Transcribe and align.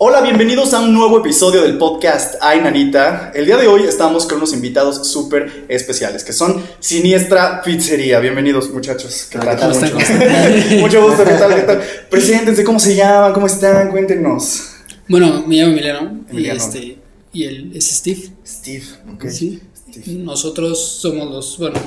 Hola, 0.00 0.20
bienvenidos 0.20 0.74
a 0.74 0.80
un 0.80 0.94
nuevo 0.94 1.18
episodio 1.18 1.62
del 1.62 1.76
podcast 1.76 2.36
Ay 2.40 2.60
Nanita. 2.60 3.32
El 3.34 3.46
día 3.46 3.56
de 3.56 3.66
hoy 3.66 3.82
estamos 3.82 4.26
con 4.26 4.36
unos 4.36 4.52
invitados 4.52 5.08
súper 5.08 5.64
especiales 5.68 6.22
que 6.22 6.32
son 6.32 6.62
Siniestra 6.78 7.60
Pizzería. 7.62 8.20
Bienvenidos, 8.20 8.70
muchachos. 8.70 9.26
¿Qué 9.28 9.40
tal? 9.40 9.58
¿Cómo? 9.58 9.74
Mucho, 9.74 9.96
mucho 10.78 11.02
gusto, 11.02 11.24
¿qué 11.24 11.32
tal? 11.32 11.52
¿Qué 11.52 11.62
tal? 11.62 11.82
Preséntense, 12.08 12.62
¿cómo 12.62 12.78
se 12.78 12.94
llaman? 12.94 13.32
¿Cómo 13.32 13.48
están? 13.48 13.90
Cuéntenos. 13.90 14.68
Bueno, 15.08 15.44
me 15.44 15.56
llamo 15.56 15.72
Emiliano, 15.72 16.24
Emiliano. 16.30 16.54
y 16.54 16.56
este 16.56 16.98
y 17.32 17.44
él 17.44 17.72
es 17.74 17.90
Steve. 17.90 18.30
Steve, 18.46 18.84
ok. 19.14 19.26
Sí. 19.28 19.60
Steve. 19.90 20.18
Nosotros 20.20 20.80
somos 20.80 21.28
los, 21.28 21.58
bueno, 21.58 21.80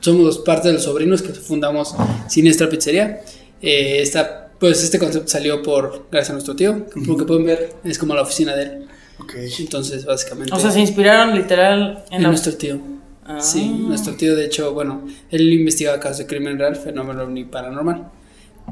somos 0.00 0.26
los 0.26 0.38
parte 0.40 0.68
de 0.68 0.74
los 0.74 0.84
sobrinos 0.84 1.22
que 1.22 1.32
fundamos 1.32 1.94
Siniestra 2.28 2.68
Pizzería. 2.68 3.22
Eh, 3.62 4.02
esta, 4.02 4.49
pues 4.60 4.84
este 4.84 4.98
concepto 4.98 5.28
salió 5.28 5.62
por 5.62 6.06
gracias 6.12 6.30
a 6.30 6.32
nuestro 6.34 6.54
tío. 6.54 6.86
Como 6.92 7.16
que 7.16 7.24
pueden 7.24 7.44
ver, 7.46 7.72
es 7.82 7.98
como 7.98 8.14
la 8.14 8.22
oficina 8.22 8.54
de 8.54 8.62
él. 8.62 8.86
Ok. 9.18 9.34
Entonces, 9.58 10.04
básicamente, 10.04 10.54
O 10.54 10.58
sea, 10.60 10.70
se 10.70 10.80
inspiraron 10.80 11.34
literal 11.34 12.04
en 12.10 12.16
en 12.16 12.22
la... 12.22 12.28
nuestro 12.28 12.54
tío. 12.54 12.78
Ah. 13.26 13.40
Sí, 13.40 13.68
nuestro 13.68 14.14
tío, 14.14 14.36
de 14.36 14.44
hecho, 14.44 14.72
bueno, 14.74 15.06
él 15.30 15.52
investigaba 15.52 15.98
casos 15.98 16.18
de 16.18 16.26
crimen 16.26 16.58
real, 16.58 16.76
fenómeno 16.76 17.26
ni 17.26 17.44
paranormal. 17.44 18.10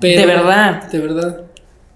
Pero, 0.01 0.20
¿De 0.20 0.27
verdad? 0.27 0.91
De 0.91 0.98
verdad. 0.98 1.41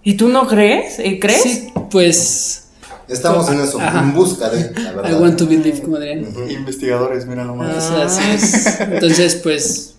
¿Y 0.02 0.14
tú 0.16 0.28
no 0.28 0.46
crees? 0.46 0.98
¿Eh, 0.98 1.18
¿Crees? 1.20 1.42
Sí, 1.42 1.68
pues. 1.90 2.68
Estamos 3.08 3.48
en 3.50 3.60
eso, 3.60 3.78
Ajá. 3.80 4.00
en 4.00 4.14
busca 4.14 4.48
de, 4.48 4.72
la 4.80 4.90
I 4.92 4.94
verdad. 4.94 5.20
want 5.20 5.38
to 5.38 5.46
believe, 5.46 5.80
como 5.82 5.98
dirían. 5.98 6.26
Investigadores, 6.50 7.26
mira 7.26 7.44
nomás. 7.44 7.76
O 7.76 7.80
sea, 7.94 8.06
así 8.06 8.22
es. 8.34 8.80
Entonces, 8.80 9.34
pues, 9.36 9.96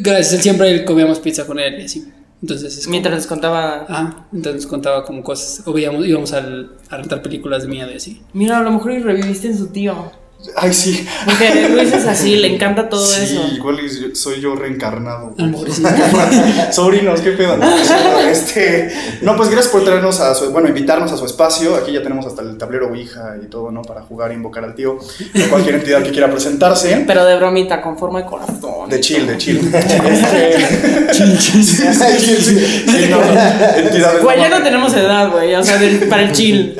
gracias, 0.00 0.34
él 0.34 0.42
siempre 0.42 0.84
comíamos 0.84 1.18
pizza 1.18 1.44
con 1.44 1.58
él 1.58 1.80
y 1.80 1.84
así. 1.86 2.06
Entonces, 2.42 2.76
es 2.78 2.84
como- 2.84 2.92
Mientras 2.92 3.14
les 3.14 3.26
contaba... 3.26 3.86
Ajá, 3.88 4.26
entonces 4.32 4.66
contaba 4.66 5.04
como 5.04 5.22
cosas, 5.22 5.62
o 5.66 5.72
veíamos, 5.72 6.06
íbamos 6.06 6.32
al- 6.32 6.72
a 6.90 6.96
rentar 6.98 7.22
películas 7.22 7.62
de 7.62 7.68
miedo 7.68 7.90
y 7.90 7.94
así. 7.96 8.22
Mira, 8.34 8.58
a 8.58 8.62
lo 8.62 8.70
mejor 8.72 8.92
y 8.92 8.98
reviviste 8.98 9.48
en 9.48 9.56
su 9.58 9.68
tío. 9.68 10.12
Ay, 10.54 10.72
sí. 10.72 11.06
Porque 11.24 11.68
Luis 11.70 11.92
es 11.92 12.06
así, 12.06 12.36
le 12.36 12.54
encanta 12.54 12.88
todo 12.88 13.04
sí, 13.04 13.20
eso. 13.24 13.42
igual 13.54 13.78
soy 14.14 14.40
yo 14.40 14.54
reencarnado. 14.54 15.34
Sobrinos, 16.72 17.20
qué 17.20 17.32
pedo. 17.32 17.58
Este, 18.30 18.92
no, 19.22 19.36
pues 19.36 19.48
gracias 19.48 19.72
por 19.72 19.84
traernos 19.84 20.20
a 20.20 20.34
su, 20.34 20.50
bueno, 20.52 20.68
invitarnos 20.68 21.10
a 21.12 21.16
su 21.16 21.26
espacio. 21.26 21.74
Aquí 21.74 21.92
ya 21.92 22.02
tenemos 22.02 22.26
hasta 22.26 22.42
el 22.42 22.56
tablero 22.58 22.88
Ouija 22.88 23.36
y 23.42 23.46
todo, 23.46 23.70
¿no? 23.70 23.82
Para 23.82 24.02
jugar 24.02 24.30
e 24.30 24.34
invocar 24.34 24.64
al 24.64 24.74
tío. 24.74 24.92
O 24.98 25.50
cualquier 25.50 25.76
entidad 25.76 26.02
que 26.02 26.10
quiera 26.10 26.30
presentarse. 26.30 27.04
Pero 27.06 27.24
de 27.24 27.36
bromita, 27.36 27.80
con 27.82 27.98
forma 27.98 28.20
de 28.20 28.26
corazón. 28.26 28.88
De 28.88 29.00
chill, 29.00 29.26
de 29.26 29.36
chill. 29.38 29.72
Este, 30.06 31.12
sí, 31.12 31.36
sí, 31.36 31.62
sí, 31.62 32.84
sí, 32.86 33.06
no, 33.10 33.20
entidades. 33.76 34.22
Güey, 34.22 34.38
ya 34.38 34.48
no 34.48 34.62
tenemos 34.62 34.92
edad, 34.94 35.30
güey. 35.30 35.54
O 35.54 35.62
sea, 35.64 35.78
del- 35.78 36.08
para 36.08 36.22
el 36.22 36.32
chill. 36.32 36.76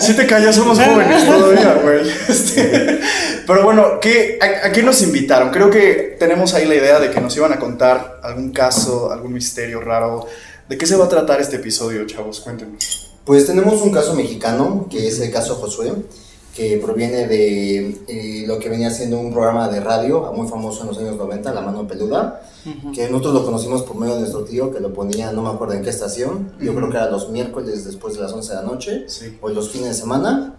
Si 0.00 0.14
te 0.14 0.26
callas, 0.26 0.54
somos 0.56 0.78
jóvenes 0.78 1.24
todavía, 1.26 1.74
güey. 1.82 2.00
Este, 2.38 3.00
pero 3.46 3.64
bueno, 3.64 3.98
¿qué, 4.00 4.38
a, 4.40 4.68
a 4.68 4.72
qué 4.72 4.82
nos 4.82 5.02
invitaron? 5.02 5.50
Creo 5.50 5.70
que 5.70 6.16
tenemos 6.18 6.54
ahí 6.54 6.66
la 6.66 6.76
idea 6.76 7.00
de 7.00 7.10
que 7.10 7.20
nos 7.20 7.36
iban 7.36 7.52
a 7.52 7.58
contar 7.58 8.20
algún 8.22 8.52
caso, 8.52 9.10
algún 9.10 9.32
misterio 9.32 9.80
raro. 9.80 10.26
¿De 10.68 10.76
qué 10.78 10.86
se 10.86 10.96
va 10.96 11.06
a 11.06 11.08
tratar 11.08 11.40
este 11.40 11.56
episodio, 11.56 12.06
chavos? 12.06 12.40
Cuéntenos. 12.40 13.10
Pues 13.24 13.46
tenemos 13.46 13.82
un 13.82 13.90
caso 13.92 14.14
mexicano, 14.14 14.86
que 14.90 15.08
es 15.08 15.18
el 15.20 15.30
caso 15.30 15.56
Josué, 15.56 15.92
que 16.54 16.78
proviene 16.78 17.26
de 17.26 17.96
eh, 18.08 18.44
lo 18.46 18.58
que 18.58 18.68
venía 18.68 18.90
siendo 18.90 19.18
un 19.18 19.32
programa 19.32 19.68
de 19.68 19.80
radio 19.80 20.32
muy 20.34 20.48
famoso 20.48 20.82
en 20.82 20.88
los 20.88 20.98
años 20.98 21.16
90, 21.16 21.52
La 21.54 21.60
Mano 21.60 21.86
Peluda, 21.86 22.42
que 22.94 23.08
nosotros 23.08 23.34
lo 23.34 23.44
conocimos 23.44 23.82
por 23.82 23.96
medio 23.96 24.14
de 24.14 24.20
nuestro 24.20 24.44
tío, 24.44 24.72
que 24.72 24.80
lo 24.80 24.92
ponía, 24.92 25.30
no 25.32 25.42
me 25.42 25.50
acuerdo 25.50 25.74
en 25.74 25.82
qué 25.82 25.90
estación, 25.90 26.52
yo 26.60 26.74
creo 26.74 26.90
que 26.90 26.96
era 26.96 27.10
los 27.10 27.30
miércoles 27.30 27.84
después 27.84 28.14
de 28.14 28.20
las 28.22 28.32
11 28.32 28.48
de 28.50 28.54
la 28.56 28.62
noche, 28.62 29.04
Sí. 29.08 29.38
o 29.40 29.48
los 29.50 29.70
fines 29.70 29.88
de 29.88 29.94
semana. 29.94 30.54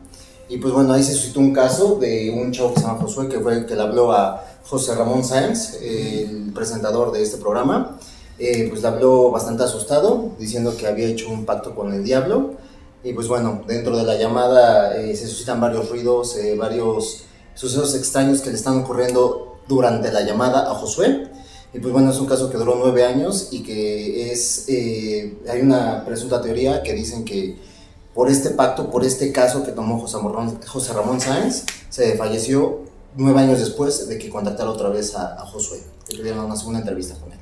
Y 0.50 0.58
pues 0.58 0.74
bueno, 0.74 0.94
ahí 0.94 1.04
se 1.04 1.14
suscitó 1.14 1.40
un 1.40 1.54
caso 1.54 2.00
de 2.00 2.32
un 2.32 2.52
chavo 2.52 2.74
que 2.74 2.80
se 2.80 2.88
llama 2.88 3.00
Josué, 3.00 3.30
que 3.30 3.40
fue 3.40 3.54
el 3.54 3.66
que 3.68 3.76
le 3.76 3.84
habló 3.84 4.12
a 4.12 4.44
José 4.66 4.96
Ramón 4.96 5.24
Sáenz, 5.24 5.76
el 5.80 6.52
presentador 6.56 7.12
de 7.12 7.22
este 7.22 7.38
programa. 7.38 8.00
Eh, 8.40 8.68
pues 8.68 8.82
le 8.82 8.88
habló 8.88 9.30
bastante 9.30 9.64
asustado, 9.64 10.32
diciendo 10.40 10.76
que 10.76 10.88
había 10.88 11.08
hecho 11.08 11.30
un 11.30 11.46
pacto 11.46 11.76
con 11.76 11.94
el 11.94 12.04
diablo. 12.04 12.56
Y 13.04 13.14
pues 13.14 13.28
bueno, 13.28 13.62
dentro 13.68 13.96
de 13.96 14.04
la 14.04 14.16
llamada 14.16 14.98
eh, 14.98 15.16
se 15.16 15.28
suscitan 15.28 15.62
varios 15.62 15.88
ruidos, 15.88 16.36
eh, 16.36 16.56
varios 16.56 17.26
sucesos 17.54 17.94
extraños 17.96 18.42
que 18.42 18.50
le 18.50 18.56
están 18.56 18.80
ocurriendo 18.80 19.60
durante 19.68 20.12
la 20.12 20.22
llamada 20.22 20.72
a 20.72 20.74
Josué. 20.74 21.28
Y 21.74 21.80
pues 21.80 21.94
bueno, 21.94 22.10
es 22.10 22.20
un 22.20 22.26
caso 22.26 22.50
que 22.50 22.58
duró 22.58 22.76
nueve 22.76 23.06
años 23.06 23.50
y 23.52 23.62
que 23.62 24.32
es, 24.32 24.66
eh, 24.68 25.38
hay 25.48 25.62
una 25.62 26.04
presunta 26.04 26.42
teoría 26.42 26.82
que 26.82 26.94
dicen 26.94 27.24
que 27.24 27.69
por 28.14 28.30
este 28.30 28.50
pacto, 28.52 28.90
por 28.90 29.04
este 29.06 29.32
caso 29.32 29.64
que 29.64 29.72
tomó 29.72 30.00
José, 30.00 30.18
Morrón- 30.18 30.60
José 30.66 30.94
Ramón 30.94 31.20
Sáenz, 31.22 31.64
se 31.90 32.18
falleció 32.18 32.82
nueve 33.16 33.40
años 33.42 33.60
después 33.60 34.08
de 34.08 34.18
que 34.18 34.30
contactara 34.30 34.70
otra 34.70 34.90
vez 34.90 35.16
a, 35.16 35.34
a 35.42 35.46
Josué, 35.46 35.80
que 36.08 36.18
tuvieron 36.18 36.46
una 36.46 36.56
segunda 36.56 36.80
entrevista 36.80 37.16
con 37.20 37.32
él. 37.32 37.40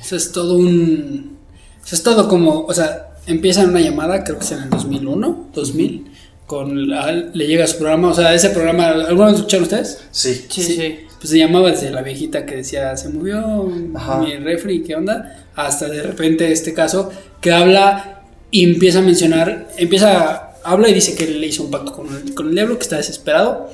Eso 0.00 0.16
es 0.16 0.32
todo 0.32 0.56
un. 0.56 1.38
Eso 1.84 1.94
es 1.96 2.02
todo 2.02 2.28
como. 2.28 2.60
O 2.66 2.74
sea, 2.74 3.14
empieza 3.26 3.62
en 3.62 3.70
una 3.70 3.80
llamada, 3.80 4.24
creo 4.24 4.38
que 4.38 4.44
es 4.44 4.52
en 4.52 4.60
el 4.64 4.70
2001, 4.70 5.48
2000. 5.54 6.08
Con 6.46 6.88
la- 6.88 7.12
le 7.12 7.46
llega 7.46 7.64
a 7.64 7.66
su 7.68 7.78
programa, 7.78 8.08
o 8.08 8.14
sea, 8.14 8.34
ese 8.34 8.50
programa, 8.50 8.88
¿alguna 8.88 9.26
vez 9.26 9.32
lo 9.34 9.38
escucharon 9.38 9.62
ustedes? 9.64 10.00
Sí. 10.10 10.46
Sí, 10.50 10.62
sí. 10.62 10.96
Pues 11.18 11.30
se 11.30 11.38
llamaba 11.38 11.70
desde 11.70 11.90
la 11.90 12.02
viejita 12.02 12.44
que 12.44 12.56
decía, 12.56 12.96
se 12.96 13.08
movió 13.08 13.70
Ajá. 13.94 14.18
mi 14.18 14.36
refri, 14.36 14.82
¿qué 14.82 14.96
onda? 14.96 15.46
Hasta 15.54 15.86
de 15.88 16.02
repente 16.02 16.50
este 16.50 16.74
caso 16.74 17.10
que 17.40 17.52
habla 17.52 18.21
y 18.52 18.62
empieza 18.62 19.00
a 19.00 19.02
mencionar, 19.02 19.68
empieza, 19.76 20.52
habla 20.62 20.88
y 20.88 20.94
dice 20.94 21.16
que 21.16 21.26
le 21.26 21.46
hizo 21.48 21.64
un 21.64 21.70
pacto 21.72 21.92
con 21.92 22.06
el, 22.14 22.32
con 22.34 22.48
el 22.50 22.54
diablo, 22.54 22.76
que 22.76 22.82
está 22.84 22.98
desesperado. 22.98 23.68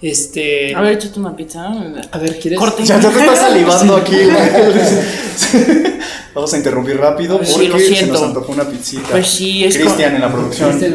Este. 0.00 0.74
A 0.74 0.80
ver, 0.80 0.94
échate 0.94 1.20
una 1.20 1.36
pizza. 1.36 1.64
a 2.10 2.18
ver, 2.18 2.40
¿quieres? 2.40 2.58
Corte. 2.58 2.82
Ya, 2.84 2.98
ya 2.98 3.08
te 3.08 3.20
estás 3.20 3.38
salivando 3.38 3.96
aquí. 3.96 4.16
güey. 4.16 4.36
Vamos 6.34 6.52
a 6.54 6.56
interrumpir 6.56 6.96
rápido 6.96 7.36
Pues 7.36 7.50
porque 7.50 7.66
sí, 7.66 7.72
lo 7.72 7.78
se 7.78 7.86
siento. 7.86 8.12
nos 8.14 8.22
antojó 8.22 8.52
una 8.52 8.64
pizzita. 8.68 9.08
Pues 9.10 9.26
sí, 9.28 9.64
es 9.64 9.76
Cristian 9.76 10.08
con- 10.08 10.14
en 10.16 10.20
la 10.22 10.32
producción. 10.32 10.70
Cristian. 10.78 10.94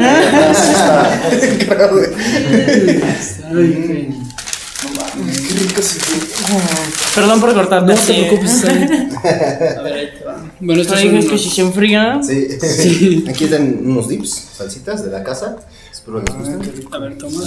Perdón 7.16 7.42
por 7.42 7.54
cortarte. 7.54 7.94
No 7.94 8.00
te 8.00 8.14
preocupes. 8.14 8.64
A 9.78 9.82
ver, 9.82 9.94
ahí 9.94 10.10
te 10.18 10.24
va. 10.26 10.27
Bueno, 10.60 10.84
Pero 10.84 10.98
son 10.98 11.12
dices 11.16 11.32
que 11.32 11.38
si 11.38 11.50
se 11.50 11.62
enfría. 11.62 12.20
Sí. 12.24 12.48
Sí. 12.60 13.26
Aquí 13.30 13.44
están 13.46 13.80
unos 13.84 14.08
dips, 14.08 14.30
salsitas 14.58 15.04
de 15.06 15.12
la 15.12 15.24
casa. 15.24 15.58
Espero 15.92 16.20
les 16.22 16.30
Ah, 16.30 16.38
gusten. 16.38 16.88
A 16.94 16.98
ver, 17.00 17.18
toma. 17.18 17.44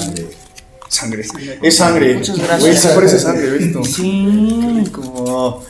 Sangre. 0.89 1.25
Es 1.63 1.77
sangre. 1.77 2.15
Muchas 2.17 2.37
gracias. 2.39 2.61
Güey, 2.61 2.77
sí 2.77 2.89
parece 2.95 3.19
sangre, 3.19 3.51
¿visto? 3.59 3.85
Sí. 3.85 4.85
Como... 4.93 5.63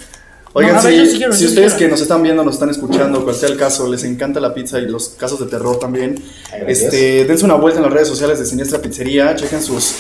Oigan, 0.53 0.77
No, 0.77 0.83
ver, 0.83 1.07
si, 1.07 1.17
quiero, 1.17 1.33
si 1.33 1.47
ustedes 1.47 1.75
quiero. 1.75 1.87
que 1.87 1.91
nos 1.93 2.01
están 2.01 2.23
viendo, 2.25 2.43
nos 2.43 2.55
están 2.55 2.71
escuchando, 2.71 3.23
cual 3.23 3.37
sea 3.37 3.51
el 3.51 3.57
caso, 3.57 3.87
les 3.87 4.03
encanta 4.03 4.41
la 4.41 4.53
pizza 4.53 4.81
y 4.81 4.87
los 4.87 5.11
casos 5.11 5.39
de 5.39 5.47
terror 5.47 5.79
también, 5.79 6.21
Ay, 6.53 6.63
este, 6.67 7.25
dense 7.25 7.45
una 7.45 7.55
vuelta 7.55 7.79
en 7.79 7.85
las 7.85 7.93
redes 7.93 8.09
sociales 8.09 8.41
de 8.41 8.47
Siniestra 8.47 8.81
Pizzería, 8.83 9.37
chequen 9.37 9.63
sus, 9.63 9.95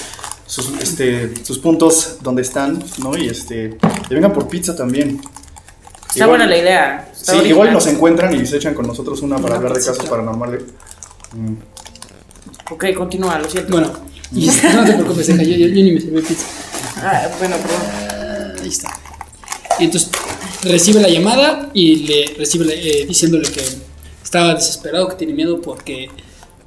sus, 0.47 0.72
este, 0.83 1.33
sus 1.45 1.59
puntos 1.61 2.17
donde 2.22 2.43
están, 2.43 2.83
¿no? 2.99 3.17
Y 3.17 3.28
este, 3.28 3.77
y 4.11 4.15
vengan 4.15 4.33
por 4.33 4.49
pizza 4.49 4.75
también. 4.75 5.21
Está 6.10 6.25
Igual- 6.25 6.28
buena 6.31 6.47
la 6.47 6.56
idea. 6.56 7.09
Está 7.12 7.25
Sí, 7.25 7.31
original. 7.38 7.50
igual 7.50 7.72
nos 7.72 7.87
encuentran 7.87 8.34
y 8.34 8.47
se 8.47 8.56
echan 8.56 8.75
con 8.75 8.87
nosotros 8.87 9.21
una 9.22 9.37
para 9.37 9.48
Una 9.48 9.56
hablar 9.56 9.72
de 9.75 9.84
casos 9.84 10.09
paranormales. 10.09 10.62
Mm. 11.32 11.54
Ok, 12.72 12.84
continúa, 12.97 13.38
lo 13.38 13.48
siento. 13.48 13.71
Bueno, 13.72 13.93
y 14.34 14.47
no 14.47 14.84
te 14.84 14.93
preocupes, 14.94 15.26
deja, 15.28 15.43
yo, 15.43 15.56
yo, 15.56 15.66
yo 15.69 15.75
ni 15.84 15.93
me 15.93 16.00
serví 16.00 16.21
pizza. 16.22 16.47
Ah, 16.97 17.28
bueno, 17.38 17.56
perdón. 17.56 18.60
Ahí 18.62 18.69
está. 18.69 18.91
Y 19.78 19.84
entonces 19.84 20.10
recibe 20.62 21.00
la 21.00 21.09
llamada 21.09 21.71
y 21.72 21.97
le 22.06 22.34
recibe 22.37 22.66
eh, 22.75 23.06
diciéndole 23.06 23.48
que 23.50 23.62
estaba 24.22 24.54
desesperado, 24.54 25.09
que 25.09 25.15
tiene 25.16 25.32
miedo 25.32 25.60
porque 25.62 26.10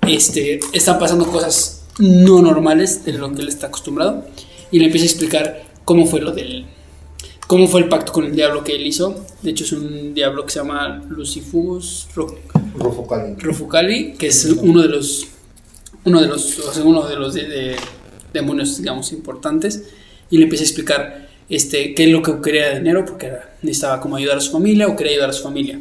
este, 0.08 0.60
están 0.72 0.98
pasando 1.00 1.28
cosas 1.28 1.82
no 2.00 2.42
normales 2.42 3.06
de 3.06 3.14
lo 3.14 3.34
que 3.36 3.42
él 3.42 3.50
está 3.50 3.68
acostumbrado. 3.68 4.26
Y 4.72 4.80
le 4.80 4.86
empieza 4.86 5.04
a 5.06 5.10
explicar 5.10 5.64
cómo 5.86 6.06
fue 6.08 6.22
lo 6.22 6.32
del. 6.32 6.66
Cómo 7.54 7.68
fue 7.68 7.82
el 7.82 7.88
pacto 7.90 8.12
con 8.12 8.26
el 8.26 8.36
diablo 8.36 8.64
que 8.64 8.76
él 8.76 8.86
hizo. 8.88 9.26
De 9.44 9.52
hecho, 9.52 9.64
es 9.64 9.72
un 9.74 10.14
diablo 10.16 10.44
que 10.46 10.52
se 10.54 10.60
llama 10.60 11.04
Lucifus 11.08 12.08
Ro- 12.16 12.36
Rufo 12.76 13.06
Cali. 13.06 13.36
Rufocali, 13.38 14.14
que 14.14 14.28
es 14.28 14.46
uno 14.46 14.82
de 14.82 14.88
los 14.90 15.28
uno 16.06 16.20
de 16.20 16.28
los 16.28 16.58
o 16.60 16.74
sea, 16.74 16.84
uno 16.84 17.08
de 17.08 17.16
los 17.16 17.34
de- 17.36 17.48
de- 17.48 17.76
demonios 18.34 18.78
digamos 18.80 19.12
importantes 19.14 19.84
y 20.32 20.38
le 20.38 20.44
empieza 20.46 20.64
a 20.64 20.68
explicar 20.68 21.30
este 21.50 21.94
qué 21.94 22.06
es 22.06 22.10
lo 22.10 22.22
que 22.24 22.42
quería 22.42 22.70
de 22.70 22.80
dinero 22.80 23.06
porque 23.06 23.28
era- 23.28 23.56
necesitaba 23.62 24.02
como 24.02 24.16
ayudar 24.16 24.38
a 24.38 24.42
su 24.42 24.52
familia 24.52 24.88
o 24.88 24.96
quería 24.98 25.14
ayudar 25.14 25.30
a 25.30 25.34
su 25.34 25.44
familia 25.44 25.80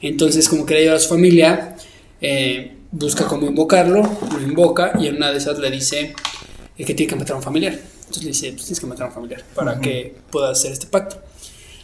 entonces 0.00 0.48
como 0.48 0.64
quería 0.64 0.82
ayudar 0.84 0.96
a 0.96 1.00
su 1.00 1.08
familia 1.08 1.76
eh, 2.20 2.76
busca 2.92 3.26
cómo 3.26 3.46
invocarlo 3.48 4.02
lo 4.32 4.40
invoca 4.40 4.92
y 5.00 5.08
en 5.08 5.16
una 5.16 5.32
de 5.32 5.38
esas 5.38 5.58
le 5.58 5.70
dice 5.70 6.14
que 6.76 6.94
tiene 6.94 7.06
que 7.10 7.16
matar 7.16 7.34
a 7.34 7.36
un 7.38 7.42
familiar 7.42 7.78
entonces 8.08 8.22
le 8.24 8.28
dice 8.30 8.52
pues 8.52 8.64
tienes 8.64 8.80
que 8.80 8.86
matar 8.86 9.04
a 9.04 9.08
un 9.08 9.14
familiar 9.14 9.44
para 9.54 9.80
que 9.80 10.14
pueda 10.30 10.50
hacer 10.50 10.72
este 10.72 10.86
pacto 10.86 11.16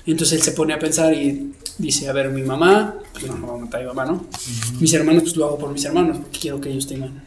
Y 0.06 0.10
entonces 0.12 0.38
él 0.38 0.42
se 0.44 0.52
pone 0.52 0.74
a 0.74 0.78
pensar 0.78 1.14
y 1.14 1.52
dice, 1.78 2.08
a 2.08 2.12
ver, 2.12 2.28
mi 2.30 2.42
mamá, 2.42 2.94
pues 3.12 3.26
no, 3.26 3.36
no 3.38 3.46
va 3.46 3.54
a 3.54 3.58
matar 3.64 3.80
a 3.80 3.84
mi 3.84 3.88
mamá, 3.88 4.04
¿no? 4.04 4.26
Mis 4.80 4.92
hermanos, 4.92 5.22
pues 5.22 5.36
lo 5.36 5.46
hago 5.46 5.58
por 5.58 5.72
mis 5.72 5.82
hermanos, 5.84 6.18
porque 6.18 6.38
quiero 6.40 6.60
que 6.60 6.68
ellos 6.68 6.86
tengan, 6.86 7.22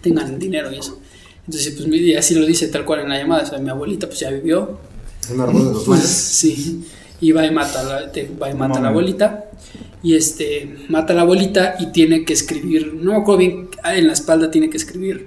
tengan 0.00 0.38
dinero 0.38 0.72
y 0.72 0.78
eso. 0.78 0.98
Entonces, 1.46 1.74
pues 1.76 1.86
y 2.00 2.14
así 2.14 2.34
lo 2.34 2.46
dice 2.46 2.68
tal 2.68 2.84
cual 2.86 3.00
en 3.00 3.10
la 3.10 3.18
llamada, 3.18 3.42
o 3.42 3.46
sea, 3.46 3.58
mi 3.58 3.68
abuelita 3.68 4.06
pues 4.06 4.20
ya 4.20 4.30
vivió, 4.30 4.78
Un 5.30 5.40
árbol 5.40 5.66
de 5.66 5.72
los 5.74 5.84
pues 5.84 6.00
sí, 6.02 6.82
y 7.20 7.32
va 7.32 7.44
y 7.46 7.50
mata, 7.50 7.80
a 7.80 7.84
la, 7.84 8.12
te- 8.12 8.30
va 8.40 8.48
y 8.50 8.54
mata 8.54 8.78
a 8.78 8.82
la 8.82 8.88
abuelita, 8.88 9.50
y 10.02 10.14
este, 10.14 10.86
mata 10.88 11.12
a 11.12 11.16
la 11.16 11.22
abuelita 11.22 11.76
y 11.78 11.86
tiene 11.92 12.24
que 12.24 12.32
escribir, 12.32 12.94
no 12.94 13.12
me 13.12 13.18
acuerdo 13.18 13.38
bien, 13.38 13.68
en 13.84 14.06
la 14.06 14.14
espalda 14.14 14.50
tiene 14.50 14.70
que 14.70 14.78
escribir 14.78 15.26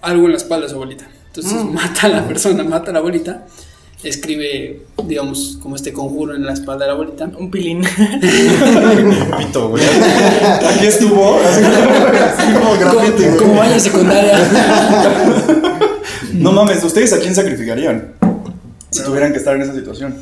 algo 0.00 0.24
en 0.26 0.32
la 0.32 0.38
espalda 0.38 0.64
de 0.66 0.70
su 0.70 0.74
abuelita. 0.74 1.08
Entonces 1.34 1.64
mata 1.64 2.06
a 2.06 2.08
la 2.08 2.28
persona, 2.28 2.62
mata 2.62 2.90
a 2.90 2.92
la 2.92 2.98
abuelita, 2.98 3.46
escribe, 4.02 4.82
digamos, 5.06 5.58
como 5.62 5.76
este 5.76 5.90
conjuro 5.92 6.34
en 6.34 6.44
la 6.44 6.52
espalda 6.52 6.84
de 6.84 6.88
la 6.88 6.92
abuelita. 6.92 7.30
Un 7.38 7.50
pilín. 7.50 7.82
Pito, 9.38 9.70
güey. 9.70 9.82
Aquí 10.68 10.86
estuvo. 10.86 11.40
Así 11.40 11.62
como, 12.52 13.38
como 13.38 13.54
vaya 13.54 13.80
secundaria. 13.80 14.38
No 16.34 16.52
mames, 16.52 16.84
¿ustedes 16.84 17.14
a 17.14 17.18
quién 17.18 17.34
sacrificarían? 17.34 18.12
Si 18.90 19.02
tuvieran 19.02 19.32
que 19.32 19.38
estar 19.38 19.56
en 19.56 19.62
esa 19.62 19.74
situación. 19.74 20.14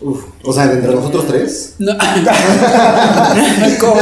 Uf, 0.00 0.24
o 0.44 0.52
sea, 0.52 0.66
de 0.68 0.74
entre 0.74 0.94
nosotros 0.94 1.26
tres. 1.26 1.74
No. 1.78 1.92
¿Cómo? 3.80 3.96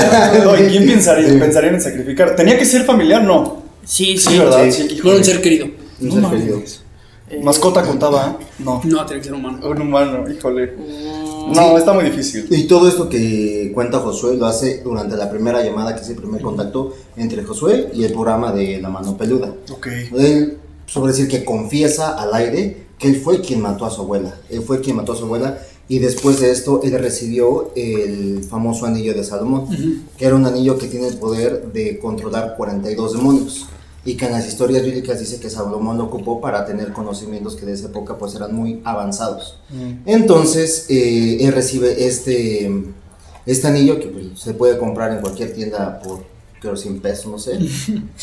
No, 0.45 0.59
¿y 0.59 0.67
quién 0.69 0.87
pensaría, 0.87 1.29
pensarían 1.39 1.77
en 1.77 1.81
sacrificar? 1.81 2.35
¿Tenía 2.35 2.59
que 2.59 2.65
ser 2.65 2.85
familiar? 2.85 3.23
No. 3.23 3.63
Sí, 3.85 4.19
Sí, 4.19 4.31
sí. 4.31 4.39
¿verdad? 4.39 4.65
sí. 4.71 4.89
Sí, 4.89 5.01
un 5.09 5.25
ser 5.25 5.41
querido. 5.41 5.69
Un 6.01 6.09
No 6.09 6.13
ser 6.15 6.23
mames. 6.23 6.41
querido. 6.41 6.61
Eh, 7.29 7.41
¿Mascota 7.43 7.83
contaba? 7.83 8.39
No. 8.61 8.81
No, 8.85 9.05
tiene 9.05 9.21
que 9.21 9.25
ser 9.29 9.35
humano. 9.35 9.59
Un 9.69 9.81
humano, 9.83 10.25
híjole. 10.31 10.67
mm, 10.77 11.53
No, 11.55 11.77
está 11.77 11.93
muy 11.93 12.05
difícil. 12.05 12.47
Y 12.51 12.65
todo 12.69 12.89
esto 12.89 13.09
que 13.09 13.73
cuenta 13.75 13.99
Josué 13.99 14.37
lo 14.37 14.47
hace 14.47 14.83
durante 14.85 15.17
la 15.17 15.29
primera 15.29 15.63
llamada, 15.65 15.95
que 15.95 16.03
es 16.03 16.09
el 16.11 16.17
primer 16.17 16.41
contacto 16.41 16.95
entre 17.17 17.43
Josué 17.43 17.91
y 17.95 18.05
el 18.05 18.13
programa 18.13 18.53
de 18.53 18.81
La 18.81 18.91
Mano 18.91 19.17
Peluda. 19.17 19.53
Ok. 19.73 19.87
Él, 20.17 20.59
sobre 20.87 21.13
decir 21.13 21.27
que 21.29 21.45
confiesa 21.45 22.11
al 22.21 22.33
aire 22.35 22.87
que 22.99 23.09
él 23.09 23.17
fue 23.21 23.41
quien 23.41 23.61
mató 23.61 23.87
a 23.87 23.91
su 23.91 24.03
abuela. 24.03 24.35
Él 24.49 24.63
fue 24.63 24.81
quien 24.81 24.97
mató 24.97 25.13
a 25.13 25.17
su 25.17 25.25
abuela 25.25 25.59
y 25.89 25.99
después 25.99 26.41
de 26.41 26.51
esto 26.53 26.81
él 26.85 26.93
recibió 26.99 27.73
el 27.77 28.45
famoso 28.49 28.87
anillo 28.87 29.15
de 29.15 29.23
Salomón, 29.25 29.67
que 30.17 30.25
era 30.27 30.35
un 30.37 30.47
anillo 30.47 30.79
que 30.79 30.87
tiene 30.87 31.09
el 31.09 31.17
poder 31.17 31.73
de 31.73 31.99
controlar 31.99 32.55
42 32.57 33.13
demonios. 33.15 33.67
Y 34.07 34.17
que 34.17 34.27
en 34.27 34.33
las 34.33 34.47
historias 34.47 34.85
bíblicas 34.85 35.21
dice 35.21 35.39
que 35.41 35.51
Salomón 35.51 35.99
lo 35.99 36.05
ocupó 36.05 36.41
para 36.41 36.65
tener 36.65 36.93
conocimientos 36.93 37.57
que 37.57 37.67
de 37.67 37.73
esa 37.75 37.89
época 37.89 38.17
pues 38.17 38.35
eran 38.35 38.55
muy 38.55 38.81
avanzados. 38.85 39.59
Entonces 40.07 40.87
eh, 40.89 41.39
él 41.41 41.53
recibe 41.53 42.07
este, 42.07 42.73
este 43.45 43.67
anillo 43.67 44.01
que 44.01 44.07
pues, 44.07 44.27
se 44.41 44.55
puede 44.55 44.79
comprar 44.79 45.13
en 45.13 45.21
cualquier 45.21 45.53
tienda 45.53 46.01
por 46.01 46.37
creo 46.61 46.77
100 46.77 47.01
pesos, 47.01 47.27
no 47.27 47.39
sé. 47.39 47.59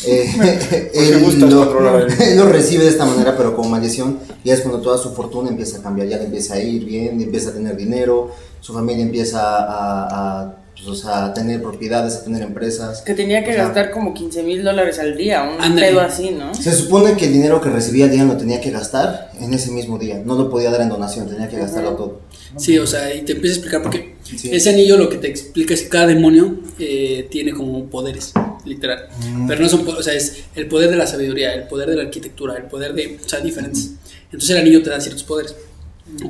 Eh, 0.06 1.20
gusta 1.24 1.46
lo, 1.46 1.98
él 2.20 2.36
lo 2.36 2.48
recibe 2.48 2.84
de 2.84 2.90
esta 2.90 3.04
manera, 3.04 3.36
pero 3.36 3.54
como 3.54 3.70
maldición, 3.70 4.18
y 4.42 4.50
es 4.50 4.60
cuando 4.60 4.80
toda 4.80 4.98
su 4.98 5.10
fortuna 5.14 5.48
empieza 5.50 5.78
a 5.78 5.82
cambiar, 5.82 6.08
ya 6.08 6.18
le 6.18 6.24
empieza 6.24 6.54
a 6.54 6.60
ir 6.60 6.84
bien, 6.84 7.20
empieza 7.20 7.50
a 7.50 7.52
tener 7.52 7.76
dinero, 7.76 8.30
su 8.60 8.72
familia 8.72 9.04
empieza 9.04 9.40
a, 9.40 10.40
a, 10.42 10.56
pues, 10.84 10.98
o 10.98 11.02
sea, 11.02 11.26
a 11.26 11.34
tener 11.34 11.62
propiedades, 11.62 12.14
a 12.16 12.24
tener 12.24 12.42
empresas. 12.42 13.02
Que 13.02 13.14
tenía 13.14 13.42
que 13.44 13.50
O 13.50 13.54
sea, 13.54 13.64
gastar 13.64 13.90
como 13.90 14.12
15 14.14 14.42
mil 14.42 14.62
dólares 14.62 14.98
al 14.98 15.16
día, 15.16 15.42
un 15.42 15.60
Ándale. 15.60 15.88
pedo 15.88 16.00
así, 16.00 16.30
¿no? 16.30 16.54
Se 16.54 16.72
supone 16.72 17.16
que 17.16 17.26
el 17.26 17.32
dinero 17.32 17.60
que 17.60 17.70
recibía 17.70 18.04
al 18.06 18.10
día 18.10 18.24
lo 18.24 18.36
tenía 18.36 18.60
que 18.60 18.70
gastar 18.70 19.30
en 19.40 19.52
ese 19.54 19.70
mismo 19.70 19.98
día, 19.98 20.22
no 20.24 20.34
lo 20.36 20.50
podía 20.50 20.70
dar 20.70 20.80
en 20.82 20.88
donación, 20.90 21.28
tenía 21.28 21.48
que 21.48 21.56
gastarlo 21.58 21.94
todo. 21.94 22.20
Sí, 22.56 22.78
o 22.78 22.86
sea, 22.86 23.12
y 23.14 23.22
te 23.22 23.32
empieza 23.32 23.54
a 23.54 23.58
explicar 23.58 23.82
porque 23.82 24.14
Sí. 24.22 24.48
ese 24.52 24.70
anillo 24.70 24.96
lo 24.96 25.08
que 25.10 25.18
te 25.18 25.28
explica 25.28 25.74
es 25.74 25.82
que 25.82 25.88
cada 25.88 26.06
demonio 26.06 26.56
eh, 26.78 27.28
tiene 27.30 27.52
como 27.52 27.84
poderes, 27.86 28.32
literal. 28.64 29.08
Pero 29.46 29.60
no 29.60 29.68
son, 29.68 29.86
o 29.86 30.02
sea, 30.02 30.14
es 30.14 30.44
el 30.54 30.66
poder 30.66 30.90
de 30.90 30.96
la 30.96 31.06
sabiduría, 31.06 31.52
el 31.52 31.64
poder 31.68 31.90
de 31.90 31.96
la 31.96 32.02
arquitectura, 32.04 32.56
el 32.56 32.64
poder 32.64 32.94
de, 32.94 33.18
o 33.24 33.28
sea, 33.28 33.40
diferentes. 33.40 33.90
Entonces 34.26 34.50
el 34.50 34.56
anillo 34.58 34.82
te 34.82 34.90
da 34.90 35.00
ciertos 35.00 35.24
poderes. 35.24 35.54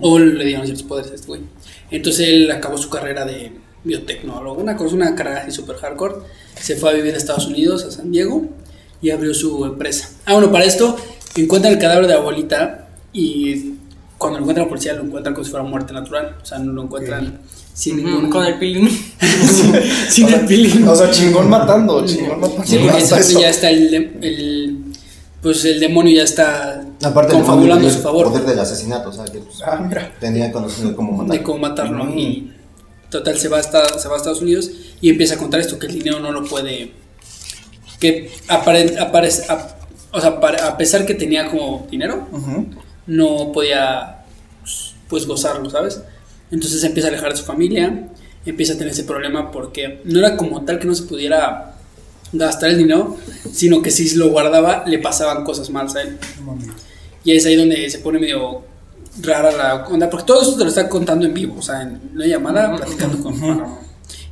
O 0.00 0.19
le 0.19 0.45
dieron 0.45 0.65
ciertos 0.65 0.85
poderes 0.87 1.12
a 1.12 1.15
este 1.15 1.27
güey. 1.27 1.41
Entonces 1.91 2.29
él 2.29 2.50
acabó 2.50 2.79
su 2.79 2.89
carrera 2.91 3.25
de 3.25 3.53
biotecnólogo, 3.85 4.61
una 4.61 4.77
cosa, 4.77 4.95
una 4.95 5.15
carrera 5.15 5.43
así 5.43 5.51
super 5.53 5.77
hardcore. 5.77 6.15
Se 6.61 6.77
fue 6.77 6.91
a 6.91 6.93
vivir 6.95 7.15
a 7.15 7.17
Estados 7.19 7.47
Unidos, 7.47 7.85
a 7.85 7.91
San 7.91 8.11
Diego, 8.11 8.47
y 9.03 9.11
abrió 9.11 9.35
su 9.35 9.65
empresa. 9.65 10.09
Ah, 10.25 10.33
bueno, 10.35 10.51
para 10.51 10.65
esto 10.65 10.97
encuentran 11.37 11.73
el 11.75 11.79
cadáver 11.79 12.07
de 12.07 12.15
la 12.15 12.21
abuelita 12.21 12.89
y 13.13 13.75
cuando 14.19 14.39
lo 14.39 14.45
encuentra 14.45 14.65
la 14.65 14.69
policía 14.71 14.95
lo 14.95 15.03
encuentran 15.05 15.35
como 15.35 15.45
si 15.45 15.51
fuera 15.51 15.65
muerte 15.67 15.93
natural. 15.93 16.37
O 16.43 16.45
sea, 16.47 16.59
no 16.59 16.73
lo 16.73 16.83
encuentran 16.85 17.41
sin 17.75 17.99
Ujú, 18.01 18.09
ningún... 18.09 18.31
Con 18.31 18.47
el 18.47 18.59
pilín. 18.59 18.89
sin 20.09 20.29
el 20.29 20.47
peeling. 20.47 20.87
O 20.89 20.95
sea, 20.97 21.11
chingón 21.11 21.51
matando, 21.51 22.05
chingón 22.07 22.41
matando. 22.41 22.65
Sí, 22.65 22.79
porque 22.79 23.35
ya 23.41 23.51
está 23.51 23.69
el, 23.71 23.95
el- 24.23 24.79
Pues 25.43 25.63
el 25.67 25.79
demonio 25.81 26.17
ya 26.17 26.23
está 26.23 26.87
Aparte, 27.03 27.35
confabulando 27.35 27.87
a 27.87 27.91
su 27.91 28.01
favor. 28.01 28.29
poder 28.31 28.47
del 28.47 28.59
asesinato, 28.59 29.11
o 29.11 29.13
sea, 29.13 29.25
que 29.27 29.39
pues, 29.41 29.61
Ah, 29.67 29.77
mira. 29.87 30.11
tenía 30.19 30.51
cómo 30.51 30.67
matar. 31.13 31.37
de 31.37 31.43
cómo 31.43 31.59
matarlo. 31.59 32.05
Mm. 32.05 32.19
Y 32.19 32.53
total, 33.19 33.38
se 33.38 33.49
va, 33.49 33.58
hasta, 33.58 33.99
se 33.99 34.08
va 34.08 34.14
a 34.14 34.16
Estados 34.19 34.43
Unidos 34.43 34.70
y 35.00 35.08
empieza 35.11 35.34
a 35.34 35.38
contar 35.38 35.61
esto: 35.61 35.78
que 35.78 35.87
el 35.87 35.94
dinero 35.94 36.19
no 36.20 36.32
lo 36.32 36.44
puede. 36.44 36.93
Que 38.00 38.31
apare- 38.49 38.99
aparece. 38.99 39.44
a- 39.50 39.76
o 40.12 40.20
sea, 40.20 40.40
para- 40.40 40.66
a 40.69 40.76
pesar 40.76 41.06
que 41.06 41.14
tenía 41.14 41.49
como 41.50 41.87
dinero, 41.90 42.28
no 43.06 43.52
podía 43.52 44.25
pues 45.08 45.26
gozarlo, 45.26 45.69
¿sabes? 45.70 46.00
Entonces 46.50 46.81
se 46.81 46.87
empieza 46.87 47.08
a 47.08 47.12
alejar 47.12 47.31
de 47.32 47.37
su 47.38 47.44
familia, 47.44 48.08
empieza 48.46 48.75
a 48.75 48.76
tener 48.78 48.93
ese 48.93 49.05
problema 49.05 49.50
porque 49.50 50.00
no 50.05 50.19
era 50.19 50.37
como 50.37 50.64
tal 50.64 50.78
que 50.78 50.87
no 50.87 50.94
se 50.94 51.05
pudiera 51.05 51.75
gastar 52.32 52.70
el 52.70 52.78
dinero, 52.78 53.16
sino 53.52 53.81
que 53.82 53.90
si 53.90 54.14
lo 54.16 54.28
guardaba 54.31 54.84
le 54.87 54.99
pasaban 54.99 55.44
cosas 55.44 55.70
malas 55.70 55.94
a 55.96 56.02
él. 56.02 56.19
Y 57.25 57.32
es 57.32 57.46
ahí 57.46 57.56
donde 57.56 57.88
se 57.90 57.99
pone 58.00 58.19
medio 58.19 58.62
rara 59.22 59.52
la 59.52 59.87
onda, 59.87 60.11
porque 60.11 60.26
todo 60.26 60.43
eso 60.43 60.56
te 60.56 60.64
lo 60.64 60.69
está 60.70 60.88
contando 60.88 61.25
en 61.26 61.34
vivo, 61.34 61.56
o 61.58 61.62
sea, 61.62 61.82
en 61.82 62.00
una 62.14 62.26
llamada 62.26 62.75
platicando 62.76 63.19
con 63.22 63.34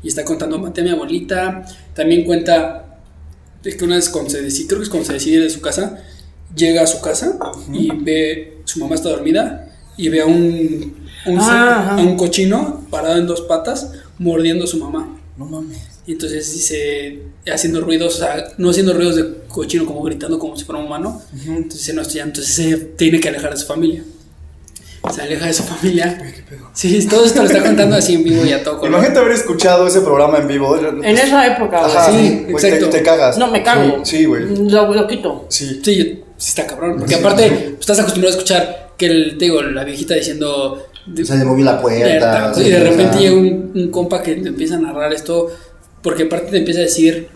Y 0.02 0.08
está 0.08 0.24
contando, 0.24 0.58
maté 0.58 0.80
a 0.80 0.84
mi 0.84 0.90
abuelita, 0.90 1.64
también 1.94 2.24
cuenta, 2.24 2.98
es 3.64 3.76
que 3.76 3.84
una 3.84 3.96
vez 3.96 4.08
cuando 4.08 4.30
se 4.30 4.42
decide, 4.42 4.66
creo 4.68 4.78
que 4.80 4.84
es 4.84 4.90
cuando 4.90 5.06
se 5.06 5.12
decide 5.14 5.40
de 5.40 5.50
su 5.50 5.60
casa, 5.60 5.98
llega 6.56 6.82
a 6.82 6.86
su 6.86 7.00
casa 7.00 7.38
y 7.72 7.88
ve, 8.02 8.58
su 8.64 8.80
mamá 8.80 8.94
está 8.96 9.08
dormida 9.10 9.68
y 9.96 10.08
ve 10.08 10.20
a 10.22 10.26
un, 10.26 11.06
un, 11.26 11.38
Ah, 11.40 11.96
a 11.98 12.02
un 12.02 12.16
cochino 12.16 12.84
parado 12.90 13.16
en 13.18 13.26
dos 13.26 13.42
patas 13.42 13.92
mordiendo 14.18 14.64
a 14.64 14.66
su 14.66 14.78
mamá. 14.78 15.16
No 15.38 15.44
mames. 15.46 15.78
Y 16.04 16.12
entonces 16.12 16.52
dice, 16.52 17.22
haciendo 17.46 17.80
ruidos, 17.80 18.16
o 18.16 18.18
sea, 18.18 18.44
no 18.58 18.70
haciendo 18.70 18.92
ruidos 18.92 19.14
de 19.16 19.34
cochino, 19.46 19.86
como 19.86 20.02
gritando 20.02 20.36
como 20.40 20.56
si 20.56 20.64
fuera 20.64 20.80
un 20.80 20.86
humano. 20.86 21.22
Entonces, 21.32 21.78
dice, 21.78 21.92
no, 21.94 22.02
esto 22.02 22.14
ya- 22.14 22.24
entonces 22.24 22.52
se 22.52 22.76
tiene 22.76 23.20
que 23.20 23.28
alejar 23.28 23.52
de 23.52 23.56
su 23.56 23.66
familia. 23.66 24.02
Se 25.12 25.20
aleja 25.22 25.46
de 25.46 25.52
su 25.52 25.62
familia. 25.64 26.22
Sí, 26.74 27.06
todo 27.08 27.24
esto 27.24 27.42
lo 27.42 27.48
está 27.48 27.62
contando 27.62 27.96
así 27.96 28.14
en 28.14 28.24
vivo 28.24 28.44
y 28.44 28.52
a 28.52 28.62
todo 28.62 28.78
color. 28.78 28.92
Imagínate 28.94 29.18
haber 29.18 29.32
escuchado 29.32 29.86
ese 29.86 30.00
programa 30.00 30.38
en 30.38 30.46
vivo. 30.48 30.76
En 30.78 31.04
esa 31.18 31.46
época, 31.46 31.80
güey. 31.80 31.96
Ajá, 31.96 32.10
Sí, 32.10 32.16
sí, 32.16 32.44
güey, 32.48 32.62
te, 32.62 32.68
exacto. 32.68 32.90
te 32.90 33.02
cagas. 33.02 33.36
No, 33.38 33.48
me 33.50 33.62
cago. 33.62 34.04
Sí, 34.04 34.24
güey. 34.26 34.44
Lo, 34.70 34.94
lo 34.94 35.06
quito. 35.08 35.46
Sí. 35.48 35.80
Sí, 35.84 35.96
yo- 35.96 36.04
sí 36.36 36.48
está 36.50 36.66
cabrón. 36.66 36.96
Porque 36.98 37.16
aparte, 37.16 37.48
pues, 37.50 37.80
estás 37.80 37.98
acostumbrado 37.98 38.34
a 38.34 38.38
escuchar 38.38 38.92
que 38.96 39.06
el, 39.06 39.38
te 39.38 39.46
digo, 39.46 39.60
la 39.62 39.84
viejita 39.84 40.14
diciendo. 40.14 40.86
de- 41.06 41.22
O 41.22 41.26
sea, 41.26 41.34
le 41.36 41.44
movió 41.44 41.64
la 41.64 41.80
puerta. 41.80 42.52
y 42.56 42.60
de 42.60 42.64
sí, 42.64 42.76
repente 42.76 43.18
llega 43.18 43.34
un, 43.34 43.72
un 43.74 43.90
compa 43.90 44.22
que 44.22 44.36
te 44.36 44.48
empieza 44.48 44.76
a 44.76 44.78
narrar 44.78 45.12
esto. 45.12 45.48
Porque 46.00 46.24
aparte 46.24 46.52
te 46.52 46.58
empieza 46.58 46.78
a 46.80 46.84
decir 46.84 47.28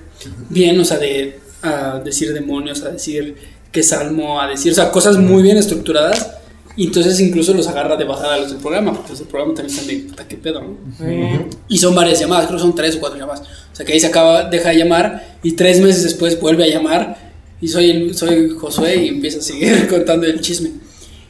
bien, 0.51 0.79
o 0.81 0.85
sea, 0.85 0.99
de 0.99 1.39
a 1.63 2.01
decir 2.05 2.33
demonios, 2.33 2.83
a 2.85 2.91
decir 2.91 3.35
que 3.73 3.83
salmo, 3.83 4.41
a 4.41 4.47
decir, 4.47 4.71
o 4.73 4.75
sea, 4.75 4.91
cosas 4.93 5.19
muy 5.19 5.43
bien 5.43 5.57
estructuradas. 5.57 6.31
Y 6.77 6.87
entonces 6.89 7.19
incluso 7.21 7.55
los 7.55 7.67
agarra 7.69 7.97
de 7.97 8.05
bajada 8.05 8.35
a 8.35 8.39
los 8.39 8.51
del 8.51 8.59
programa, 8.61 8.93
porque 8.93 9.11
los 9.11 9.19
del 9.21 9.29
programa 9.29 9.55
también 9.55 9.75
están 9.75 9.89
de 9.89 9.97
puta, 10.09 10.29
qué 10.29 10.37
pedo, 10.37 10.61
¿no? 10.61 10.77
Eh, 11.01 11.47
Y 11.69 11.79
son 11.79 11.95
varias 11.95 12.21
llamadas, 12.21 12.47
creo 12.47 12.59
que 12.59 12.63
son 12.63 12.75
tres 12.75 12.97
o 12.97 13.01
cuatro 13.01 13.19
llamadas. 13.19 13.41
O 13.73 13.77
sea 13.77 13.87
que 13.87 13.93
ahí 13.95 14.01
se 14.01 14.07
acaba, 14.09 14.45
deja 14.51 14.69
de 14.71 14.77
llamar 14.79 15.39
y 15.43 15.53
tres 15.53 15.81
meses 15.81 16.03
después 16.05 16.39
vuelve 16.39 16.65
a 16.65 16.69
llamar 16.69 17.33
y 17.63 17.69
soy, 17.69 17.91
el- 17.91 18.15
soy 18.17 18.51
Josué 18.51 18.97
y 19.05 19.09
empieza 19.09 19.39
a 19.39 19.43
seguir 19.43 19.87
contando 19.91 20.27
el 20.27 20.41
chisme. 20.43 20.71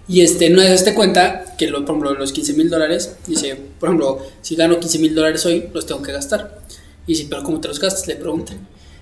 Y 0.08 0.20
este, 0.20 0.50
no 0.50 0.62
se 0.76 0.94
cuenta 0.94 1.54
que, 1.58 1.66
lo, 1.68 1.84
por 1.84 1.96
ejemplo, 1.96 2.14
los 2.14 2.32
15 2.32 2.52
mil 2.54 2.68
dólares, 2.70 3.16
dice, 3.26 3.56
por 3.80 3.88
ejemplo, 3.88 4.18
si 4.42 4.54
gano 4.56 4.78
15 4.80 4.98
mil 5.00 5.14
dólares 5.14 5.44
hoy, 5.46 5.64
los 5.72 5.84
tengo 5.86 6.02
que 6.02 6.12
gastar. 6.12 6.60
Y 7.06 7.12
dice, 7.12 7.26
pero 7.30 7.42
¿cómo 7.44 7.60
te 7.60 7.68
los 7.68 7.78
gastas? 7.80 8.06
Le 8.08 8.16
preguntan. 8.16 8.56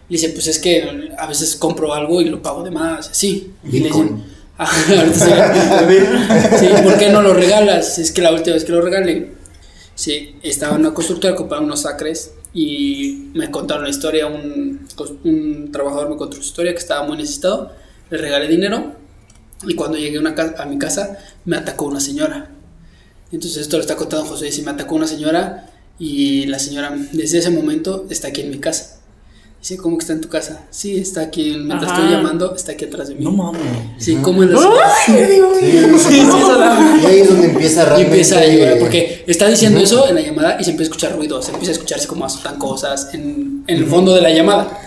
Le 0.08 0.16
dice, 0.18 0.28
pues 0.30 0.46
es 0.46 0.58
que 0.58 1.10
a 1.18 1.26
veces 1.26 1.56
compro 1.56 1.92
algo 1.94 2.20
y 2.22 2.26
lo 2.26 2.40
pago 2.42 2.62
de 2.62 2.70
más, 2.70 3.08
así. 3.10 3.50
Y 3.64 3.78
le 3.80 3.88
dicen, 3.88 3.92
Bitcoin. 3.92 4.08
"Ajá, 4.08 4.18
ahorita 4.18 4.33
sí". 5.14 5.30
Sí, 6.58 6.68
¿por 6.82 6.98
qué 6.98 7.10
no 7.10 7.22
lo 7.22 7.34
regalas? 7.34 7.98
Es 7.98 8.12
que 8.12 8.22
la 8.22 8.32
última 8.32 8.54
vez 8.54 8.64
que 8.64 8.72
lo 8.72 8.80
regalé, 8.80 9.32
sí, 9.94 10.36
estaba 10.42 10.74
en 10.74 10.80
una 10.80 10.94
constructora, 10.94 11.34
compraron 11.34 11.66
unos 11.66 11.86
acres 11.86 12.32
y 12.52 13.30
me 13.34 13.50
contaron 13.50 13.84
la 13.84 13.90
historia, 13.90 14.26
un, 14.26 14.86
un 15.24 15.72
trabajador 15.72 16.10
me 16.10 16.16
contó 16.16 16.36
su 16.36 16.42
historia 16.42 16.72
que 16.72 16.78
estaba 16.78 17.06
muy 17.06 17.16
necesitado, 17.16 17.72
le 18.10 18.18
regalé 18.18 18.46
dinero 18.46 18.92
y 19.66 19.74
cuando 19.74 19.98
llegué 19.98 20.18
a 20.18 20.64
mi 20.66 20.78
casa 20.78 21.18
me 21.44 21.56
atacó 21.56 21.86
una 21.86 22.00
señora. 22.00 22.50
Entonces 23.32 23.62
esto 23.62 23.76
lo 23.76 23.82
está 23.82 23.96
contando 23.96 24.26
José, 24.26 24.46
dice, 24.46 24.62
me 24.62 24.70
atacó 24.70 24.94
una 24.94 25.08
señora 25.08 25.70
y 25.98 26.46
la 26.46 26.58
señora 26.58 26.94
desde 27.12 27.38
ese 27.38 27.50
momento 27.50 28.06
está 28.10 28.28
aquí 28.28 28.42
en 28.42 28.50
mi 28.50 28.58
casa. 28.58 29.00
Dice, 29.64 29.78
¿cómo 29.78 29.96
que 29.96 30.02
está 30.02 30.12
en 30.12 30.20
tu 30.20 30.28
casa? 30.28 30.66
Sí, 30.68 30.98
está 30.98 31.22
aquí, 31.22 31.54
mientras 31.56 31.84
Ajá. 31.90 31.94
estoy 32.02 32.14
llamando, 32.14 32.54
está 32.54 32.72
aquí 32.72 32.84
atrás 32.84 33.08
de 33.08 33.14
mí. 33.14 33.24
No 33.24 33.30
mames. 33.30 33.62
Sí, 33.96 34.14
¿cómo 34.20 34.42
en 34.42 34.52
la 34.52 34.58
¡Ay, 34.60 35.14
Dios 35.14 35.56
Sí, 35.58 35.64
mío! 35.66 35.98
Sí, 35.98 36.08
sí, 36.10 36.18
eso 36.20 36.58
da- 36.58 36.98
Y 37.02 37.06
ahí 37.06 37.20
es 37.20 37.28
donde 37.30 37.46
empieza 37.46 37.80
Y 37.80 37.84
realmente. 37.86 38.10
empieza 38.10 38.38
a 38.40 38.46
llorar, 38.46 38.78
porque 38.78 39.24
está 39.26 39.48
diciendo 39.48 39.80
eso 39.80 40.06
en 40.06 40.16
la 40.16 40.20
llamada 40.20 40.58
y 40.60 40.64
se 40.64 40.72
empieza 40.72 40.90
a 40.90 40.92
escuchar 40.92 41.16
ruidos, 41.16 41.46
se 41.46 41.52
empieza 41.52 41.70
a 41.70 41.76
escucharse 41.76 42.06
como 42.06 42.26
azotan 42.26 42.58
cosas 42.58 43.08
en, 43.14 43.64
en 43.66 43.76
el 43.78 43.86
fondo 43.86 44.14
de 44.14 44.20
la 44.20 44.28
llamada. 44.34 44.78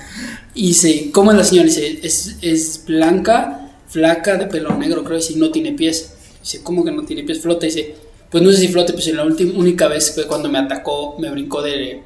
Y 0.53 0.67
dice, 0.67 1.09
¿cómo 1.11 1.31
es 1.31 1.37
la 1.37 1.43
señora? 1.43 1.69
Dice, 1.69 1.99
es, 2.03 2.35
es 2.43 2.83
blanca, 2.85 3.71
flaca, 3.87 4.37
de 4.37 4.45
pelo 4.45 4.77
negro, 4.77 5.03
creo 5.03 5.17
que 5.17 5.23
sí, 5.23 5.37
no 5.37 5.49
tiene 5.49 5.71
pies. 5.71 6.11
Dice, 6.43 6.61
¿cómo 6.61 6.85
que 6.85 6.91
no 6.91 7.01
tiene 7.03 7.23
pies? 7.23 7.39
Flota, 7.41 7.65
dice, 7.65 7.95
pues 8.29 8.43
no 8.43 8.51
sé 8.51 8.57
si 8.57 8.67
flote, 8.67 8.93
pues 8.93 9.07
en 9.07 9.17
la 9.17 9.23
última, 9.25 9.57
única 9.57 9.87
vez 9.87 10.11
fue 10.13 10.27
cuando 10.27 10.49
me 10.49 10.59
atacó, 10.59 11.15
me 11.17 11.31
brincó 11.31 11.63
de, 11.63 12.03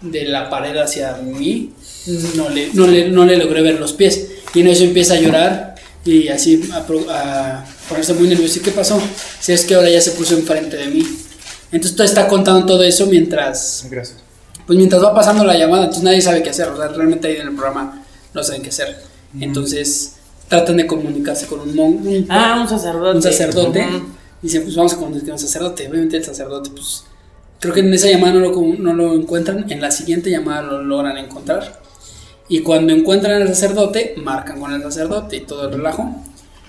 de 0.00 0.24
la 0.26 0.50
pared 0.50 0.76
hacia 0.76 1.16
mí, 1.16 1.72
no 2.36 2.48
le, 2.50 2.70
no, 2.74 2.86
le, 2.86 3.08
no 3.08 3.24
le 3.24 3.36
logré 3.36 3.62
ver 3.62 3.80
los 3.80 3.92
pies. 3.92 4.26
Y 4.54 4.60
en 4.60 4.68
eso 4.68 4.84
empieza 4.84 5.14
a 5.14 5.20
llorar 5.20 5.74
y 6.04 6.28
así 6.28 6.68
a, 6.72 6.78
a 6.78 7.64
ponerse 7.88 8.14
muy 8.14 8.28
nervioso. 8.28 8.58
¿Y 8.58 8.62
qué 8.62 8.70
pasó? 8.70 9.00
Si 9.40 9.52
es 9.52 9.64
que 9.64 9.74
ahora 9.74 9.90
ya 9.90 10.00
se 10.00 10.12
puso 10.12 10.34
enfrente 10.34 10.76
de 10.76 10.86
mí. 10.88 11.04
Entonces 11.72 11.96
todo 11.96 12.06
está 12.06 12.28
contando 12.28 12.64
todo 12.66 12.82
eso 12.84 13.06
mientras, 13.06 13.86
Gracias. 13.90 14.18
pues 14.66 14.76
mientras 14.76 15.02
va 15.02 15.12
pasando 15.14 15.44
la 15.44 15.56
llamada, 15.56 15.84
entonces 15.84 16.04
nadie 16.04 16.20
sabe 16.20 16.42
qué 16.42 16.50
hacer. 16.50 16.68
O 16.68 16.76
sea, 16.76 16.88
realmente 16.88 17.26
ahí 17.28 17.36
en 17.36 17.48
el 17.48 17.54
programa 17.54 18.04
no 18.32 18.42
saben 18.44 18.62
qué 18.62 18.68
hacer. 18.68 18.96
Entonces 19.40 20.12
tratan 20.48 20.76
de 20.76 20.86
comunicarse 20.86 21.46
con 21.46 21.60
un 21.60 21.74
mon, 21.74 22.06
un, 22.06 22.26
Ah, 22.28 22.58
un 22.62 22.68
sacerdote. 22.68 23.16
un 23.16 23.22
sacerdote. 23.22 23.86
Ujú. 23.88 24.06
Dicen, 24.42 24.62
pues 24.62 24.76
vamos 24.76 24.92
a 24.92 24.96
comunicar 24.96 25.24
con 25.24 25.32
un 25.32 25.38
sacerdote. 25.40 25.88
Obviamente 25.88 26.18
el 26.18 26.24
sacerdote, 26.24 26.70
pues 26.70 27.02
creo 27.64 27.72
que 27.72 27.80
en 27.80 27.94
esa 27.94 28.10
llamada 28.10 28.34
no 28.34 28.40
lo, 28.40 28.74
no 28.78 28.92
lo 28.92 29.14
encuentran. 29.14 29.70
En 29.72 29.80
la 29.80 29.90
siguiente 29.90 30.30
llamada 30.30 30.60
lo 30.60 30.82
logran 30.82 31.16
encontrar. 31.16 31.80
Y 32.46 32.60
cuando 32.60 32.92
encuentran 32.92 33.40
al 33.40 33.48
sacerdote, 33.48 34.12
marcan 34.18 34.60
con 34.60 34.70
el 34.74 34.82
sacerdote 34.82 35.36
y 35.36 35.40
todo 35.40 35.68
el 35.68 35.74
relajo. 35.74 36.14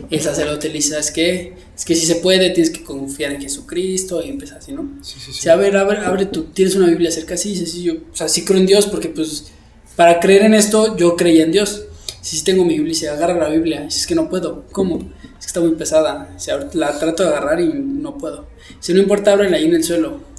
El 0.09 0.21
sacerdote 0.21 0.69
le 0.69 0.75
dice, 0.75 0.91
¿sabes 0.91 1.11
qué? 1.11 1.53
Es 1.75 1.83
que 1.83 1.95
si 1.95 2.05
se 2.05 2.15
puede, 2.15 2.49
tienes 2.51 2.71
que 2.71 2.81
confiar 2.81 3.33
en 3.33 3.41
Jesucristo 3.41 4.23
y 4.23 4.29
empieza 4.29 4.55
así, 4.55 4.71
¿no? 4.71 4.89
Sí, 5.01 5.19
sí, 5.19 5.33
sí. 5.33 5.49
A 5.49 5.57
ver, 5.57 5.75
abre, 5.75 5.97
abre 5.97 6.27
tú, 6.27 6.45
tienes 6.45 6.75
una 6.75 6.87
Biblia 6.87 7.11
cerca, 7.11 7.35
sí, 7.35 7.49
dice, 7.49 7.65
sí, 7.65 7.83
yo, 7.83 7.95
o 7.95 8.15
sea, 8.15 8.29
sí 8.29 8.45
creo 8.45 8.59
en 8.59 8.65
Dios 8.65 8.87
porque 8.87 9.09
pues 9.09 9.51
para 9.97 10.21
creer 10.21 10.43
en 10.43 10.53
esto 10.53 10.95
yo 10.95 11.17
creía 11.17 11.43
en 11.43 11.51
Dios. 11.51 11.83
Sí, 12.21 12.37
sí 12.37 12.43
tengo 12.45 12.63
mi 12.63 12.75
Biblia, 12.75 12.93
dice, 12.93 13.09
agarra 13.09 13.35
la 13.35 13.49
Biblia, 13.49 13.81
dice, 13.81 13.99
es 13.99 14.07
que 14.07 14.15
no 14.15 14.29
puedo, 14.29 14.63
¿cómo? 14.71 14.99
Es 15.37 15.45
que 15.45 15.47
está 15.47 15.59
muy 15.59 15.71
pesada, 15.71 16.29
dice, 16.33 16.51
ahorita 16.51 16.77
la 16.77 16.97
trato 16.97 17.23
de 17.23 17.29
agarrar 17.29 17.59
y 17.59 17.73
no 17.73 18.17
puedo. 18.17 18.47
Dice, 18.77 18.93
no 18.93 19.01
importa, 19.01 19.33
ábrela 19.33 19.57
ahí 19.57 19.65
en 19.65 19.75
el 19.75 19.83
suelo. 19.83 20.34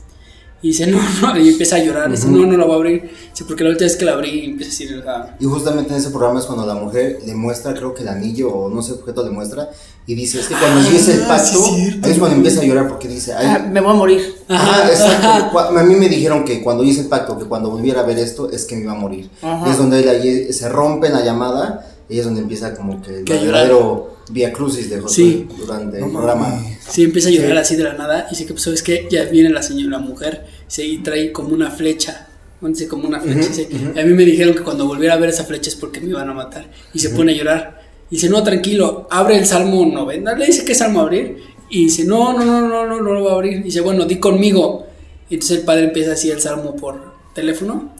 Y 0.62 0.68
dice, 0.68 0.86
no, 0.86 0.98
no, 1.22 1.38
y 1.38 1.50
empieza 1.50 1.76
a 1.76 1.78
llorar, 1.80 2.10
dice, 2.10 2.26
no, 2.28 2.46
no 2.46 2.56
la 2.56 2.64
voy 2.64 2.72
a 2.72 2.76
abrir, 2.76 3.02
dice, 3.30 3.44
porque 3.46 3.62
la 3.62 3.70
última 3.70 3.86
vez 3.86 3.96
que 3.96 4.04
la 4.06 4.12
abrí 4.14 4.46
empieza 4.46 4.70
a 4.70 4.72
decir, 4.78 5.04
ah, 5.06 5.36
Y 5.38 5.44
justamente 5.44 5.92
en 5.92 5.98
ese 6.00 6.10
programa 6.10 6.40
es 6.40 6.46
cuando 6.46 6.64
la 6.66 6.74
mujer 6.74 7.18
le 7.26 7.34
muestra, 7.34 7.74
creo 7.74 7.92
que 7.94 8.02
el 8.02 8.08
anillo 8.08 8.48
o 8.50 8.68
no 8.68 8.82
sé 8.82 8.94
qué 8.94 9.00
objeto 9.00 9.22
le 9.24 9.30
muestra. 9.30 9.68
Y 10.08 10.14
dice, 10.14 10.40
es 10.40 10.46
que 10.46 10.54
cuando 10.54 10.80
empieza 10.80 11.12
el 11.12 11.22
Ah, 11.24 11.28
pacto, 11.28 11.58
sí, 11.64 11.74
cierto. 11.82 12.06
ahí 12.06 12.12
es 12.12 12.18
cuando 12.18 12.36
empieza 12.36 12.60
a 12.60 12.64
llorar 12.64 12.88
porque 12.88 13.06
dice, 13.08 13.34
ay, 13.34 13.46
Ah, 13.48 13.58
me 13.70 13.80
voy 13.80 13.90
a 13.90 13.94
morir. 13.94 14.34
Ajá, 14.48 14.88
exacto. 14.88 15.58
ajá. 15.58 15.80
A 15.80 15.82
mí 15.82 15.94
me 15.96 16.08
dijeron 16.08 16.44
que 16.44 16.62
cuando 16.62 16.84
hice 16.84 17.00
el 17.02 17.08
pacto, 17.08 17.36
que 17.38 17.44
cuando 17.44 17.70
volviera 17.70 18.00
a 18.00 18.04
ver 18.04 18.18
esto, 18.18 18.50
es 18.50 18.64
que 18.64 18.76
me 18.76 18.82
iba 18.82 18.92
a 18.92 18.96
morir. 18.96 19.28
Ajá. 19.42 19.66
Y 19.66 19.70
es 19.72 19.78
donde 19.78 20.08
ahí 20.08 20.52
se 20.52 20.68
rompe 20.68 21.08
en 21.08 21.12
la 21.14 21.24
llamada 21.24 21.86
y 22.08 22.18
es 22.18 22.24
donde 22.24 22.40
empieza 22.40 22.74
como 22.74 23.02
que 23.02 23.18
el 23.18 23.24
Que 23.24 23.32
a 23.34 23.36
llorar. 23.36 23.52
verdadero 23.66 24.16
vía 24.30 24.52
crucis 24.52 24.90
de 24.90 25.00
Josué 25.00 25.14
Sí. 25.24 25.48
durante 25.58 25.98
No 26.00 26.06
el 26.06 26.12
programa. 26.12 26.64
Sí, 26.88 27.04
empieza 27.04 27.28
a 27.28 27.32
llorar 27.32 27.58
así 27.58 27.76
de 27.76 27.84
la 27.84 27.94
nada 27.94 28.26
y 28.28 28.30
dice 28.30 28.46
que 28.46 28.52
pues 28.52 28.62
sabes 28.64 28.82
que 28.82 29.06
ya 29.10 29.24
viene 29.24 29.50
la 29.50 29.62
señora, 29.62 29.98
la 29.98 30.04
mujer, 30.04 30.46
dice, 30.68 30.84
y 30.84 30.98
trae 30.98 31.32
como 31.32 31.50
una 31.54 31.70
flecha, 31.70 32.28
dice 32.60 32.88
como 32.88 33.06
una 33.06 33.20
flecha, 33.20 33.38
Ujú, 33.40 33.48
dice, 33.48 33.68
ujú. 33.72 33.92
y 33.94 33.98
a 34.00 34.04
mí 34.04 34.14
me 34.14 34.24
dijeron 34.24 34.54
que 34.54 34.62
cuando 34.62 34.86
volviera 34.86 35.14
a 35.14 35.18
ver 35.18 35.30
esa 35.30 35.44
flecha 35.44 35.68
es 35.70 35.76
porque 35.76 36.00
me 36.00 36.10
iban 36.10 36.28
a 36.28 36.34
matar 36.34 36.70
y 36.92 36.98
se 36.98 37.10
pone 37.10 37.32
a 37.32 37.36
llorar. 37.36 37.82
Y 38.10 38.16
dice, 38.16 38.28
no, 38.28 38.42
tranquilo, 38.42 39.08
abre 39.10 39.36
el 39.36 39.46
Salmo 39.46 39.84
90, 39.84 40.34
le 40.36 40.46
dice 40.46 40.64
que 40.64 40.74
Salmo 40.74 41.00
abrir 41.00 41.38
y 41.70 41.84
dice, 41.84 42.04
no, 42.04 42.32
no, 42.32 42.44
no, 42.44 42.60
no, 42.68 42.86
no, 42.86 43.00
no 43.00 43.12
lo 43.14 43.24
va 43.24 43.32
a 43.32 43.34
abrir. 43.34 43.54
Y 43.58 43.62
dice, 43.64 43.80
bueno, 43.80 44.04
di 44.04 44.18
conmigo. 44.20 44.86
Y 45.28 45.34
entonces 45.34 45.58
el 45.58 45.64
padre 45.64 45.84
empieza 45.86 46.12
así 46.12 46.30
el 46.30 46.40
Salmo 46.40 46.76
por 46.76 47.14
teléfono 47.34 47.92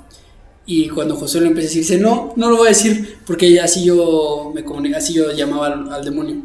y 0.66 0.88
cuando 0.88 1.14
José 1.14 1.40
lo 1.40 1.46
empieza 1.46 1.66
a 1.66 1.68
decir, 1.68 1.82
dice, 1.82 1.98
no, 1.98 2.32
no 2.34 2.50
lo 2.50 2.56
voy 2.56 2.66
a 2.66 2.70
decir 2.70 3.18
porque 3.24 3.60
así 3.60 3.84
yo 3.84 4.50
me 4.52 4.64
comunicaba, 4.64 4.98
así 4.98 5.14
yo 5.14 5.30
llamaba 5.32 5.68
al, 5.68 5.92
al 5.92 6.04
demonio. 6.04 6.42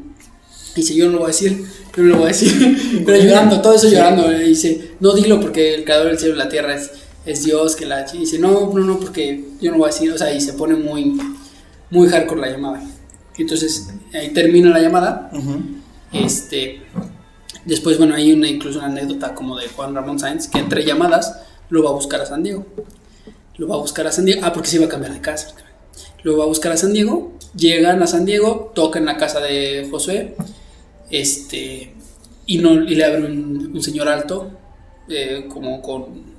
Y 0.73 0.81
dice, 0.81 0.95
yo 0.95 1.07
no 1.07 1.13
lo 1.13 1.17
voy 1.19 1.25
a 1.25 1.27
decir, 1.27 1.65
yo 1.95 2.03
no 2.03 2.09
lo 2.09 2.17
voy 2.17 2.25
a 2.25 2.27
decir. 2.27 3.03
Pero 3.05 3.23
llorando, 3.23 3.61
todo 3.61 3.73
eso 3.73 3.89
llorando. 3.89 4.31
Y 4.31 4.49
dice, 4.49 4.91
no 4.99 5.13
dilo 5.13 5.39
porque 5.39 5.73
el 5.73 5.83
creador 5.83 6.07
del 6.07 6.19
cielo 6.19 6.35
y 6.35 6.37
la 6.37 6.49
tierra 6.49 6.75
es, 6.75 6.91
es 7.25 7.43
Dios, 7.43 7.75
que 7.75 7.85
la... 7.85 8.05
Y 8.13 8.19
dice, 8.19 8.39
no, 8.39 8.71
no, 8.73 8.79
no, 8.79 8.99
porque 8.99 9.43
yo 9.59 9.71
no 9.71 9.77
voy 9.77 9.89
a 9.89 9.91
decir. 9.91 10.11
O 10.13 10.17
sea, 10.17 10.33
y 10.33 10.39
se 10.39 10.53
pone 10.53 10.75
muy, 10.75 11.19
muy 11.89 12.07
hardcore 12.07 12.41
la 12.41 12.51
llamada. 12.51 12.83
Entonces, 13.37 13.89
ahí 14.13 14.29
termina 14.29 14.69
la 14.69 14.81
llamada. 14.81 15.31
Este, 16.13 16.81
después, 17.65 17.97
bueno, 17.97 18.15
hay 18.15 18.31
una, 18.31 18.47
incluso 18.47 18.79
una 18.79 18.87
anécdota 18.87 19.33
como 19.33 19.57
de 19.57 19.67
Juan 19.67 19.93
Ramón 19.95 20.19
Sáenz, 20.19 20.47
que 20.47 20.59
entre 20.59 20.85
llamadas 20.85 21.39
lo 21.69 21.83
va 21.83 21.89
a 21.89 21.93
buscar 21.93 22.21
a 22.21 22.25
San 22.25 22.43
Diego. 22.43 22.65
Lo 23.57 23.67
va 23.67 23.75
a 23.75 23.79
buscar 23.79 24.07
a 24.07 24.11
San 24.11 24.25
Diego. 24.25 24.41
Ah, 24.43 24.51
porque 24.53 24.69
se 24.69 24.77
iba 24.77 24.85
a 24.85 24.89
cambiar 24.89 25.13
de 25.13 25.21
casa. 25.21 25.53
Lo 26.23 26.37
va 26.37 26.43
a 26.45 26.47
buscar 26.47 26.71
a 26.71 26.77
San 26.77 26.93
Diego. 26.93 27.33
Llegan 27.55 28.01
a 28.01 28.07
San 28.07 28.25
Diego, 28.25 28.71
tocan 28.73 29.05
la 29.05 29.17
casa 29.17 29.39
de 29.39 29.87
Josué. 29.89 30.35
Este. 31.09 31.93
Y, 32.45 32.57
no, 32.57 32.73
y 32.83 32.95
le 32.95 33.03
abre 33.05 33.25
un, 33.25 33.71
un 33.73 33.81
señor 33.83 34.07
alto. 34.07 34.49
eh, 35.09 35.45
como 35.49 35.81
con. 35.81 36.31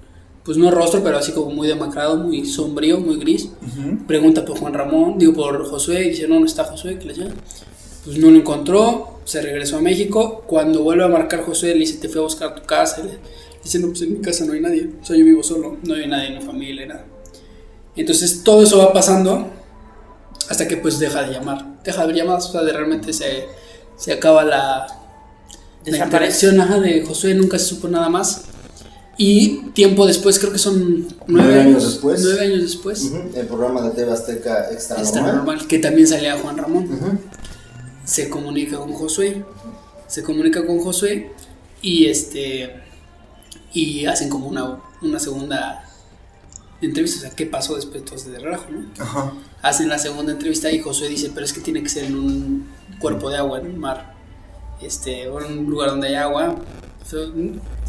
Pues 0.45 0.57
no 0.59 0.73
rostro, 0.73 1.05
pero 1.05 1.19
así 1.19 1.31
como 1.31 1.53
muy 1.53 1.69
demacrado, 1.69 2.17
muy 2.17 2.45
sombrío, 2.45 2.99
muy 2.99 3.17
gris. 3.17 3.51
Pregunta 4.09 4.45
por 4.45 4.59
Juan 4.59 4.75
Ramón, 4.75 5.17
digo 5.17 5.35
por 5.35 5.65
Josué. 5.69 6.07
Y 6.07 6.11
dice: 6.11 6.27
No, 6.27 6.41
no 6.41 6.47
está 6.47 6.65
Josué, 6.65 6.99
que 6.99 7.07
le 7.07 7.15
llama. 7.15 7.35
Pues 8.05 8.19
no 8.19 8.29
lo 8.31 8.39
encontró. 8.39 9.21
Se 9.25 9.41
regresó 9.41 9.77
a 9.77 9.81
México. 9.81 10.43
Cuando 10.49 10.83
vuelve 10.83 11.05
a 11.05 11.09
marcar 11.09 11.43
Josué, 11.45 11.75
le 11.75 11.81
dice: 11.81 11.99
Te 11.99 12.09
fui 12.09 12.19
a 12.19 12.25
buscar 12.25 12.49
a 12.51 12.55
tu 12.57 12.63
casa. 12.65 13.03
Y 13.03 13.05
le 13.07 13.19
dice: 13.63 13.79
No, 13.79 13.89
pues 13.89 14.03
en 14.03 14.15
mi 14.15 14.21
casa 14.21 14.45
no 14.45 14.53
hay 14.53 14.61
nadie. 14.61 14.91
O 15.01 15.05
sea, 15.05 15.17
yo 15.17 15.25
vivo 15.25 15.43
solo. 15.43 15.77
No 15.83 15.95
hay 15.95 16.07
nadie 16.07 16.29
en 16.29 16.39
mi 16.39 16.45
familia, 16.45 16.87
nada. 16.87 17.05
Entonces 17.97 18.43
todo 18.43 18.63
eso 18.63 18.79
va 18.79 18.93
pasando 18.93 19.51
hasta 20.49 20.67
que 20.67 20.77
pues 20.79 20.99
deja 20.99 21.23
de 21.23 21.33
llamar. 21.33 21.81
Deja 21.85 21.99
de 21.99 22.05
haber 22.05 22.17
llamadas, 22.17 22.47
o 22.49 22.53
sea, 22.53 22.63
de 22.63 22.73
realmente 22.73 23.13
se, 23.13 23.47
se 23.97 24.13
acaba 24.13 24.45
la, 24.45 24.87
la 24.87 24.97
Desaparece. 25.85 26.05
interacción 26.05 26.61
ajá, 26.61 26.81
de 26.81 27.05
Josué, 27.05 27.35
nunca 27.35 27.59
se 27.59 27.67
supo 27.67 27.89
nada 27.89 28.09
más. 28.09 28.43
Y 29.19 29.59
tiempo 29.75 30.07
después, 30.07 30.39
creo 30.39 30.53
que 30.53 30.59
son 30.59 31.07
nueve, 31.27 31.53
Nueve 31.53 31.61
años 31.61 31.83
años, 31.83 31.93
después. 31.93 32.23
nueve 32.23 32.41
años 32.47 32.61
después, 32.63 33.13
El 33.35 33.47
programa 33.47 33.83
de 33.83 33.91
TV 33.91 34.11
Azteca 34.11 34.71
Extra, 34.73 35.01
está 35.03 35.21
Normal. 35.21 35.37
normal, 35.37 35.67
que 35.69 35.79
también 35.79 36.07
salía 36.09 36.39
Juan 36.39 36.57
Ramón. 36.57 36.89
Se 38.05 38.29
comunica 38.31 38.79
con 38.79 38.93
Josué, 38.95 39.45
se 40.09 40.23
comunica 40.23 40.65
con 40.67 40.79
Josué 40.81 41.31
y 41.83 42.07
este 42.07 42.75
y 43.73 44.07
hacen 44.07 44.29
como 44.29 44.47
una, 44.47 44.79
una 45.01 45.19
segunda 45.19 45.85
entrevista, 46.81 47.19
o 47.19 47.21
sea, 47.23 47.31
¿qué 47.31 47.47
pasó 47.47 47.77
después 47.77 47.99
entonces 48.03 48.33
de 48.33 48.39
relajo, 48.39 48.67
no? 48.71 48.87
Ajá. 49.03 49.33
hacen 49.63 49.89
la 49.89 49.99
segunda 49.99 50.33
entrevista 50.33 50.71
y 50.71 50.81
Josué 50.81 51.09
dice, 51.09 51.31
pero 51.33 51.47
es 51.47 51.53
que 51.53 51.61
tiene 51.61 51.83
que 51.83 51.89
ser 51.89 52.05
en 52.05 52.17
un 52.17 52.69
cuerpo 52.99 53.31
de 53.31 53.37
agua, 53.39 53.61
en 53.61 53.67
un 53.67 53.79
mar, 53.79 54.15
este, 54.81 55.29
o 55.29 55.41
en 55.41 55.59
un 55.59 55.67
lugar 55.71 55.91
donde 55.91 56.09
hay 56.09 56.15
agua. 56.15 56.57
Fue 57.05 57.27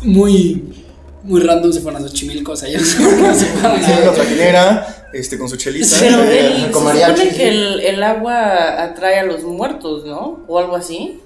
muy, 0.04 0.76
muy 1.24 1.42
random 1.42 1.72
se 1.74 1.82
fueron 1.82 2.04
a 2.04 2.08
Xochimilco, 2.08 2.52
o 2.52 2.56
sea, 2.56 2.70
ya 2.70 2.80
no 2.80 2.86
se 2.86 2.98
fueron 2.98 3.26
a- 3.26 3.34
la 4.52 4.88
este, 5.14 5.38
con 5.38 5.48
su 5.50 5.56
chelita. 5.56 5.96
Pero 6.00 6.24
eh, 6.24 6.56
él, 6.56 6.64
se 6.66 6.72
con 6.72 6.84
mariachi, 6.84 7.22
supone 7.22 7.38
que 7.38 7.48
el, 7.48 7.80
el 7.82 8.04
agua 8.04 8.84
atrae 8.84 9.20
a 9.20 9.24
los 9.24 9.44
muertos, 9.44 10.06
¿no? 10.06 10.44
O 10.48 10.60
algo 10.60 10.76
así. 10.76 11.20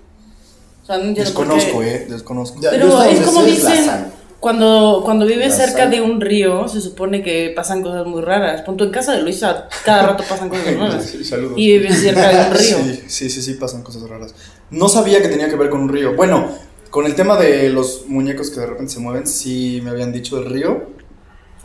O 0.83 0.85
sea, 0.85 0.97
no. 0.97 1.13
Desconozco, 1.13 1.83
eh, 1.83 2.05
desconozco. 2.09 2.59
Pero 2.61 2.97
hasta 2.97 3.09
es 3.11 3.21
como 3.21 3.43
dicen. 3.43 4.16
Cuando, 4.39 5.01
cuando 5.03 5.25
vives 5.25 5.55
cerca 5.55 5.83
sal. 5.83 5.91
de 5.91 6.01
un 6.01 6.21
río, 6.21 6.67
se 6.67 6.81
supone 6.81 7.23
que 7.23 7.51
pasan 7.55 7.81
cosas 7.81 8.05
muy 8.05 8.21
raras. 8.21 8.61
Punto 8.61 8.83
en 8.83 8.91
casa 8.91 9.13
de 9.13 9.23
Luisa, 9.23 9.67
cada 9.83 10.07
rato 10.07 10.23
pasan 10.27 10.49
cosas 10.49 10.75
raras. 10.77 11.05
Sí, 11.05 11.23
saludos. 11.23 11.53
Y 11.57 11.71
vives 11.71 11.99
cerca 12.01 12.29
de 12.29 12.49
un 12.49 12.57
río. 12.57 12.77
Sí, 12.77 13.03
sí, 13.07 13.29
sí, 13.29 13.41
sí, 13.41 13.53
pasan 13.55 13.81
cosas 13.83 14.03
raras. 14.07 14.35
No 14.69 14.89
sabía 14.89 15.21
que 15.21 15.27
tenía 15.27 15.49
que 15.49 15.55
ver 15.55 15.69
con 15.69 15.81
un 15.81 15.89
río. 15.89 16.15
Bueno, 16.15 16.51
con 16.89 17.05
el 17.05 17.15
tema 17.15 17.37
de 17.37 17.69
los 17.69 18.05
muñecos 18.07 18.49
que 18.49 18.59
de 18.59 18.67
repente 18.67 18.93
se 18.93 18.99
mueven, 18.99 19.27
sí 19.27 19.81
me 19.83 19.89
habían 19.89 20.11
dicho 20.11 20.39
del 20.39 20.51
río. 20.51 20.96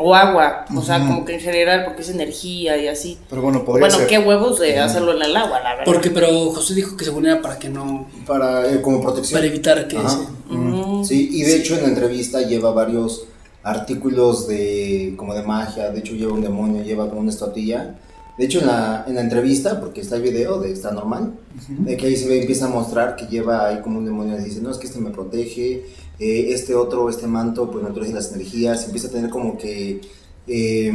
O 0.04 0.14
agua, 0.14 0.64
o 0.74 0.82
sea, 0.82 0.98
como 1.06 1.24
que 1.24 1.34
en 1.34 1.40
general, 1.40 1.84
porque 1.84 2.02
es 2.02 2.08
energía 2.10 2.76
y 2.76 2.88
así. 2.88 3.18
Pero 3.30 3.42
bueno, 3.42 3.64
podría 3.64 3.82
Bueno, 3.86 3.98
ser. 3.98 4.06
qué 4.08 4.18
huevos 4.18 4.58
de 4.58 4.78
hacerlo 4.80 5.14
en 5.16 5.22
el 5.22 5.36
agua, 5.36 5.60
la 5.60 5.70
verdad. 5.76 5.84
Porque, 5.84 6.10
pero 6.10 6.26
José 6.50 6.74
dijo 6.74 6.96
que 6.96 7.04
se 7.04 7.12
ponía 7.12 7.40
para 7.40 7.58
que 7.58 7.68
no, 7.68 8.06
Para, 8.26 8.66
eh, 8.72 8.80
como 8.82 9.00
protección. 9.00 9.38
para 9.38 9.46
evitar 9.46 9.86
que 9.86 9.98
Ajá. 9.98 10.08
se... 10.08 10.54
Mm. 10.54 11.04
Sí, 11.04 11.28
y 11.32 11.42
de 11.42 11.56
hecho 11.56 11.74
en 11.76 11.82
la 11.82 11.88
entrevista 11.88 12.40
lleva 12.42 12.72
varios 12.72 13.24
artículos 13.62 14.48
de 14.48 15.14
como 15.16 15.34
de 15.34 15.42
magia, 15.42 15.90
de 15.90 16.00
hecho 16.00 16.14
lleva 16.14 16.32
un 16.32 16.40
demonio, 16.42 16.82
lleva 16.82 17.08
como 17.08 17.20
una 17.20 17.30
estatuilla 17.30 17.94
De 18.38 18.46
hecho, 18.46 18.60
en 18.60 18.66
la, 18.66 19.04
en 19.06 19.14
la 19.14 19.20
entrevista, 19.20 19.78
porque 19.80 20.00
está 20.00 20.16
el 20.16 20.22
video 20.22 20.58
de 20.60 20.72
Está 20.72 20.90
Normal, 20.90 21.34
de 21.68 21.96
que 21.96 22.06
ahí 22.06 22.16
se 22.16 22.26
ve, 22.28 22.40
empieza 22.40 22.64
a 22.64 22.68
mostrar 22.68 23.14
que 23.16 23.26
lleva 23.26 23.66
ahí 23.68 23.80
como 23.82 23.98
un 23.98 24.04
demonio 24.06 24.38
y 24.40 24.44
dice, 24.44 24.60
no, 24.62 24.70
es 24.70 24.78
que 24.78 24.86
este 24.86 24.98
me 25.00 25.10
protege, 25.10 25.84
eh, 26.18 26.46
este 26.52 26.74
otro, 26.74 27.10
este 27.10 27.26
manto, 27.26 27.70
pues 27.70 27.84
me 27.84 27.90
protege 27.90 28.14
las 28.14 28.32
energías, 28.32 28.84
empieza 28.86 29.08
a 29.08 29.10
tener 29.10 29.28
como 29.30 29.58
que, 29.58 30.00
eh, 30.46 30.92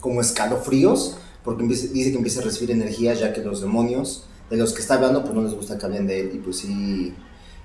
como 0.00 0.20
escalofríos, 0.20 1.16
porque 1.44 1.62
empieza- 1.64 1.88
dice 1.92 2.12
que 2.12 2.16
empieza 2.18 2.40
a 2.40 2.44
recibir 2.44 2.70
energías 2.70 3.18
ya 3.18 3.32
que 3.32 3.40
los 3.42 3.60
demonios 3.60 4.26
de 4.48 4.56
los 4.56 4.72
que 4.72 4.82
está 4.82 4.94
hablando, 4.94 5.22
pues 5.22 5.34
no 5.34 5.42
les 5.42 5.54
gusta 5.54 5.76
que 5.78 5.84
hablen 5.86 6.06
de 6.06 6.20
él, 6.20 6.30
y 6.34 6.38
pues 6.38 6.58
sí, 6.58 7.12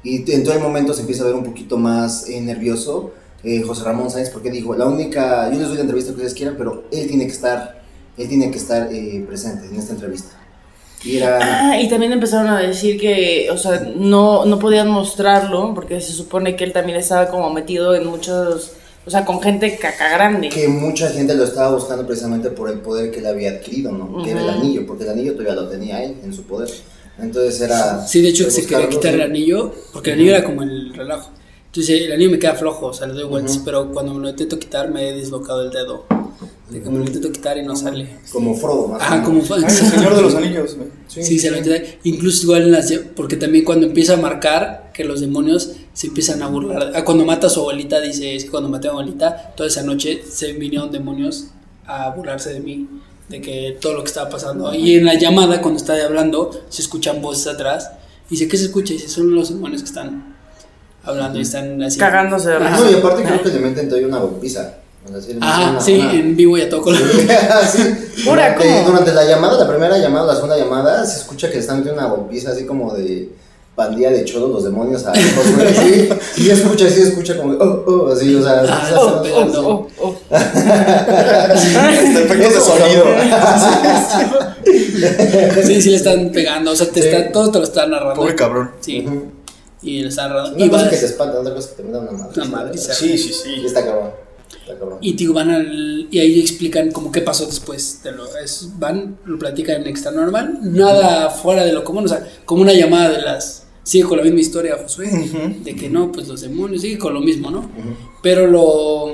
y 0.04 0.32
en 0.32 0.44
todo 0.44 0.54
el 0.56 0.60
momento 0.62 0.94
se 0.94 1.02
empieza 1.02 1.24
a 1.24 1.28
ver 1.28 1.36
un 1.36 1.44
poquito 1.44 1.78
más 1.78 2.28
eh, 2.30 2.40
nervioso 2.42 3.12
eh, 3.44 3.62
José 3.62 3.84
Ramón 3.84 4.10
Sáenz, 4.10 4.32
porque 4.32 4.50
dijo, 4.50 4.74
la 4.76 4.86
única, 4.88 5.52
yo 5.52 5.60
les 5.60 5.68
doy 5.68 5.76
la 5.78 5.82
entrevista 5.84 6.10
que 6.12 6.16
ustedes 6.16 6.34
quieran, 6.34 6.56
pero 6.58 6.86
él 6.92 7.08
tiene 7.08 7.26
que 7.28 7.32
estar, 7.34 7.77
él 8.18 8.28
tiene 8.28 8.52
que 8.52 8.58
estar 8.58 8.90
eh, 8.92 9.24
presente 9.28 9.68
en 9.68 9.76
esta 9.76 9.94
entrevista. 9.94 10.30
Y 11.04 11.18
era, 11.18 11.38
Ah, 11.72 11.80
y 11.80 11.88
también 11.90 12.12
empezaron 12.12 12.48
a 12.50 12.60
decir 12.60 13.00
que, 13.00 13.50
o 13.52 13.58
sea, 13.58 13.92
no, 13.96 14.46
no 14.46 14.58
podían 14.60 14.88
mostrarlo 14.90 15.74
porque 15.76 16.02
se 16.02 16.12
supone 16.12 16.56
que 16.56 16.64
él 16.64 16.74
también 16.74 16.98
estaba 16.98 17.30
como 17.30 17.52
metido 17.54 17.96
en 17.96 18.08
muchos, 18.08 18.72
o 19.06 19.10
sea, 19.12 19.24
con 19.24 19.40
gente 19.40 19.78
caca 19.78 20.10
grande. 20.10 20.50
que 20.50 20.68
mucha 20.68 21.10
gente 21.10 21.36
lo 21.36 21.44
estaba 21.44 21.72
buscando 21.76 22.06
precisamente 22.06 22.50
por 22.50 22.70
el 22.70 22.80
poder 22.80 23.12
que 23.12 23.20
él 23.20 23.28
había 23.28 23.52
adquirido, 23.52 23.92
¿no? 23.92 24.24
Que 24.24 24.32
era 24.32 24.42
el 24.42 24.50
anillo, 24.50 24.86
porque 24.88 25.04
el 25.04 25.12
anillo 25.12 25.34
todavía 25.34 25.54
lo 25.54 25.70
tenía 25.70 26.04
él 26.04 26.16
en 26.24 26.34
su 26.34 26.44
poder. 26.44 26.70
Entonces 27.20 27.62
era... 27.62 28.06
Sí, 28.06 28.22
de 28.22 28.30
hecho 28.30 28.50
se 28.50 28.66
quería 28.66 28.90
quitar 28.90 29.14
el 29.14 29.22
anillo, 29.22 29.72
porque 29.94 30.12
el 30.12 30.20
anillo 30.20 30.36
era 30.36 30.44
como 30.44 30.64
el 30.64 30.94
relajo. 30.96 31.30
Entonces 31.68 32.02
el 32.02 32.12
anillo 32.12 32.32
me 32.32 32.40
queda 32.40 32.56
flojo, 32.56 32.88
o 32.88 32.94
sea, 32.94 33.06
le 33.06 33.14
doy 33.14 33.26
vueltas, 33.26 33.56
Ujú. 33.58 33.66
pero 33.66 33.92
cuando 33.92 34.14
me 34.16 34.22
lo 34.22 34.30
intento 34.30 34.58
quitar 34.58 34.90
me 34.90 35.10
he 35.10 35.14
dislocado 35.14 35.62
el 35.62 35.70
dedo. 35.70 36.06
De 36.70 36.82
que 36.82 36.90
me 36.90 37.00
lo 37.00 37.06
intento 37.06 37.32
quitar 37.32 37.58
y 37.58 37.64
no 37.64 37.76
sale. 37.78 38.18
Como 38.32 38.54
Frodo, 38.54 38.90
más 38.90 39.02
Ah, 39.02 39.24
como. 39.24 39.42
Ay, 39.56 39.64
el 39.64 39.70
Señor 39.72 40.16
de 40.16 40.22
los 40.22 40.36
Anillos, 40.36 40.76
güey. 40.76 40.90
Sí, 41.08 41.40
se 41.40 41.50
lo 41.50 41.58
intenta. 41.58 41.88
Incluso 42.04 42.44
igual 42.44 42.64
en 42.64 42.72
las. 42.74 42.92
Porque 43.16 43.38
también 43.38 43.64
cuando 43.64 43.86
empieza 43.86 44.16
a 44.16 44.18
marcar 44.18 44.92
que 44.94 45.06
los 45.06 45.22
demonios 45.22 45.72
se 45.94 46.08
empiezan 46.08 46.42
a 46.42 46.48
burlar. 46.48 46.92
Ah, 46.94 47.06
cuando 47.06 47.24
mata 47.24 47.48
a 47.48 47.50
su 47.50 47.62
abuelita, 47.62 48.02
dice: 48.02 48.36
Es 48.36 48.44
que 48.44 48.50
cuando 48.50 48.68
maté 48.68 48.90
a 48.90 48.92
mi 48.92 49.00
abuelita, 49.00 49.54
toda 49.56 49.70
esa 49.70 49.82
noche 49.84 50.22
se 50.30 50.52
vinieron 50.54 50.92
demonios 50.92 51.46
a 51.86 52.10
burlarse 52.10 52.52
de 52.52 52.60
mí. 52.60 52.86
De 53.30 53.40
que 53.42 53.78
todo 53.80 53.94
lo 53.94 54.04
que 54.04 54.08
estaba 54.08 54.30
pasando. 54.30 54.74
Y 54.74 54.96
en 54.96 55.06
la 55.06 55.14
llamada, 55.18 55.62
cuando 55.62 55.78
está 55.80 55.94
hablando, 56.06 56.52
se 56.68 56.82
escuchan 56.82 57.22
voces 57.22 57.48
atrás. 57.48 57.92
Y 58.30 58.32
dice: 58.32 58.50
¿Qué 58.50 58.58
se 58.58 58.66
escucha? 58.66 58.92
Y 58.94 58.98
dice: 58.98 59.08
Son 59.08 59.34
los 59.34 59.50
demonios 59.50 59.84
que 59.84 59.88
están 59.88 60.36
hablando 61.04 61.40
y 61.40 61.44
están 61.44 61.82
así. 61.82 61.98
Cagándose 61.98 62.50
de. 62.50 62.60
No, 62.60 62.92
y 62.92 62.96
aparte 62.96 63.24
creo 63.24 63.42
que 63.42 63.50
le 63.52 63.60
meten 63.60 63.88
todavía 63.88 64.10
una 64.10 64.20
golpiza. 64.20 64.80
Sí 65.22 65.38
Ah, 65.42 65.70
una- 65.72 65.82
sí, 65.82 65.96
una- 66.00 66.14
en 66.14 66.36
vivo 66.36 66.58
y 66.58 66.62
a 66.62 66.70
todo 66.70 66.82
color. 66.82 67.00
Sí. 67.72 67.80
Pura, 68.26 68.56
durante, 68.56 68.68
¿cómo? 68.68 68.88
durante 68.90 69.14
la 69.14 69.24
llamada, 69.26 69.58
la 69.58 69.68
primera 69.70 69.98
llamada, 69.98 70.28
la 70.28 70.36
segunda 70.36 70.58
llamada, 70.58 71.06
se 71.06 71.18
escucha 71.20 71.50
que 71.50 71.60
están 71.60 71.78
metiendo 71.80 72.02
una 72.02 72.10
golpiza 72.10 72.52
así 72.52 72.66
como 72.66 72.94
de 72.94 73.30
pandilla 73.76 74.10
de 74.10 74.26
cholos, 74.26 74.50
los 74.50 74.64
demonios 74.64 75.06
a 75.06 75.14
sí, 75.14 76.10
y 76.38 76.42
se 76.46 76.54
escucha, 76.54 76.90
sí, 76.90 77.02
escucha 77.02 77.38
como, 77.38 77.54
oh, 77.54 77.84
oh, 77.86 78.12
así, 78.12 78.34
o 78.34 78.42
sea, 78.42 78.64
Ah, 78.68 78.86
sí, 78.90 78.94
oh, 78.98 79.10
sí, 79.24 79.30
pegando. 79.30 79.68
Oh, 79.70 79.88
oh. 80.02 80.16
Este 80.32 82.24
efectos 82.24 82.40
de 82.40 82.48
Eso, 82.48 82.62
sonido. 82.78 83.06
sí, 85.64 85.82
sí 85.82 85.90
le 85.92 85.96
están 85.98 86.32
pegando. 86.32 86.72
O 86.72 86.76
sea, 86.76 86.88
te 86.88 87.02
Sí. 87.02 87.08
está, 87.08 87.32
todo 87.32 87.52
te 87.52 87.58
lo 87.60 87.64
están 87.66 87.92
narrando. 87.92 88.16
Pobre 88.16 88.36
cabrón. 88.36 88.72
Sí. 88.82 89.06
Y 89.84 90.02
le 90.02 90.10
están 90.10 90.30
narrando. 90.30 90.56
Una 90.56 90.66
Y 90.66 90.70
cosa 90.70 90.82
vas- 90.84 90.90
que 90.92 90.98
te 90.98 91.06
espanta, 91.06 91.40
otra 91.40 91.54
cosa 91.54 91.70
que 91.70 91.76
te 91.76 91.84
manda 91.84 92.00
una 92.00 92.12
madre. 92.14 92.42
Una 92.42 92.46
madriza. 92.46 92.94
Sí, 92.94 93.18
sí, 93.18 93.30
Y 93.30 93.34
sí. 93.34 93.66
está 93.66 93.86
cabrón, 93.86 94.06
está 94.06 94.16
cabrón. 94.16 94.27
Y 95.02 95.14
digo, 95.14 95.34
van 95.34 95.50
al, 95.50 96.08
y 96.12 96.20
ahí 96.20 96.40
explican 96.40 96.92
como 96.92 97.12
qué 97.12 97.22
pasó 97.22 97.46
después 97.46 98.02
de 98.04 98.12
lo 98.12 98.26
es, 98.38 98.70
van, 98.78 99.18
lo 99.26 99.38
platican 99.40 99.82
en 99.82 99.88
extra 99.88 100.12
normal, 100.12 100.60
nada 100.62 101.30
fuera 101.30 101.64
de 101.64 101.74
lo 101.74 101.84
común, 101.84 102.06
o 102.06 102.08
sea, 102.08 102.28
como 102.46 102.62
una 102.62 102.74
llamada 102.74 103.12
de 103.12 103.22
las 103.22 103.66
sigue 103.84 104.04
con 104.06 104.18
la 104.18 104.24
misma 104.24 104.42
historia 104.42 104.78
Josué, 104.82 105.10
de 105.64 105.76
que 105.76 105.90
no, 105.90 106.12
pues 106.12 106.28
los 106.28 106.42
demonios 106.42 106.82
sigue 106.82 106.98
con 106.98 107.14
lo 107.14 107.22
mismo, 107.22 107.50
¿no? 107.52 107.70
Pero 108.22 108.48
lo 108.48 109.14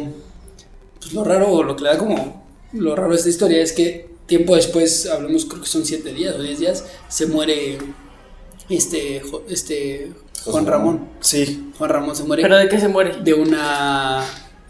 pues 1.00 1.14
lo 1.14 1.24
raro 1.24 1.52
o 1.52 1.64
lo 1.64 1.76
que 1.76 1.84
le 1.84 1.90
da 1.90 1.98
como 1.98 2.44
lo 2.74 2.96
raro 2.96 3.12
de 3.12 3.18
esta 3.18 3.30
historia 3.30 3.62
es 3.62 3.72
que 3.74 4.10
tiempo 4.26 4.56
después, 4.56 5.08
hablamos 5.08 5.46
creo 5.46 5.62
que 5.62 5.68
son 5.68 5.86
siete 5.86 6.14
días 6.14 6.36
o 6.36 6.42
diez 6.42 6.60
días, 6.60 6.86
se 7.10 7.28
muere 7.28 7.78
este 8.70 9.22
este 9.50 10.12
Juan 10.46 10.66
Ramón, 10.66 11.08
Sí. 11.22 11.70
Juan 11.78 11.90
Ramón 11.90 12.16
se 12.16 12.24
muere 12.24 12.42
¿Pero 12.42 12.58
de 12.58 12.68
qué 12.68 12.80
se 12.80 12.88
muere? 12.88 13.18
de 13.24 13.34
una 13.34 14.24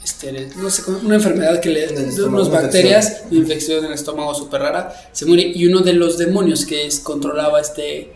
este, 0.04 0.50
no 0.58 0.70
sé 0.70 0.84
una 0.92 1.16
enfermedad 1.16 1.60
que 1.60 1.70
le 1.70 1.86
estómago, 1.86 2.36
unas 2.36 2.48
una 2.50 2.62
bacterias 2.62 3.24
una 3.30 3.40
infección 3.40 3.80
en 3.80 3.86
el 3.86 3.94
estómago 3.94 4.34
súper 4.36 4.62
rara 4.62 4.94
se 5.12 5.26
muere 5.26 5.44
y 5.44 5.66
uno 5.66 5.82
de 5.82 5.94
los 5.94 6.18
demonios 6.18 6.66
que 6.66 6.86
es, 6.86 7.00
controlaba 7.00 7.62
este 7.62 8.14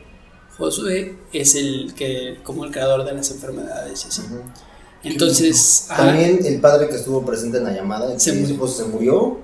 Josué 0.58 1.16
es 1.34 1.56
el 1.56 1.94
que 1.96 2.40
como 2.44 2.66
el 2.66 2.72
creador 2.72 3.06
de 3.06 3.14
las 3.14 3.32
enfermedades 3.32 4.06
entonces 5.04 5.88
También 5.88 6.40
el 6.46 6.60
padre 6.60 6.90
que 6.90 6.96
estuvo 6.96 7.26
presente 7.26 7.58
en 7.58 7.66
la 7.66 7.74
llamada, 7.74 8.12
el 8.12 8.20
Se 8.20 8.34
murió. 8.34 8.58
pues, 8.58 8.72
se 8.74 8.84
murió. 8.86 9.38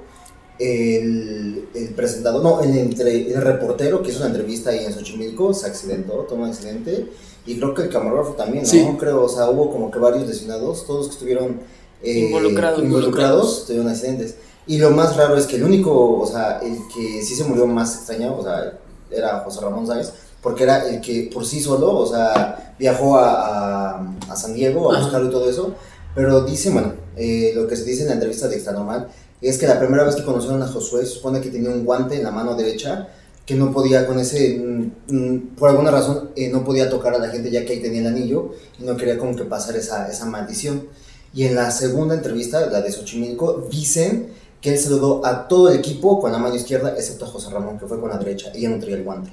El, 0.59 1.67
el 1.73 1.89
presentador, 1.89 2.43
no, 2.43 2.61
el, 2.61 2.77
entre, 2.77 3.33
el 3.33 3.41
reportero 3.41 4.01
que 4.01 4.11
hizo 4.11 4.19
una 4.19 4.27
entrevista 4.27 4.69
ahí 4.69 4.85
en 4.85 4.93
Xochimilco 4.93 5.53
se 5.53 5.67
accidentó, 5.67 6.25
tuvo 6.29 6.43
un 6.43 6.49
accidente. 6.49 7.07
Y 7.45 7.57
creo 7.57 7.73
que 7.73 7.83
el 7.83 7.89
camarógrafo 7.89 8.33
también, 8.33 8.63
¿no? 8.63 8.69
Sí. 8.69 8.85
Creo, 8.99 9.23
o 9.23 9.29
sea, 9.29 9.49
hubo 9.49 9.71
como 9.71 9.91
que 9.91 9.99
varios 9.99 10.27
lesionados, 10.27 10.85
todos 10.85 11.07
que 11.07 11.13
estuvieron 11.13 11.59
eh, 12.03 12.19
Involucrados. 12.19 12.83
involucrados 12.83 13.65
tuvieron 13.65 13.87
accidentes. 13.89 14.35
Y 14.67 14.77
lo 14.77 14.91
más 14.91 15.15
raro 15.17 15.35
es 15.37 15.45
que 15.45 15.57
el 15.57 15.63
único, 15.63 16.19
o 16.19 16.25
sea, 16.27 16.59
el 16.59 16.77
que 16.93 17.21
sí 17.23 17.35
se 17.35 17.43
murió 17.43 17.65
más 17.67 17.95
extraño, 17.95 18.37
o 18.37 18.43
sea, 18.43 18.79
era 19.11 19.39
José 19.39 19.61
Ramón 19.61 19.85
Sáenz, 19.87 20.11
porque 20.41 20.63
era 20.63 20.87
el 20.89 21.01
que 21.01 21.29
por 21.33 21.45
sí 21.45 21.59
solo, 21.61 21.97
o 21.97 22.05
sea, 22.05 22.75
viajó 22.79 23.17
a, 23.17 23.97
a, 23.97 24.15
a 24.29 24.35
San 24.35 24.53
Diego 24.53 24.91
a 24.91 24.95
Ajá. 24.95 25.03
buscarlo 25.03 25.27
y 25.29 25.31
todo 25.31 25.49
eso. 25.49 25.73
Pero 26.15 26.41
dice, 26.43 26.69
bueno, 26.69 26.93
eh, 27.17 27.51
lo 27.55 27.67
que 27.67 27.75
se 27.75 27.83
dice 27.85 28.03
en 28.03 28.09
la 28.09 28.13
entrevista 28.15 28.47
de 28.47 28.55
Extra 28.55 28.73
Normal 28.73 29.07
es 29.41 29.57
que 29.57 29.67
la 29.67 29.79
primera 29.79 30.03
vez 30.03 30.15
que 30.15 30.23
conocieron 30.23 30.61
a 30.63 30.67
Josué 30.67 31.05
se 31.05 31.13
supone 31.15 31.41
que 31.41 31.49
tenía 31.49 31.69
un 31.69 31.83
guante 31.83 32.15
en 32.15 32.23
la 32.23 32.31
mano 32.31 32.55
derecha 32.55 33.09
que 33.45 33.55
no 33.55 33.73
podía 33.73 34.07
con 34.07 34.19
ese, 34.19 34.57
mm, 34.57 34.91
mm, 35.13 35.39
por 35.57 35.69
alguna 35.69 35.91
razón, 35.91 36.29
eh, 36.37 36.49
no 36.49 36.63
podía 36.63 36.89
tocar 36.89 37.13
a 37.13 37.19
la 37.19 37.27
gente 37.29 37.51
ya 37.51 37.65
que 37.65 37.73
ahí 37.73 37.81
tenía 37.81 37.99
el 37.99 38.07
anillo 38.07 38.51
y 38.79 38.83
no 38.85 38.95
quería 38.95 39.17
como 39.17 39.35
que 39.35 39.43
pasar 39.43 39.75
esa, 39.75 40.07
esa 40.09 40.25
maldición. 40.25 40.87
Y 41.33 41.45
en 41.45 41.55
la 41.55 41.71
segunda 41.71 42.15
entrevista, 42.15 42.65
la 42.67 42.81
de 42.81 42.91
Xochimilco, 42.91 43.67
dicen 43.71 44.29
que 44.61 44.71
él 44.71 44.77
saludó 44.79 45.25
a 45.25 45.47
todo 45.47 45.69
el 45.69 45.79
equipo 45.79 46.21
con 46.21 46.31
la 46.31 46.37
mano 46.37 46.55
izquierda, 46.55 46.93
excepto 46.95 47.25
a 47.25 47.27
José 47.27 47.49
Ramón, 47.49 47.77
que 47.79 47.85
fue 47.85 47.99
con 47.99 48.09
la 48.09 48.17
derecha, 48.17 48.49
y 48.53 48.59
ella 48.59 48.69
no 48.69 48.79
traía 48.79 48.95
el 48.95 49.03
guante. 49.03 49.29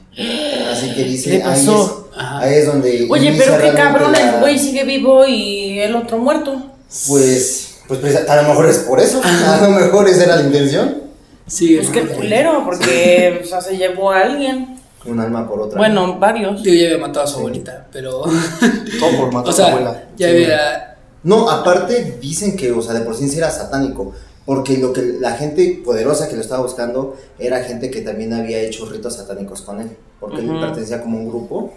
Así 0.73 0.93
que 0.95 1.05
dice, 1.05 1.31
¿Qué 1.31 1.39
le 1.39 1.45
ahí 1.45 1.61
es, 1.61 1.67
pasó? 1.67 2.09
Ahí 2.17 2.55
es 2.55 2.67
donde... 2.67 3.07
Oye, 3.09 3.35
pero 3.39 3.59
qué 3.61 3.73
cabrón, 3.75 4.11
la- 4.13 4.35
el 4.35 4.41
güey 4.41 4.59
sigue 4.59 4.83
vivo 4.85 5.25
y 5.27 5.79
el 5.79 5.95
otro 5.95 6.19
muerto. 6.19 6.61
Pues, 7.07 7.77
pues 7.87 8.01
presa- 8.01 8.25
a 8.29 8.43
lo 8.43 8.49
mejor 8.49 8.69
es 8.69 8.79
por 8.79 8.99
eso, 8.99 9.21
a 9.25 9.61
lo 9.63 9.71
mejor 9.71 10.09
esa 10.09 10.25
era 10.25 10.37
la 10.37 10.43
intención. 10.43 11.03
sí 11.47 11.77
Pues 11.77 11.91
qué 11.91 12.07
culero, 12.09 12.63
porque 12.65 13.41
o 13.45 13.47
sea, 13.47 13.61
se 13.61 13.77
llevó 13.77 14.11
a 14.11 14.23
alguien. 14.23 14.81
Un 15.05 15.19
alma 15.21 15.49
por 15.49 15.61
otra. 15.63 15.79
Bueno, 15.79 16.19
varios. 16.19 16.63
Digo, 16.63 16.75
ya 16.77 16.87
había 16.95 16.99
matado 17.07 17.25
a 17.25 17.27
su 17.29 17.35
Sí. 17.35 17.39
abuelita 17.41 17.87
pero 17.93 18.21
Todo 18.21 19.11
por 19.17 19.33
matar 19.33 19.47
o 19.47 19.49
a 19.49 19.53
su 19.53 19.53
sea 19.57 19.67
abuela. 19.69 20.05
ya 20.17 20.27
Sí. 20.29 20.35
había 20.35 20.89
No, 21.23 21.51
aparte 21.51 22.19
dicen 22.21 22.57
que, 22.57 22.73
o 22.73 22.83
sea, 22.83 22.95
de 22.95 23.01
por 23.01 23.15
sí 23.15 23.29
sí 23.29 23.39
era 23.39 23.51
satánico, 23.51 24.13
porque 24.47 24.79
lo 24.79 24.93
que 24.93 25.03
la 25.21 25.33
gente 25.33 25.81
poderosa 25.85 26.29
que 26.29 26.35
lo 26.35 26.41
estaba 26.41 26.63
buscando 26.63 27.17
era 27.39 27.63
gente 27.63 27.91
que 27.91 28.01
también 28.01 28.33
había 28.33 28.61
hecho 28.61 28.87
ritos 28.87 29.17
satánicos 29.17 29.63
con 29.63 29.81
él, 29.81 29.91
porque 30.19 30.41
él 30.41 30.51
pertenecía 30.61 31.03
como 31.03 31.19
un 31.19 31.29
grupo, 31.29 31.75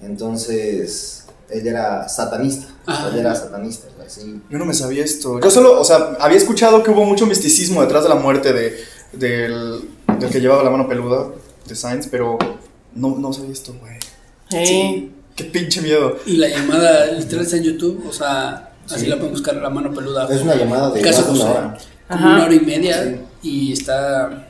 entonces 0.00 1.26
él 1.50 1.66
era 1.66 2.08
satanista, 2.08 2.66
él 3.12 3.18
era 3.18 3.34
satanista, 3.34 3.88
así. 4.04 4.40
Yo 4.50 4.58
no 4.58 4.64
me 4.64 4.74
sabía 4.74 5.04
esto. 5.04 5.38
Yo 5.40 5.50
solo, 5.50 5.80
o 5.80 5.84
sea, 5.84 6.16
había 6.18 6.38
escuchado 6.38 6.82
que 6.82 6.90
hubo 6.90 7.04
mucho 7.04 7.26
misticismo 7.26 7.82
detrás 7.82 8.04
de 8.04 8.08
la 8.08 8.14
muerte 8.14 8.52
de, 8.52 8.76
del, 9.12 9.82
del 10.18 10.30
que 10.30 10.40
llevaba 10.40 10.62
la 10.62 10.70
mano 10.70 10.88
peluda, 10.88 11.28
de 11.66 11.74
Sainz, 11.76 12.08
pero 12.10 12.38
no, 12.94 13.16
no 13.18 13.32
sabía 13.32 13.52
esto, 13.52 13.74
güey. 13.78 13.98
Sí. 14.66 15.12
Qué 15.36 15.44
pinche 15.44 15.80
miedo. 15.82 16.16
y 16.26 16.36
la 16.36 16.48
llamada 16.48 17.06
literal 17.12 17.44
está 17.44 17.58
en 17.58 17.62
YouTube 17.62 18.04
o 18.08 18.12
sea 18.12 18.67
así 18.90 19.00
Sí. 19.04 19.06
la 19.06 19.16
pueden 19.16 19.32
buscar 19.32 19.54
la 19.56 19.70
mano 19.70 19.92
peluda 19.92 20.26
Es 20.30 20.42
una 20.42 20.54
llamada 20.54 20.90
de 20.90 21.00
El 21.00 21.04
caso 21.06 21.20
más 21.22 21.26
de 21.28 21.32
una 21.34 21.44
José. 21.44 21.58
hora. 21.58 21.78
como 22.08 22.26
una 22.26 22.44
hora 22.44 22.54
y 22.54 22.60
media 22.60 23.04
Sí. 23.42 23.48
y 23.48 23.72
está 23.72 24.48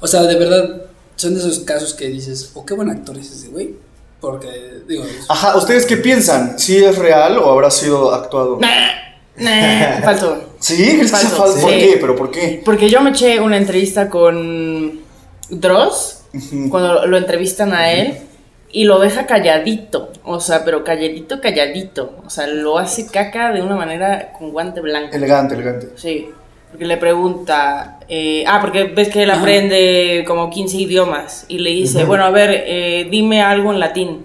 o 0.00 0.06
sea 0.06 0.22
de 0.22 0.36
verdad 0.36 0.82
son 1.16 1.34
de 1.34 1.40
esos 1.40 1.60
casos 1.60 1.94
que 1.94 2.08
dices 2.08 2.50
oh 2.54 2.64
qué 2.66 2.74
buen 2.74 2.90
actor 2.90 3.16
es 3.18 3.30
ese 3.30 3.48
güey 3.48 3.74
porque 4.20 4.48
digo 4.88 5.04
es- 5.04 5.26
Ajá, 5.28 5.56
¿ustedes 5.56 5.84
qué 5.86 5.96
piensan? 5.98 6.58
¿Sí 6.58 6.76
es 6.76 6.96
real 6.98 7.38
o 7.38 7.50
habrá 7.50 7.70
sido 7.70 8.12
actuado? 8.14 8.58
Nah, 8.60 8.88
nah, 9.36 10.00
falso. 10.04 10.42
¿Sí? 10.58 10.74
¿Crees 10.76 11.00
que 11.00 11.08
sea 11.08 11.18
Falso, 11.30 11.36
falso? 11.36 11.60
¿Por 11.60 11.70
sí. 11.70 11.78
qué? 11.78 11.98
¿Pero 12.00 12.16
por 12.16 12.30
qué? 12.30 12.62
Porque 12.64 12.88
yo 12.88 13.00
me 13.02 13.10
eché 13.10 13.38
una 13.40 13.58
entrevista 13.58 14.08
con 14.08 15.00
Dross, 15.50 16.22
cuando 16.70 17.06
lo 17.06 17.16
entrevistan 17.18 17.72
a 17.74 17.92
él, 17.92 18.18
y 18.72 18.84
lo 18.84 18.98
deja 18.98 19.26
calladito. 19.26 20.12
O 20.24 20.40
sea, 20.40 20.64
pero 20.64 20.84
calladito, 20.84 21.40
calladito. 21.40 22.16
O 22.26 22.30
sea, 22.30 22.46
lo 22.46 22.78
hace 22.78 23.06
caca 23.06 23.52
de 23.52 23.62
una 23.62 23.76
manera 23.76 24.32
con 24.38 24.50
guante 24.52 24.80
blanco. 24.80 25.14
Elegante, 25.16 25.54
elegante. 25.54 25.88
Sí. 25.96 26.28
Porque 26.70 26.84
le 26.84 26.96
pregunta, 26.96 28.00
eh, 28.08 28.44
ah, 28.46 28.58
porque 28.60 28.84
ves 28.84 29.08
que 29.08 29.22
él 29.22 29.30
Ajá. 29.30 29.40
aprende 29.40 30.24
como 30.26 30.50
15 30.50 30.76
idiomas 30.78 31.44
y 31.48 31.60
le 31.60 31.70
dice, 31.70 32.04
bueno, 32.04 32.24
a 32.24 32.30
ver, 32.30 32.50
eh, 32.66 33.06
dime 33.10 33.40
algo 33.40 33.72
en 33.72 33.78
latín. 33.80 34.24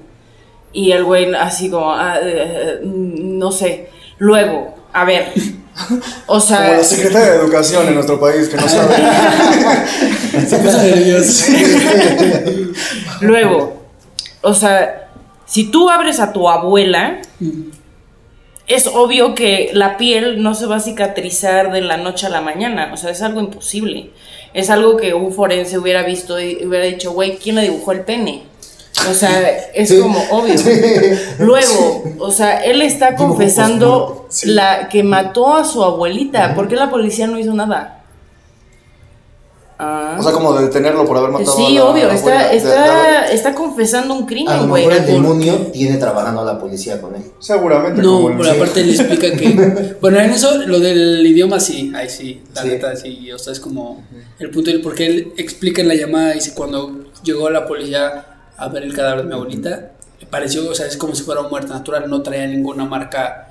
Y 0.74 0.92
el 0.92 1.04
güey 1.04 1.34
así 1.36 1.70
como, 1.70 1.94
"Ah, 1.94 2.18
eh, 2.22 2.80
no 2.84 3.52
sé. 3.52 3.90
Luego, 4.18 4.74
a 4.92 5.06
ver. 5.06 5.28
O 6.26 6.34
Como 6.34 6.40
sea, 6.42 6.78
la 6.78 6.84
secretaria 6.84 7.32
de 7.32 7.38
Educación 7.38 7.88
en 7.88 7.94
nuestro 7.96 8.20
país, 8.20 8.50
que 8.50 8.58
no 8.58 8.68
sabe. 8.68 8.96
Se 10.48 10.58
puso 10.58 10.78
nervioso. 10.82 11.46
luego, 13.22 13.81
o 14.42 14.54
sea, 14.54 15.10
si 15.46 15.66
tú 15.72 15.90
abres 15.90 16.20
a 16.20 16.34
tu 16.34 16.50
abuela, 16.50 17.20
es 18.68 18.88
obvio 18.88 19.36
que 19.36 19.70
la 19.74 19.98
piel 19.98 20.42
no 20.42 20.56
se 20.56 20.66
va 20.66 20.78
a 20.78 20.80
cicatrizar 20.80 21.72
de 21.72 21.82
la 21.82 21.98
noche 21.98 22.28
a 22.28 22.30
la 22.30 22.42
mañana. 22.42 22.92
O 22.94 22.98
sea, 22.98 23.10
es 23.12 23.22
algo 23.22 23.40
imposible. 23.42 24.12
Es 24.54 24.70
algo 24.70 24.98
que 24.98 25.14
un 25.14 25.34
forense 25.34 25.78
hubiera 25.78 26.04
visto 26.04 26.40
y 26.40 26.66
hubiera 26.66 26.86
dicho, 26.86 27.12
güey, 27.12 27.38
¿quién 27.38 27.56
le 27.56 27.64
dibujó 27.64 27.92
el 27.92 28.02
pene? 28.02 28.44
O 29.10 29.14
sea, 29.14 29.50
es 29.74 29.90
Sí. 29.90 30.00
como 30.00 30.20
obvio. 30.30 30.56
Luego, 31.40 32.04
o 32.20 32.32
sea, 32.32 32.64
él 32.64 32.82
está 32.82 33.16
confesando 33.16 34.28
Sí. 34.30 34.50
la 34.50 34.90
que 34.90 35.04
mató 35.04 35.56
a 35.56 35.66
su 35.66 35.84
abuelita. 35.84 36.54
¿Por 36.56 36.68
qué 36.68 36.76
la 36.76 36.90
policía 36.90 37.28
no 37.28 37.40
hizo 37.40 37.54
nada? 37.54 38.01
Ah. 39.84 40.16
O 40.20 40.22
sea, 40.22 40.32
como 40.32 40.54
de 40.54 40.66
detenerlo 40.66 41.06
por 41.06 41.18
haber 41.18 41.32
matado 41.32 41.54
a 41.54 41.56
Sí, 41.56 41.74
la 41.74 41.86
obvio, 41.86 42.04
abuela. 42.04 42.14
está, 42.14 42.50
De- 42.50 42.58
está, 42.58 43.26
está 43.32 43.56
confesando 43.56 44.14
un 44.14 44.24
A 44.24 44.28
crimen, 44.28 44.58
lo 44.58 44.68
güey. 44.68 44.86
mejor 44.86 45.02
el 45.02 45.08
demonio 45.12 45.56
tiene 45.74 45.98
trabajando 45.98 46.42
a 46.42 46.46
la 46.46 46.60
policía 46.60 47.02
con 47.02 47.16
él. 47.16 47.24
Seguramente. 47.40 48.00
No, 48.00 48.30
pero 48.38 48.52
aparte 48.52 48.84
le 48.84 48.92
explica 48.94 49.32
que. 49.36 49.96
Bueno, 50.02 50.20
en 50.20 50.30
eso, 50.30 50.56
lo 50.68 50.80
del 50.80 51.26
idioma 51.26 51.60
sí, 51.60 51.92
ahí 51.96 52.08
sí, 52.10 52.44
la 52.54 52.62
Sí. 52.62 52.68
neta 52.68 52.96
sí. 52.96 53.32
O 53.32 53.40
sea, 53.40 53.54
es 53.54 53.60
como 53.60 54.04
el 54.38 54.52
punto 54.52 54.70
del 54.70 54.82
porque 54.82 55.08
él 55.08 55.34
explica 55.38 55.82
en 55.82 55.88
la 55.88 55.96
llamada, 55.96 56.34
dice, 56.34 56.54
cuando 56.54 57.06
llegó 57.24 57.50
la 57.50 57.66
policía 57.66 58.26
a 58.58 58.68
ver 58.68 58.84
el 58.84 58.94
cadáver 58.94 59.24
de 59.24 59.30
mi 59.30 59.34
abuelita, 59.34 59.94
me 60.20 60.28
pareció, 60.28 60.70
o 60.70 60.76
sea, 60.76 60.86
es 60.86 60.96
como 60.96 61.16
si 61.16 61.24
fuera 61.24 61.42
muerta 61.42 61.74
natural, 61.74 62.08
no 62.08 62.22
traía 62.22 62.46
ninguna 62.46 62.86
marca. 62.86 63.48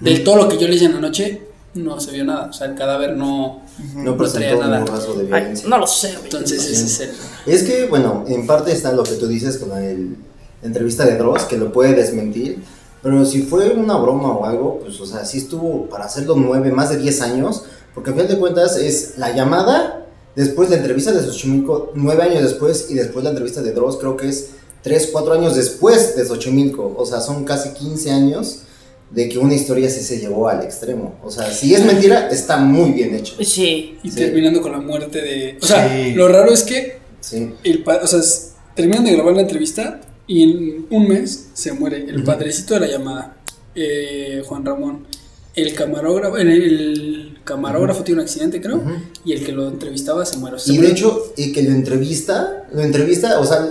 Del 0.00 0.24
todo 0.24 0.36
lo 0.36 0.48
que 0.48 0.56
yo 0.56 0.66
le 0.66 0.76
hice 0.76 0.86
en 0.86 0.94
la 0.94 1.00
noche, 1.00 1.42
no 1.74 2.00
se 2.00 2.12
vio 2.12 2.24
nada. 2.24 2.46
O 2.50 2.52
sea, 2.52 2.68
el 2.68 2.74
cadáver 2.74 3.16
no, 3.16 3.62
No 3.94 4.02
no 4.14 4.16
traía 4.16 4.16
presentó 4.16 4.60
nada. 4.64 4.80
un 4.80 4.86
rasgo 4.86 5.14
de 5.14 5.20
Ay, 5.24 5.26
violencia. 5.40 5.68
no 5.68 5.78
lo 5.78 5.86
sé, 5.86 6.08
güey. 6.12 6.24
Entonces, 6.24 6.64
ese 6.70 6.84
es 6.84 7.00
el. 7.00 7.10
Es 7.52 7.62
que, 7.64 7.86
bueno, 7.86 8.24
en 8.28 8.46
parte 8.46 8.72
está 8.72 8.92
lo 8.92 9.02
que 9.02 9.12
tú 9.14 9.26
dices 9.26 9.58
con 9.58 9.76
el- 9.76 10.16
la 10.62 10.68
entrevista 10.68 11.04
de 11.04 11.16
Dross, 11.16 11.42
que 11.44 11.58
lo 11.58 11.72
puede 11.72 11.94
desmentir, 11.94 12.62
pero 13.02 13.24
si 13.26 13.42
fue 13.42 13.70
una 13.70 13.96
broma 13.96 14.30
o 14.32 14.46
algo, 14.46 14.78
pues, 14.80 14.98
o 15.00 15.04
sea, 15.06 15.24
sí 15.26 15.38
estuvo 15.38 15.86
para 15.90 16.06
hacerlo 16.06 16.34
nueve, 16.38 16.70
más 16.72 16.88
de 16.90 16.96
10 16.96 17.20
años, 17.20 17.64
porque 17.94 18.10
al 18.10 18.16
final 18.16 18.30
de 18.32 18.38
cuentas 18.38 18.76
es 18.78 19.18
la 19.18 19.34
llamada, 19.34 20.06
después 20.34 20.70
la 20.70 20.76
entrevista 20.76 21.12
de 21.12 21.22
Xochimilco, 21.22 21.92
nueve 21.94 22.22
años 22.22 22.42
después, 22.42 22.86
y 22.90 22.94
después 22.94 23.22
la 23.24 23.30
entrevista 23.30 23.60
de 23.60 23.72
Dross, 23.72 23.98
creo 23.98 24.16
que 24.16 24.28
es 24.30 24.50
tres, 24.82 25.10
cuatro 25.12 25.34
años 25.34 25.54
después 25.54 26.16
de 26.16 26.24
Xochimilco, 26.24 26.94
o 26.96 27.04
sea, 27.04 27.20
son 27.20 27.44
casi 27.44 27.70
15 27.74 28.10
años 28.10 28.60
de 29.10 29.28
que 29.28 29.38
una 29.38 29.54
historia 29.54 29.88
sí 29.90 30.00
se 30.00 30.18
llevó 30.18 30.48
al 30.48 30.62
extremo. 30.64 31.16
O 31.22 31.30
sea, 31.30 31.50
si 31.52 31.74
es 31.74 31.84
mentira, 31.84 32.28
está 32.28 32.56
muy 32.56 32.90
bien 32.92 33.14
hecho. 33.14 33.34
Sí. 33.44 33.98
Y 34.02 34.10
Sí. 34.10 34.16
terminando 34.16 34.60
con 34.60 34.72
la 34.72 34.80
muerte 34.80 35.20
de. 35.22 35.58
O 35.62 35.66
sea, 35.66 35.88
Sí. 35.88 36.12
lo 36.14 36.28
raro 36.28 36.52
es 36.52 36.62
que 36.64 36.98
Sí. 37.20 37.50
el 37.62 37.82
pa- 37.84 38.00
o 38.02 38.06
sea, 38.06 38.20
terminan 38.74 39.04
de 39.04 39.12
grabar 39.12 39.34
la 39.34 39.42
entrevista 39.42 40.00
y 40.26 40.42
en 40.42 40.86
un 40.90 41.08
mes 41.08 41.48
se 41.54 41.72
muere 41.72 41.98
el 42.08 42.24
padrecito 42.24 42.74
de 42.74 42.80
la 42.80 42.86
llamada, 42.88 43.36
eh, 43.74 44.42
Juan 44.46 44.64
Ramón. 44.64 45.06
El 45.54 45.72
camarógrafo, 45.74 46.36
el, 46.36 46.48
el 46.50 47.38
camarógrafo 47.44 48.02
tiene 48.02 48.20
un 48.20 48.26
accidente, 48.26 48.60
creo, 48.60 48.82
y 49.24 49.32
el 49.34 49.44
que 49.44 49.52
lo 49.52 49.68
entrevistaba 49.68 50.24
se 50.26 50.38
muere. 50.38 50.58
Se 50.58 50.72
Y 50.72 50.76
de 50.76 50.80
muere- 50.82 50.92
hecho, 50.94 51.32
el 51.36 51.52
que 51.52 51.62
lo 51.62 51.70
entrevista, 51.70 52.66
lo 52.72 52.80
entrevista, 52.82 53.38
o 53.38 53.46
sea, 53.46 53.64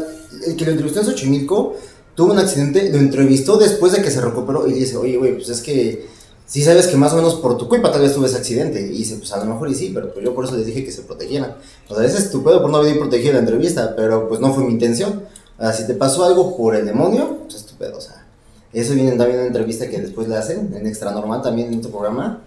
el 0.48 0.56
que 0.56 0.64
lo 0.66 0.72
entrevistó 0.72 1.02
en 1.02 1.06
Xochimilco 1.08 1.76
tuvo 2.16 2.34
un 2.34 2.40
accidente, 2.40 2.90
lo 2.90 2.98
entrevistó 2.98 3.58
después 3.58 3.94
de 3.94 4.02
que 4.02 4.12
se 4.12 4.22
recuperó 4.22 4.68
y 4.68 4.74
dice, 4.74 4.98
oye, 4.98 5.18
güey, 5.18 5.36
pues 5.36 5.50
es 5.50 5.62
que 5.62 6.08
sí 6.46 6.64
sabes 6.64 6.88
que 6.88 6.98
más 6.98 7.14
o 7.14 7.16
menos 7.16 7.36
por 7.36 7.58
tu 7.58 7.68
culpa 7.68 7.92
tal 7.92 8.02
vez 8.02 8.14
tuve 8.14 8.28
ese 8.28 8.38
accidente. 8.38 8.82
Y 8.82 9.00
dice, 9.00 9.16
pues 9.16 9.32
a 9.34 9.44
lo 9.44 9.46
mejor 9.46 9.70
y 9.70 9.76
sí, 9.76 9.92
pero 9.94 10.14
pues 10.14 10.24
yo 10.24 10.36
por 10.36 10.46
eso 10.46 10.56
les 10.56 10.66
dije 10.66 10.86
que 10.86 10.92
se 10.92 11.02
protegieran. 11.02 11.56
O 11.90 11.96
sea, 11.96 12.06
es 12.06 12.16
estupendo 12.16 12.62
por 12.62 12.72
no 12.72 12.78
haber 12.78 12.98
protegido 13.00 13.34
la 13.34 13.40
entrevista, 13.40 13.96
pero 13.96 14.28
pues 14.28 14.40
no 14.40 14.54
fue 14.54 14.64
mi 14.64 14.74
intención. 14.74 15.24
O 15.58 15.62
sea, 15.62 15.74
si 15.74 15.88
te 15.88 15.94
pasó 15.94 16.24
algo 16.24 16.56
por 16.58 16.76
el 16.76 16.86
demonio, 16.86 17.40
pues 17.44 17.56
estupendo, 17.56 17.98
o 17.98 18.02
sea. 18.02 18.28
Eso 18.72 18.94
viene 18.96 19.12
también 19.12 19.38
una 19.38 19.48
entrevista 19.48 19.88
que 19.88 20.02
después 20.02 20.28
le 20.28 20.36
hacen, 20.36 20.74
en 20.76 20.88
Extra 20.88 21.12
Normal 21.12 21.44
también 21.44 21.72
en 21.72 21.82
tu 21.82 21.92
programa. 21.92 22.42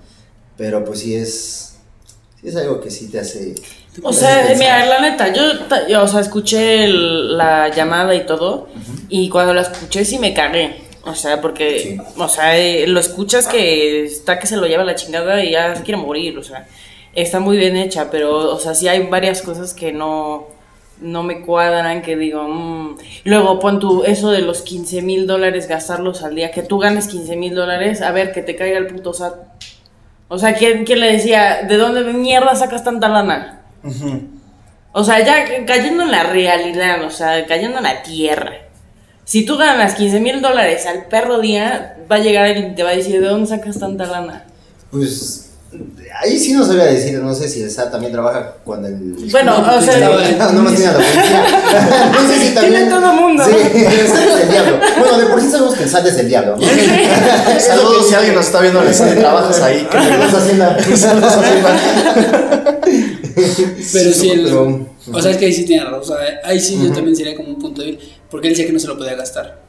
Pero 0.57 0.85
pues 0.85 1.01
sí 1.01 1.15
es, 1.15 1.75
sí 2.41 2.49
es 2.49 2.57
algo 2.57 2.81
que 2.81 2.91
sí 2.91 3.09
te 3.09 3.21
hace... 3.21 3.55
O 4.03 4.13
sea, 4.13 4.47
pensar. 4.47 4.57
mira, 4.59 4.87
la 4.87 5.01
neta, 5.01 5.33
yo, 5.33 5.43
yo, 5.89 6.03
o 6.03 6.09
sea, 6.09 6.21
escuché 6.21 6.85
el- 6.85 7.37
la 7.37 7.69
llamada 7.69 8.15
y 8.15 8.27
todo, 8.27 8.69
y 9.09 9.29
cuando 9.29 9.55
la 9.55 9.63
escuché 9.63 10.05
sí 10.05 10.19
me 10.19 10.35
cagué. 10.35 10.83
O 11.05 11.15
sea, 11.15 11.41
porque, 11.41 11.79
Sí. 11.79 11.97
o 12.19 12.29
sea, 12.29 12.57
eh, 12.59 12.87
lo 12.89 12.99
escuchas 12.99 13.47
que 13.47 14.05
está 14.05 14.39
que 14.41 14.47
se 14.49 14.57
lo 14.57 14.67
lleva 14.67 14.83
la 14.85 14.97
chingada 14.97 15.43
y 15.45 15.53
ya 15.53 15.75
se 15.77 15.83
quiere 15.85 15.99
morir, 16.01 16.37
o 16.37 16.43
sea, 16.43 16.67
está 17.15 17.39
muy 17.39 17.57
bien 17.57 17.77
hecha, 17.77 18.11
pero, 18.11 18.53
o 18.53 18.59
sea, 18.59 18.75
sí 18.75 18.89
hay 18.89 19.07
varias 19.07 19.41
cosas 19.41 19.73
que 19.73 19.93
no, 19.93 20.49
no 21.01 21.23
me 21.23 21.43
cuadran, 21.43 22.03
que 22.03 22.17
digo, 22.17 22.43
mm. 22.49 22.99
luego 23.25 23.61
pon 23.61 23.79
tú 23.79 24.03
eso 24.05 24.31
de 24.33 24.41
los 24.43 24.63
15 24.63 25.01
mil 25.03 25.27
dólares, 25.29 25.69
gastarlos 25.69 26.23
al 26.25 26.35
día, 26.35 26.51
que 26.51 26.63
tú 26.63 26.79
ganes 26.79 27.07
15 27.07 27.37
mil 27.37 27.55
dólares, 27.55 28.03
a 28.03 28.11
ver, 28.11 28.33
que 28.33 28.43
te 28.43 28.57
caiga 28.57 28.79
el 28.79 28.89
puto 28.89 29.13
SAT. 29.15 29.35
O 30.29 30.39
sea, 30.39 30.55
¿quién, 30.55 30.85
quién 30.85 30.99
le 30.99 31.13
decía, 31.13 31.63
¿de 31.69 31.77
dónde 31.77 32.03
mierda 32.13 32.57
sacas 32.57 32.83
tanta 32.83 33.09
lana? 33.09 33.61
O 34.93 35.05
sea, 35.05 35.25
ya 35.25 35.45
cayendo 35.67 36.03
en 36.05 36.11
la 36.11 36.23
realidad, 36.25 37.03
o 37.05 37.11
sea, 37.11 37.45
cayendo 37.47 37.79
en 37.79 37.85
la 37.85 38.03
tierra. 38.03 38.53
Si 39.25 39.45
tú 39.45 39.57
ganas 39.57 39.95
15 39.95 40.21
mil 40.21 40.41
dólares 40.41 40.87
al 40.87 41.07
perro 41.07 41.41
día, 41.41 41.97
va 42.11 42.17
a 42.17 42.21
llegar 42.21 42.47
él 42.47 42.69
y 42.73 42.75
te 42.75 42.83
va 42.83 42.91
a 42.91 42.97
decir, 42.97 43.21
¿de 43.21 43.27
dónde 43.29 43.47
sacas 43.49 43.79
tanta 43.79 44.07
lana? 44.07 44.45
Pues 44.91 45.43
ahí 46.23 46.39
sí 46.39 46.53
no 46.53 46.65
sabía 46.65 46.85
decir, 46.85 47.19
no 47.19 47.35
sé 47.35 47.49
si 47.49 47.61
el 47.61 47.71
SAT 47.71 47.91
también 47.91 48.13
trabaja 48.13 48.55
con 48.65 48.85
el... 48.87 49.17
Bueno, 49.31 49.59
No, 49.61 49.77
o 49.77 49.81
sea, 49.83 49.95
estaba- 49.95 50.53
No, 50.53 50.53
no 50.53 50.63
más 50.63 50.75
tiene 50.77 50.93
la 50.93 50.99
policía. 50.99 51.45
No 52.13 52.29
sé 52.29 52.39
si 52.39 52.55
también... 52.55 52.75
Tiene 52.77 52.91
todo 52.91 53.13
mundo. 53.15 53.45
Sí, 53.45 53.51
el 53.75 54.09
SAT 54.09 54.21
es 54.29 54.41
el 54.45 54.49
diablo. 54.51 54.79
Bueno, 54.99 55.19
de 55.19 55.27
por 55.27 55.41
sí 55.43 55.51
sabemos 55.51 55.75
que 55.75 55.83
el 55.83 55.91
SAT 55.91 56.07
es 56.07 56.17
el 56.19 56.29
diablo. 56.29 56.57
¿no? 56.57 56.63
Saludos 57.61 58.09
si 58.09 58.15
alguien 58.15 58.35
nos 58.37 58.47
está 58.47 58.61
viendo, 58.61 58.81
les 58.83 58.97
trabajas 59.19 59.61
ahí. 59.61 59.87
que 59.91 59.99
Saludos 59.99 61.33
a 61.33 61.41
Hacienda. 61.41 62.79
Pero 63.93 64.13
sí, 64.13 64.31
el- 64.31 64.45
pero- 64.45 64.87
o 65.13 65.21
sea, 65.23 65.31
es 65.31 65.37
que 65.37 65.47
ahí 65.47 65.53
sí 65.53 65.65
tiene 65.65 65.85
razón. 65.85 66.01
O 66.01 66.05
sea, 66.05 66.41
ahí 66.45 66.59
sí 66.59 66.79
yo 66.83 66.91
también 66.93 67.15
sería 67.15 67.37
como 67.37 67.51
un 67.51 67.59
punto 67.59 67.83
débil, 67.83 67.99
porque 68.31 68.49
él 68.49 68.55
decía 68.55 68.67
que 68.67 68.73
no 68.73 68.79
se 68.81 68.87
lo 68.89 68.97
podía 68.97 69.15
gastar. 69.15 69.61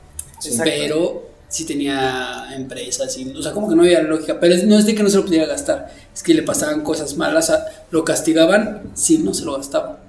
Exacto. 0.43 0.63
Pero 0.63 1.27
sí 1.49 1.65
tenía 1.65 2.47
empresas, 2.55 3.17
y, 3.17 3.31
o 3.31 3.41
sea, 3.41 3.51
como 3.51 3.69
que 3.69 3.75
no 3.75 3.83
había 3.83 4.01
lógica. 4.01 4.39
Pero 4.39 4.55
no 4.65 4.77
es 4.79 4.85
de 4.85 4.95
que 4.95 5.03
no 5.03 5.09
se 5.09 5.17
lo 5.17 5.25
pudiera 5.25 5.45
gastar, 5.45 5.93
es 6.13 6.23
que 6.23 6.33
le 6.33 6.43
pasaban 6.43 6.81
cosas 6.81 7.15
malas, 7.17 7.45
o 7.49 7.53
sea, 7.53 7.65
lo 7.91 8.03
castigaban 8.05 8.83
si 8.95 9.17
no 9.19 9.33
se 9.33 9.43
lo 9.45 9.57
gastaba. 9.57 9.99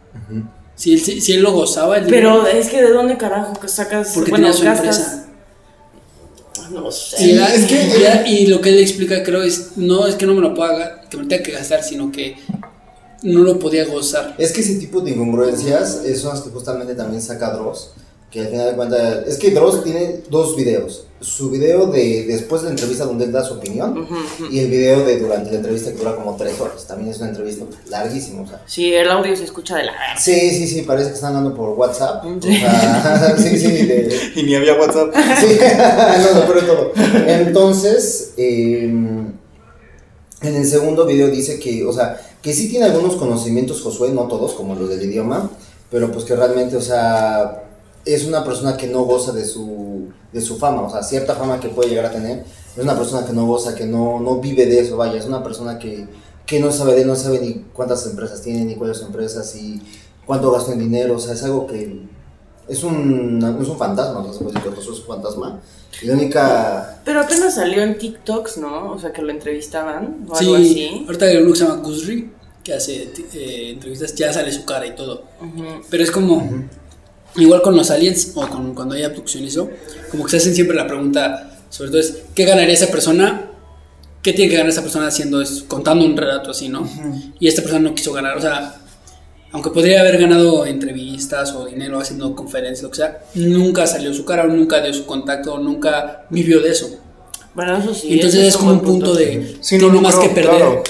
si, 0.77 0.92
él, 0.94 1.01
si, 1.01 1.21
si 1.21 1.33
él 1.33 1.42
lo 1.42 1.53
gozaba, 1.53 1.99
el 1.99 2.07
Pero 2.07 2.47
es 2.47 2.68
que 2.68 2.81
¿de 2.83 2.90
dónde 2.90 3.16
carajo 3.16 3.59
que 3.61 3.66
sacas? 3.68 4.12
porque 4.14 4.31
bueno, 4.31 4.47
tenía 4.47 4.59
su 4.59 4.64
gastas? 4.64 4.99
empresa. 5.01 5.25
No 6.71 6.90
sé. 6.90 7.25
Y, 7.25 7.31
era- 7.33 7.53
es 7.55 7.64
que- 7.66 7.88
y 7.99 8.03
era- 8.03 8.29
y 8.29 8.47
lo 8.47 8.61
que 8.61 8.68
él 8.71 8.79
explica, 8.79 9.23
creo, 9.23 9.42
es 9.42 9.73
no 9.77 10.07
es 10.07 10.14
que 10.16 10.27
no 10.27 10.35
me 10.35 10.40
lo 10.42 10.55
pueda 10.55 11.03
que 11.09 11.16
me 11.16 11.23
lo 11.25 11.29
tenga 11.29 11.42
que 11.42 11.53
gastar, 11.53 11.83
sino 11.83 12.12
que 12.12 12.37
no 13.22 13.40
lo 13.40 13.59
podía 13.59 13.85
gozar. 13.87 14.35
Es 14.38 14.52
que 14.52 14.61
ese 14.61 14.74
tipo 14.76 15.00
de 15.00 15.11
incongruencias 15.12 16.02
son 16.16 16.31
las 16.35 16.40
que 16.42 16.50
justamente 16.50 16.94
también 16.94 17.22
saca 17.22 17.50
Dross. 17.50 17.90
Que 18.31 18.40
al 18.40 18.48
final 18.48 18.66
de 18.70 18.76
cuentas. 18.76 19.26
Es 19.26 19.38
que 19.38 19.52
Dross 19.52 19.83
tiene 19.85 20.20
dos 20.28 20.54
videos: 20.54 21.07
su 21.18 21.48
video 21.48 21.87
de 21.87 22.26
después 22.26 22.61
de 22.61 22.66
la 22.66 22.72
entrevista, 22.72 23.07
donde 23.07 23.24
él 23.24 23.33
da 23.33 23.42
su 23.42 23.54
opinión, 23.54 24.07
y 24.50 24.59
el 24.59 24.68
video 24.70 25.02
de 25.07 25.18
durante 25.18 25.50
la 25.50 25.57
entrevista 25.57 25.90
que 25.92 25.96
dura 25.96 26.14
como 26.14 26.37
tres 26.37 26.61
horas. 26.61 26.87
También 26.87 27.11
es 27.11 27.16
una 27.20 27.31
entrevista 27.31 27.64
larguísima. 27.88 28.42
O 28.42 28.46
sea. 28.46 28.61
Sí, 28.66 28.92
el 28.92 29.11
audio 29.11 29.35
se 29.35 29.44
escucha 29.44 29.76
de 29.78 29.85
la. 29.85 29.94
Sí, 30.18 30.50
sí, 30.50 30.66
sí, 30.68 30.83
parece 30.83 31.09
que 31.09 31.14
están 31.14 31.37
hablando 31.37 31.57
por 31.57 31.70
WhatsApp. 31.70 32.22
O 32.26 32.42
Sí. 32.42 32.54
sea, 32.59 33.35
sí, 33.38 33.59
sí, 33.59 33.66
de, 33.87 34.33
Y 34.37 34.42
ni 34.42 34.54
había 34.57 34.74
WhatsApp. 34.74 35.09
Sí, 35.40 35.57
no, 36.35 36.40
no, 36.40 36.46
pero 36.46 36.66
todo. 36.66 36.92
Entonces, 37.26 38.33
eh, 38.37 38.92
en 40.42 40.55
el 40.55 40.66
segundo 40.66 41.05
video 41.07 41.29
dice 41.29 41.59
que, 41.59 41.85
o 41.85 41.92
sea, 41.92 42.20
que 42.42 42.53
sí 42.53 42.68
tiene 42.68 42.87
algunos 42.87 43.16
conocimientos 43.16 43.83
Josué, 43.83 44.11
no 44.12 44.29
todos, 44.29 44.55
como 44.55 44.74
los 44.74 44.88
del 44.88 45.03
idioma, 45.03 45.51
pero 45.90 46.12
pues 46.12 46.24
que 46.24 46.37
realmente, 46.37 46.77
o 46.77 46.81
sea, 46.81 47.64
es 48.05 48.24
una 48.24 48.44
persona 48.44 48.77
que 48.77 48.87
no 48.87 49.05
goza 49.05 49.33
de 49.33 49.44
su, 49.44 50.09
de 50.33 50.40
su 50.40 50.59
fama, 50.59 50.83
o 50.83 50.90
sea, 50.90 51.03
cierta 51.03 51.35
fama 51.35 51.59
que 51.61 51.68
puede 51.68 51.90
llegar 51.90 52.07
a 52.07 52.12
tener, 52.12 52.44
es 52.77 52.83
una 52.83 52.96
persona 52.96 53.27
que 53.27 53.33
no 53.33 53.46
goza, 53.46 53.74
que 53.74 53.87
no, 53.87 54.20
no 54.20 54.38
vive 54.40 54.66
de 54.66 54.81
eso, 54.81 54.96
vaya, 54.96 55.18
es 55.18 55.27
una 55.27 55.42
persona 55.42 55.79
que, 55.79 56.07
que 56.46 56.61
no 56.61 56.70
sabe 56.70 56.94
de 56.94 57.05
no 57.05 57.16
sabe 57.16 57.40
ni 57.40 57.64
cuántas 57.72 58.07
empresas 58.07 58.40
tiene, 58.40 58.64
ni 58.64 58.77
cuáles 58.77 59.03
empresas, 59.03 59.55
y 59.57 59.83
cuánto 60.24 60.53
gastó 60.53 60.72
en 60.72 60.79
dinero, 60.79 61.16
o 61.16 61.18
sea, 61.18 61.35
es 61.35 61.42
algo 61.42 61.66
que 61.66 62.07
es 62.68 62.83
un, 62.85 63.38
es 63.61 63.68
un 63.68 63.78
fantasma, 63.78 64.20
o 64.20 64.24
sea, 64.24 64.33
es 64.33 64.87
un 64.88 65.07
fantasma. 65.07 65.61
Y 66.02 66.07
la 66.07 66.14
única. 66.14 67.00
Pero 67.04 67.20
apenas 67.20 67.54
salió 67.54 67.83
en 67.83 67.98
TikToks, 67.98 68.59
¿no? 68.59 68.92
O 68.92 68.98
sea, 68.98 69.12
que 69.12 69.22
lo 69.22 69.31
entrevistaban 69.31 70.26
o 70.28 70.37
Sí, 70.37 70.44
algo 70.44 70.57
así. 70.57 71.04
ahorita 71.07 71.24
hay 71.26 71.37
uno 71.38 71.52
que 71.52 71.59
se 71.59 71.64
llama 71.64 71.83
Gusri, 71.83 72.31
que 72.62 72.74
hace 72.74 73.11
eh, 73.35 73.70
entrevistas, 73.70 74.14
ya 74.14 74.33
sale 74.33 74.52
su 74.52 74.64
cara 74.64 74.87
y 74.87 74.94
todo. 74.94 75.24
Pero 75.90 76.02
es 76.04 76.11
como, 76.11 76.66
igual 77.37 77.62
con 77.62 77.76
los 77.76 77.90
aliens 77.90 78.33
o 78.35 78.46
con, 78.48 78.74
cuando 78.74 78.94
hay 78.94 79.02
abducción 79.04 79.44
y 79.44 79.48
eso, 79.48 79.70
como 80.11 80.24
que 80.24 80.31
se 80.33 80.37
hacen 80.37 80.54
siempre 80.54 80.76
la 80.76 80.87
pregunta, 80.87 81.59
sobre 81.70 81.90
todo 81.90 82.00
es, 82.00 82.18
¿qué 82.35 82.44
ganaría 82.44 82.74
esa 82.74 82.88
persona? 82.88 83.46
¿Qué 84.22 84.33
tiene 84.33 84.50
que 84.50 84.57
ganar 84.57 84.70
esa 84.70 84.83
persona 84.83 85.07
haciendo 85.07 85.40
esto? 85.40 85.64
Contando 85.68 86.04
un 86.04 86.16
relato 86.16 86.50
así, 86.50 86.68
¿no? 86.68 86.88
Y 87.40 87.48
esta 87.48 87.62
persona 87.62 87.81
no 87.88 87.94
quiso 87.94 88.12
ganar, 88.12 88.37
o 88.37 88.40
sea, 88.40 88.76
aunque 89.52 89.70
podría 89.70 90.00
haber 90.00 90.18
ganado 90.18 90.66
entrevistas 90.66 91.52
o 91.54 91.66
dinero 91.66 91.98
haciendo 91.98 92.34
conferencias, 92.37 92.82
lo 92.82 92.90
que 92.90 92.96
sea, 92.96 93.22
nunca 93.34 93.87
salió 93.87 94.12
su 94.12 94.24
cara, 94.24 94.44
nunca 94.46 94.80
dio 94.82 94.92
su 94.92 95.06
contacto, 95.06 95.58
nunca 95.58 96.26
vivió 96.30 96.61
de 96.61 96.70
eso. 96.70 96.98
Bueno, 97.54 97.76
eso 97.76 97.92
sí. 97.94 98.12
Entonces 98.12 98.44
es 98.46 98.56
como 98.56 98.72
un 98.72 98.78
buen 98.78 98.90
punto 98.92 99.14
de 99.14 99.56
Sí, 99.61 99.78
tiene 99.78 99.94
no, 99.94 100.00
más 100.00 100.14
claro, 100.14 100.28
que 100.28 100.34
perder 100.34 100.56
claro. 100.56 100.82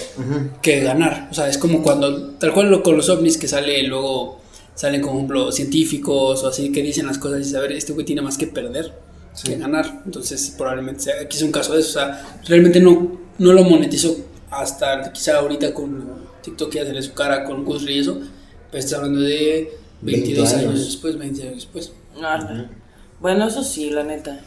que 0.60 0.80
ganar. 0.80 1.28
O 1.30 1.34
sea, 1.34 1.48
es 1.48 1.56
como 1.56 1.82
cuando, 1.82 2.30
tal 2.32 2.52
cual 2.52 2.68
lo- 2.70 2.82
con 2.82 2.96
los 2.96 3.08
ovnis 3.08 3.38
que 3.38 3.48
sale 3.48 3.82
luego 3.84 4.40
salen 4.74 5.00
como 5.00 5.14
ejemplo 5.16 5.50
científicos 5.50 6.42
o 6.44 6.48
así 6.48 6.70
que 6.70 6.82
dicen 6.82 7.06
las 7.06 7.18
cosas 7.18 7.40
y 7.46 7.50
saber 7.50 7.72
este 7.72 7.92
güey 7.94 8.04
tiene 8.04 8.22
más 8.22 8.36
que 8.36 8.46
perder 8.48 8.92
que 9.44 9.56
ganar. 9.56 10.02
Entonces 10.04 10.52
probablemente 10.58 11.04
sea, 11.04 11.14
aquí 11.22 11.36
es 11.36 11.42
un 11.42 11.52
caso 11.52 11.74
de 11.74 11.80
eso. 11.80 11.90
O 11.90 11.92
sea, 11.92 12.38
realmente 12.46 12.80
no, 12.80 13.18
no 13.38 13.52
lo 13.52 13.62
monetizó 13.64 14.14
hasta 14.50 15.10
quizá 15.12 15.38
ahorita 15.38 15.72
con 15.72 16.04
TikTok 16.42 16.72
ya 16.74 16.84
sale 16.84 17.00
su 17.02 17.12
cara 17.14 17.44
con 17.44 17.64
Gusri 17.64 17.94
y 17.94 17.98
eso. 18.00 18.18
Pero 18.70 18.80
estás 18.84 18.98
hablando 18.98 19.20
de 19.20 19.72
22 20.02 20.44
20 20.44 20.56
años. 20.56 20.70
años. 20.74 20.86
después, 20.86 21.18
20 21.18 21.42
años 21.42 21.54
después. 21.56 21.92
Ah, 22.22 22.64
Bueno, 23.20 23.48
eso 23.48 23.64
sí, 23.64 23.90
la 23.90 24.04
neta. 24.04 24.40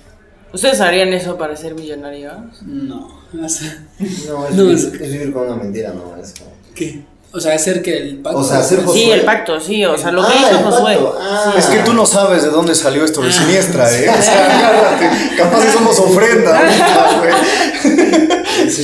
¿Ustedes 0.53 0.81
harían 0.81 1.13
eso 1.13 1.37
para 1.37 1.55
ser 1.55 1.75
millonarios? 1.75 2.61
No, 2.65 3.21
o 3.41 3.49
sea, 3.49 3.87
No, 4.27 4.47
es, 4.47 4.55
No, 4.55 4.63
vivir, 4.65 4.77
es- 4.77 5.01
es 5.01 5.11
vivir 5.11 5.33
con 5.33 5.47
una 5.47 5.55
mentira, 5.55 5.93
no, 5.93 6.15
es 6.21 6.33
como... 6.37 6.51
¿qué? 6.75 7.03
O 7.33 7.39
sea, 7.39 7.55
hacer 7.55 7.81
que 7.81 7.97
el 7.97 8.21
pacto- 8.21 8.39
O 8.39 8.43
sea, 8.43 8.59
hacer 8.59 8.83
Josué. 8.83 8.99
Sí, 9.01 9.09
el 9.11 9.21
pacto, 9.23 9.57
sí, 9.61 9.85
o 9.85 9.97
sea, 9.97 10.11
lo 10.11 10.21
que 10.21 10.27
Ah, 10.33 10.49
hizo 10.51 10.59
Josué. 10.69 10.97
ah. 11.17 11.53
Es 11.57 11.65
que 11.67 11.79
tú 11.79 11.93
no 11.93 12.05
sabes 12.05 12.43
de 12.43 12.49
dónde 12.49 12.75
salió 12.75 13.05
esto 13.05 13.21
de 13.21 13.31
siniestra, 13.31 13.89
¿eh? 13.97 14.09
O 14.09 14.21
sea, 14.21 14.45
agárrate. 14.69 15.35
Capaz 15.37 15.63
que 15.65 15.71
somos 15.71 15.97
ofrenda. 15.99 16.61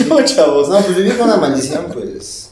No, 0.10 0.24
chavos. 0.26 0.70
No, 0.70 0.80
pues 0.82 0.98
vivir 0.98 1.18
con 1.18 1.28
una 1.28 1.38
maldición, 1.38 1.86
pues... 1.94 2.50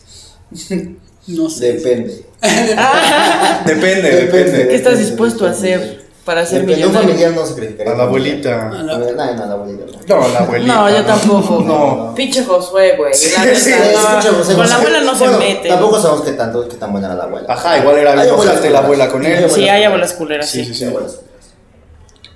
No 1.28 1.50
sé. 1.50 1.74
Depende. 1.74 2.24
Depende, 3.65 3.65
Depende. 3.65 4.12
depende. 4.12 4.67
¿Qué 4.67 4.76
estás 4.76 5.00
dispuesto 5.00 5.45
a 5.48 5.52
hacer 5.52 6.04
para 6.26 6.45
ser 6.45 6.62
un 6.62 6.67
millonario? 6.67 7.00
familiar 7.02 7.32
no 7.32 7.45
sacrificaría. 7.45 7.93
A 7.93 7.95
la 7.98 8.04
abuelita. 8.04 8.69
A 8.69 8.74
la- 8.74 8.98
No, 8.98 8.98
no, 9.00 9.12
no, 9.12 9.21
a 9.21 9.45
la 9.45 9.54
abuelita. 9.54 9.86
no. 10.08 10.28
La 10.30 10.39
abuelita. 10.39 10.74
No, 10.76 10.89
yo 10.89 11.06
tampoco. 11.06 11.62
No. 11.63 12.13
Pinche 12.15 12.43
Josué, 12.43 12.95
güey. 12.98 13.13
Sí, 13.13 13.32
no. 13.36 14.56
Con 14.56 14.69
la 14.69 14.76
abuela 14.76 15.02
no 15.02 15.15
Bueno, 15.15 15.34
se 15.34 15.39
mete. 15.39 15.69
Tampoco 15.69 16.00
sabemos 16.02 16.24
qué 16.26 16.32
tanto, 16.34 16.67
qué 16.67 16.76
tan 16.78 16.91
buena 16.91 17.08
era 17.08 17.15
la 17.15 17.24
abuela. 17.24 17.48
Ajá, 17.54 17.78
igual 17.80 17.98
era 17.98 18.13
bien 18.15 18.28
la 18.71 18.80
abuela 18.80 19.10
con 19.10 19.26
él. 19.26 19.50
Sí, 19.50 19.67
hay 19.67 19.84
abuelas 19.84 20.13
culeras, 20.13 20.50
Sí, 20.50 20.63
sí. 20.65 20.74
sí, 20.74 20.86
sí. 20.86 20.93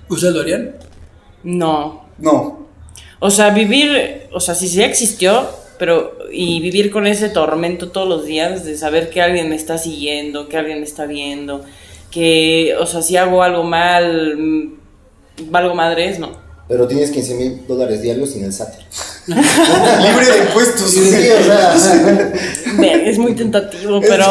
¿Ustedes 0.08 0.34
lo 0.34 0.40
harían? 0.40 0.74
No. 1.44 2.04
No. 2.18 2.66
O 3.20 3.30
sea, 3.30 3.50
vivir, 3.50 4.28
o 4.32 4.40
sea, 4.40 4.54
sí 4.54 4.66
sí 4.66 4.82
existió, 4.82 5.46
pero 5.80 6.16
y 6.30 6.60
vivir 6.60 6.90
con 6.90 7.06
ese 7.08 7.30
tormento 7.30 7.90
todos 7.90 8.06
los 8.06 8.24
días 8.26 8.64
de 8.64 8.76
saber 8.76 9.08
que 9.10 9.20
alguien 9.22 9.48
me 9.48 9.56
está 9.56 9.78
siguiendo, 9.78 10.46
que 10.48 10.56
alguien 10.58 10.78
me 10.78 10.84
está 10.84 11.06
viendo, 11.06 11.64
que, 12.10 12.76
o 12.78 12.84
sea, 12.86 13.00
si 13.02 13.16
hago 13.16 13.42
algo 13.42 13.64
mal, 13.64 14.36
mm, 14.36 14.72
valgo 15.50 15.74
madres, 15.74 16.18
no. 16.18 16.32
Pero 16.68 16.86
tienes 16.86 17.10
15 17.10 17.34
mil 17.34 17.66
dólares 17.66 18.02
diarios 18.02 18.30
sin 18.30 18.44
el 18.44 18.52
SAT. 18.52 18.74
Libre 19.26 20.26
de 20.32 20.38
impuestos. 20.46 20.90
Sí, 20.90 21.00
o 21.40 21.42
sea. 21.44 21.74
Ver, 22.78 23.08
Es 23.08 23.18
muy 23.18 23.34
tentativo, 23.34 24.00
pero, 24.00 24.24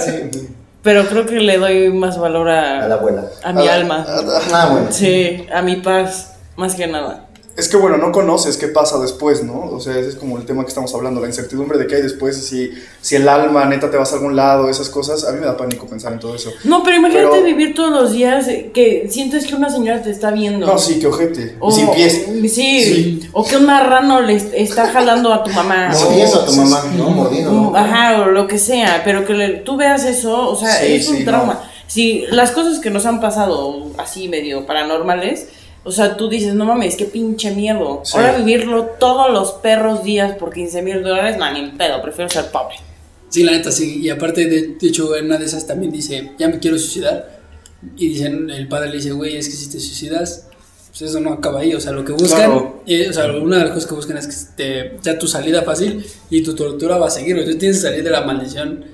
sí. 0.00 0.46
pero 0.82 1.06
creo 1.08 1.26
que 1.26 1.40
le 1.40 1.58
doy 1.58 1.90
más 1.92 2.18
valor 2.18 2.48
A 2.48 2.86
la 2.88 2.94
a, 2.94 2.98
abuela. 2.98 3.24
a 3.42 3.52
mi 3.52 3.66
A- 3.68 3.74
alma. 3.74 4.06
Ah, 4.52 4.68
bueno. 4.72 4.86
Sí, 4.90 5.44
a 5.52 5.60
mi 5.60 5.76
paz, 5.76 6.36
más 6.56 6.74
que 6.74 6.86
nada. 6.86 7.23
Es 7.56 7.68
que 7.68 7.76
bueno, 7.76 7.98
no 7.98 8.10
conoces 8.10 8.56
qué 8.56 8.66
pasa 8.66 8.98
después, 8.98 9.44
¿no? 9.44 9.66
O 9.70 9.78
sea, 9.78 9.96
ese 9.96 10.08
es 10.08 10.16
como 10.16 10.36
el 10.38 10.44
tema 10.44 10.62
que 10.64 10.70
estamos 10.70 10.92
hablando, 10.92 11.20
la 11.20 11.28
incertidumbre 11.28 11.78
de 11.78 11.86
qué 11.86 11.94
hay 11.96 12.02
después, 12.02 12.36
si, 12.44 12.72
si 13.00 13.14
el 13.14 13.28
alma 13.28 13.64
neta 13.66 13.92
te 13.92 13.96
vas 13.96 14.10
a 14.12 14.16
algún 14.16 14.34
lado, 14.34 14.68
esas 14.68 14.88
cosas. 14.88 15.22
A 15.24 15.30
mí 15.30 15.38
me 15.38 15.46
da 15.46 15.56
pánico 15.56 15.86
pensar 15.86 16.12
en 16.12 16.18
todo 16.18 16.34
eso. 16.34 16.50
No, 16.64 16.82
pero 16.82 16.96
imagínate 16.96 17.28
Pero- 17.30 17.44
vivir 17.44 17.72
todos 17.72 17.92
los 17.92 18.12
días 18.12 18.46
que 18.74 19.06
sientes 19.08 19.46
que 19.46 19.54
una 19.54 19.70
señora 19.70 20.02
te 20.02 20.10
está 20.10 20.32
viendo. 20.32 20.66
No, 20.66 20.76
sí, 20.78 20.98
qué 20.98 21.06
ojete. 21.06 21.54
O- 21.60 21.70
Y 21.70 21.72
sin 21.72 21.90
pies. 21.92 22.26
Sí, 22.52 22.82
Sí. 23.22 23.28
o 23.32 23.44
que 23.46 23.56
un 23.56 23.66
marrano 23.66 24.20
le 24.20 24.34
est- 24.34 24.52
está 24.52 24.88
jalando 24.88 25.32
a 25.32 25.44
tu 25.44 25.50
mamá. 25.52 25.90
Mordiendo 25.92 26.40
a 26.40 26.46
tu 26.46 26.52
mamá, 26.54 26.82
sí. 26.82 26.88
¿no? 26.98 27.10
Mordiendo. 27.10 27.52
Mm, 27.52 27.72
¿no? 27.72 27.76
Ajá, 27.76 28.22
o 28.22 28.26
lo 28.26 28.48
que 28.48 28.58
sea, 28.58 29.02
pero 29.04 29.24
que 29.24 29.32
le- 29.34 29.48
tú 29.58 29.76
veas 29.76 30.02
eso, 30.04 30.48
o 30.50 30.56
sea, 30.56 30.72
Sí, 30.80 30.94
es 30.94 31.06
un 31.08 31.18
sí, 31.18 31.24
trauma. 31.24 31.54
no. 31.54 31.74
Si 31.86 32.24
las 32.30 32.50
cosas 32.50 32.80
que 32.80 32.90
nos 32.90 33.06
han 33.06 33.20
pasado 33.20 33.86
así 33.98 34.28
medio 34.28 34.66
paranormales, 34.66 35.46
o 35.84 35.92
sea, 35.92 36.16
tú 36.16 36.28
dices, 36.28 36.54
no 36.54 36.64
mames, 36.64 36.96
qué 36.96 37.04
pinche 37.04 37.50
miedo. 37.54 38.00
Sí. 38.04 38.16
Ahora 38.16 38.36
vivirlo 38.38 38.84
todos 38.98 39.30
los 39.30 39.52
perros 39.52 40.02
días 40.02 40.36
por 40.36 40.52
15 40.52 40.82
mil 40.82 41.02
dólares, 41.02 41.36
no, 41.38 41.50
ni 41.52 41.60
en 41.60 41.76
pedo, 41.76 42.00
prefiero 42.02 42.30
ser 42.30 42.50
pobre. 42.50 42.76
Sí, 43.28 43.42
la 43.42 43.52
neta, 43.52 43.70
sí. 43.70 44.00
Y 44.00 44.10
aparte, 44.10 44.46
de, 44.46 44.76
de 44.80 44.86
hecho, 44.88 45.14
en 45.16 45.26
una 45.26 45.38
de 45.38 45.44
esas 45.44 45.66
también 45.66 45.92
dice, 45.92 46.32
ya 46.38 46.48
me 46.48 46.58
quiero 46.58 46.78
suicidar. 46.78 47.40
Y 47.96 48.08
dicen, 48.08 48.48
el 48.48 48.66
padre 48.68 48.88
le 48.90 48.96
dice, 48.96 49.12
güey, 49.12 49.36
es 49.36 49.48
que 49.48 49.56
si 49.56 49.68
te 49.68 49.78
suicidas, 49.80 50.46
pues 50.90 51.02
eso 51.10 51.20
no 51.20 51.32
acaba 51.32 51.60
ahí. 51.60 51.74
O 51.74 51.80
sea, 51.80 51.92
lo 51.92 52.04
que 52.04 52.12
buscan, 52.12 52.38
Claro. 52.50 52.82
eh, 52.86 53.08
o 53.10 53.12
sea, 53.12 53.26
una 53.32 53.58
de 53.58 53.64
las 53.64 53.72
cosas 53.74 53.88
que 53.88 53.94
buscan 53.94 54.16
es 54.16 54.26
que 54.26 54.34
te, 54.56 54.98
sea 55.02 55.18
tu 55.18 55.26
salida 55.26 55.62
fácil 55.62 56.06
y 56.30 56.42
tu 56.42 56.54
tortura 56.54 56.96
va 56.96 57.08
a 57.08 57.10
seguir. 57.10 57.36
Entonces 57.36 57.58
tienes 57.58 57.78
que 57.78 57.82
salir 57.88 58.04
de 58.04 58.10
la 58.10 58.22
maldición, 58.22 58.84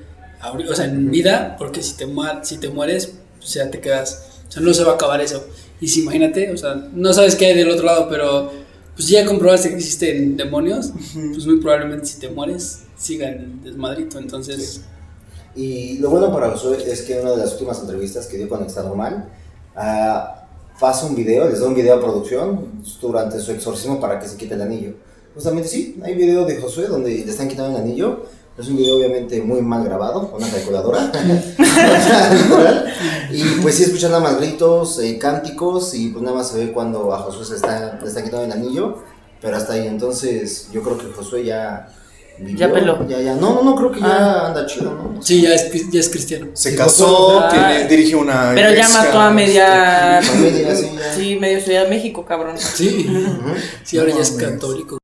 o 0.69 0.75
sea, 0.75 0.87
en 0.87 1.11
vida, 1.11 1.55
porque 1.59 1.83
si 1.83 1.97
te, 1.97 2.07
si 2.43 2.57
te 2.59 2.69
mueres, 2.71 3.13
pues 3.39 3.53
ya 3.55 3.71
te 3.71 3.81
quedas, 3.81 4.27
o 4.49 4.53
sea, 4.53 4.63
no 4.63 4.73
se 4.73 4.83
va 4.85 4.93
a 4.93 4.95
acabar 4.95 5.21
eso. 5.21 5.47
Y 5.81 5.89
si 5.89 6.01
imagínate, 6.03 6.51
o 6.53 6.57
sea, 6.57 6.89
no 6.93 7.13
sabes 7.13 7.37
qué 7.37 7.47
hay 7.47 7.57
del 7.57 7.71
otro 7.71 7.87
lado, 7.87 8.07
pero 8.09 8.51
pues 8.95 9.09
ya 9.09 9.25
comprobaste 9.25 9.71
que 9.71 9.77
existen 9.77 10.37
demonios, 10.37 10.93
pues 11.15 11.47
muy 11.47 11.59
probablemente 11.59 12.07
si 12.07 12.21
te 12.21 12.29
mueres, 12.29 12.83
siga 12.99 13.29
el 13.31 13.63
desmadrito. 13.63 14.19
Entonces, 14.19 14.83
Y 15.57 15.99
lo 15.99 16.11
bueno 16.11 16.33
para 16.33 16.51
Josué 16.51 16.79
es 16.87 17.03
que 17.03 17.15
en 17.15 17.23
una 17.23 17.31
de 17.33 17.39
las 17.39 17.53
últimas 17.53 17.81
entrevistas 17.81 18.27
que 18.27 18.37
dio 18.37 18.49
con 18.49 18.63
Extra 18.63 18.83
Normal, 18.83 19.29
ah, 19.75 20.47
pasa 20.79 21.07
un 21.07 21.17
video, 21.17 21.49
les 21.49 21.61
da 21.61 21.67
un 21.67 21.75
video 21.75 21.97
a 21.97 22.01
producción 22.01 22.83
durante 23.01 23.41
su 23.41 23.53
exorcismo 23.53 23.99
para 24.01 24.21
que 24.21 24.29
se 24.29 24.37
quite 24.37 24.55
el 24.55 24.63
anillo. 24.63 24.93
Justamente 25.35 25.69
sí, 25.69 25.99
hay 26.03 26.15
video 26.15 26.45
de 26.45 26.61
Josué 26.61 26.87
donde 26.89 27.11
le 27.11 27.31
están 27.31 27.49
quitando 27.49 27.77
el 27.77 27.83
anillo. 27.83 28.27
Es 28.59 28.69
un 28.69 28.77
video 28.77 28.97
obviamente 28.97 29.41
muy 29.41 29.63
mal 29.63 29.83
grabado, 29.85 30.31
con 30.31 30.43
una 30.43 30.53
calculadora. 30.53 31.11
y 33.31 33.43
pues 33.63 33.77
sí 33.77 33.85
escuchan 33.85 34.11
nada 34.11 34.23
más 34.23 34.39
gritos, 34.39 34.99
eh, 34.99 35.19
cánticos 35.19 35.95
y 35.95 36.09
pues 36.09 36.23
nada 36.23 36.37
más 36.37 36.51
se 36.51 36.59
ve 36.59 36.73
cuando 36.73 37.13
a 37.15 37.19
Josué 37.19 37.45
se 37.45 37.57
está, 37.57 37.99
le 38.01 38.09
está 38.09 38.23
quitando 38.23 38.45
el 38.45 38.53
anillo. 38.53 39.03
Pero 39.41 39.57
hasta 39.57 39.73
ahí, 39.73 39.87
entonces 39.87 40.69
yo 40.71 40.83
creo 40.83 40.99
que 40.99 41.07
Josué 41.07 41.45
ya... 41.45 41.89
vivió, 42.39 42.59
Ya 42.59 42.73
peló. 42.73 43.09
Ya, 43.09 43.21
ya. 43.21 43.35
No, 43.37 43.55
no, 43.55 43.63
no, 43.63 43.75
creo 43.75 43.91
que 43.91 44.01
ya 44.01 44.07
Ah. 44.07 44.47
anda 44.49 44.67
chido, 44.67 44.93
¿no? 44.93 45.23
sí, 45.23 45.41
ya 45.41 45.55
es, 45.55 45.91
ya 45.91 46.01
es 46.01 46.11
cristiano. 46.11 46.49
Se 46.53 46.77
casó, 46.77 47.41
ah. 47.41 47.49
tiene, 47.49 47.89
dirige 47.89 48.17
una. 48.17 48.53
Pero 48.55 48.75
ya 48.75 48.87
mató 48.91 49.19
a 49.19 49.31
media... 49.31 50.19
este, 50.21 50.77
sí. 50.77 50.91
Sí, 51.17 51.37
medio 51.41 51.61
Ciudad 51.61 51.85
de 51.85 51.89
México, 51.89 52.27
cabrón. 52.27 52.57
Sí, 52.59 53.07
sí, 53.83 53.97
ahora 53.99 54.11
No 54.11 54.17
ya 54.17 54.23
es 54.23 54.31
católico. 54.33 54.99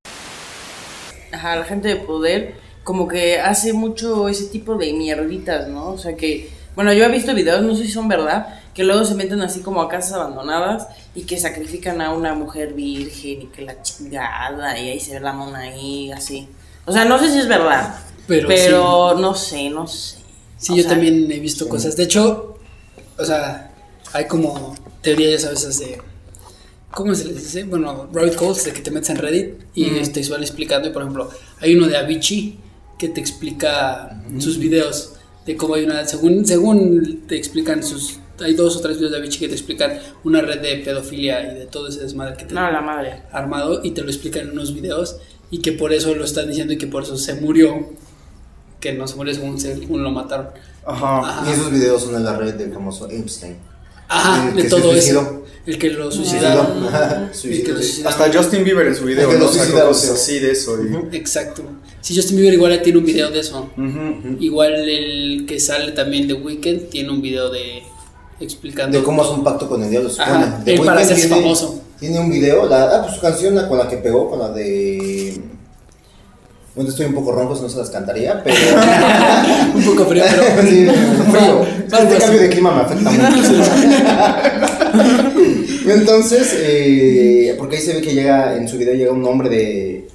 Ajá, 1.33 1.57
la 1.57 1.65
gente 1.65 1.89
de 1.89 1.97
poder 1.97 2.55
como 2.85 3.09
que 3.09 3.41
hace 3.41 3.73
mucho 3.73 4.29
ese 4.29 4.45
tipo 4.45 4.77
de 4.77 4.93
mierditas, 4.93 5.67
¿no? 5.69 5.91
O 5.93 5.99
sea 5.99 6.15
que, 6.15 6.51
bueno, 6.77 6.93
yo 6.93 7.05
he 7.05 7.09
visto 7.09 7.35
videos, 7.35 7.62
no 7.62 7.75
sé 7.75 7.85
si 7.85 7.91
son 7.91 8.07
verdad, 8.07 8.61
que 8.75 8.85
luego 8.85 9.05
se 9.05 9.15
meten 9.15 9.41
así 9.41 9.61
como 9.61 9.81
a 9.81 9.89
casas 9.89 10.12
abandonadas 10.12 10.87
y 11.15 11.23
que 11.23 11.39
sacrifican 11.39 12.01
a 12.03 12.12
una 12.12 12.35
mujer 12.35 12.75
virgen 12.75 13.43
y 13.43 13.47
que 13.47 13.62
la 13.62 13.83
chingada 13.83 14.79
y 14.79 14.91
ahí 14.91 15.01
se 15.01 15.15
ve 15.15 15.21
la 15.21 15.33
mona 15.33 15.61
ahí, 15.61 16.12
así. 16.12 16.47
O 16.85 16.93
sea, 16.93 17.07
no 17.07 17.19
sé 17.19 17.33
si 17.33 17.39
es 17.39 17.49
verdad, 17.49 17.99
Pero 18.29 18.47
pero, 18.47 19.15
no 19.19 19.35
sé, 19.35 19.71
no 19.71 19.87
sé. 19.87 20.19
Sí, 20.59 20.73
O 20.73 20.77
yo 20.77 20.83
sea, 20.83 20.93
también 20.93 21.31
he 21.33 21.41
visto 21.41 21.69
cosas. 21.69 21.97
De 21.97 22.05
hecho, 22.05 22.59
o 23.19 23.25
sea, 23.25 23.71
hay 24.12 24.27
como 24.27 24.75
teorías, 25.01 25.43
sabes, 25.43 25.61
esas 25.62 25.79
de. 25.79 25.99
¿Cómo 26.91 27.15
se 27.15 27.25
les 27.27 27.37
dice? 27.37 27.65
Bueno, 27.65 28.09
rabbit 28.12 28.41
holes 28.41 28.65
de 28.65 28.73
que 28.73 28.81
te 28.81 28.91
metes 28.91 29.11
en 29.11 29.17
Reddit 29.17 29.55
y 29.75 30.01
te 30.09 30.23
suele 30.25 30.45
explicando. 30.45 30.89
Y 30.89 30.93
por 30.93 31.03
ejemplo, 31.03 31.31
hay 31.61 31.75
uno 31.75 31.89
de 31.89 31.97
Avicii 31.97 32.59
que 32.99 33.09
te 33.09 33.21
explica 33.21 34.23
sus 34.39 34.59
videos. 34.59 35.16
De 35.47 35.57
cómo 35.57 35.75
hay 35.75 35.85
una. 35.85 36.05
Según, 36.05 36.45
según 36.45 37.23
te 37.27 37.37
explican 37.37 37.83
sus. 37.83 38.19
Hay 38.41 38.55
dos 38.55 38.77
o 38.77 38.81
tres 38.81 38.97
videos 38.99 39.13
de 39.13 39.19
Avicii 39.19 39.41
que 39.41 39.49
te 39.49 39.55
explican 39.55 39.99
una 40.25 40.43
red 40.43 40.61
de 40.61 40.77
pedofilia 40.85 41.53
y 41.53 41.59
de 41.59 41.67
todo 41.67 41.89
ese 41.89 42.01
desmadre 42.03 42.37
que 42.37 42.45
te 42.45 42.55
No, 42.55 42.71
la 42.71 42.83
madre. 42.83 43.23
armado 43.33 43.81
y 43.83 43.93
te 43.93 44.03
lo 44.03 44.09
explican 44.09 44.43
en 44.43 44.51
unos 44.51 44.75
videos 44.75 45.17
y 45.51 45.63
que 45.63 45.73
por 45.73 45.93
eso 45.95 46.15
lo 46.15 46.25
están 46.25 46.49
diciendo 46.49 46.75
y 46.75 46.79
que 46.79 46.87
por 46.87 47.05
eso 47.05 47.17
se 47.17 47.35
murió. 47.35 47.89
Que 48.81 48.93
no 48.93 49.07
se 49.09 49.17
murió 49.17 49.33
según, 49.35 49.59
según 49.59 50.03
lo 50.03 50.11
mataron. 50.11 50.49
Ajá. 50.85 51.21
Ajá. 51.21 51.49
Y 51.49 51.53
esos 51.55 51.71
videos 51.71 52.03
son 52.03 52.15
en 52.17 52.25
la 52.25 52.37
red 52.37 52.55
del 52.55 52.73
famoso 52.73 53.09
Epstein. 53.09 53.57
Ajá, 54.09 54.51
de 54.53 54.64
todo 54.64 54.92
eso. 54.95 55.42
El 55.66 55.79
que 55.79 55.90
lo 55.90 56.12
Suicidó. 56.12 56.38
suicidaron. 56.38 56.81
Lo 57.29 57.35
suicidaron. 57.35 57.83
Hasta 58.07 58.33
Justin 58.33 58.62
Bieber 58.62 58.87
en 58.87 58.95
su 58.95 59.05
video, 59.05 59.25
El 59.29 59.35
que 59.35 59.38
¿no? 59.40 59.47
lo 59.47 59.53
Sacó 59.53 59.88
cosas 59.88 60.21
sí. 60.23 60.33
así 60.35 60.38
de 60.38 60.53
eso. 60.53 60.77
y- 60.81 61.16
Exacto. 61.16 61.62
Si 62.01 62.14
Justin 62.14 62.37
Bieber 62.37 62.55
igual 62.55 62.81
tiene 62.83 62.99
un 63.01 63.05
video 63.05 63.31
de 63.33 63.40
eso. 63.40 63.69
Igual 64.38 64.75
el 64.88 65.45
que 65.47 65.59
sale 65.59 65.90
también 65.92 66.29
de 66.29 66.35
Weekend 66.35 66.88
tiene 66.88 67.11
un 67.11 67.21
video 67.21 67.51
de 67.51 67.83
explicando 68.38 68.97
De 68.99 69.03
cómo 69.03 69.23
hace 69.23 69.33
un 69.33 69.42
pacto 69.42 69.69
con 69.69 69.83
el 69.83 69.90
diablo. 69.90 70.09
Ajá, 70.19 70.62
para 70.85 71.01
hacerse 71.01 71.27
famoso. 71.29 71.83
Tiene 71.99 72.21
un 72.21 72.31
video, 72.31 72.69
la, 72.69 72.85
ah, 72.85 73.03
pues 73.03 73.14
su 73.16 73.21
canción 73.23 73.55
la, 73.55 73.66
con 73.69 73.79
la 73.79 73.88
que 73.88 73.97
pegó, 73.97 74.29
con 74.29 74.38
la 74.38 74.51
de... 74.51 75.16
Bueno, 76.77 76.91
estoy 76.91 77.07
un 77.07 77.15
poco 77.15 77.33
ronco, 77.33 77.59
no 77.59 77.69
se 77.71 77.79
las 77.79 77.89
cantaría, 77.89 78.43
pero... 78.45 78.55
un 79.75 79.83
poco 79.83 80.05
frío, 80.05 80.25
pero 80.29 80.62
Sí, 80.69 80.87
frío. 81.33 81.67
Este 81.87 82.19
cambio 82.19 82.41
de 82.43 82.51
clima 82.51 82.75
me 82.75 82.83
afecta 82.83 83.11
mucho. 83.11 83.55
Entonces, 85.91 86.55
eh, 86.59 87.55
porque 87.57 87.77
ahí 87.77 87.83
se 87.83 87.95
ve 87.95 88.03
que 88.03 88.12
llega, 88.12 88.57
en 88.59 88.69
su 88.69 88.77
video 88.77 88.93
llega 88.93 89.11
un 89.11 89.25
hombre 89.25 89.49
de, 89.49 90.09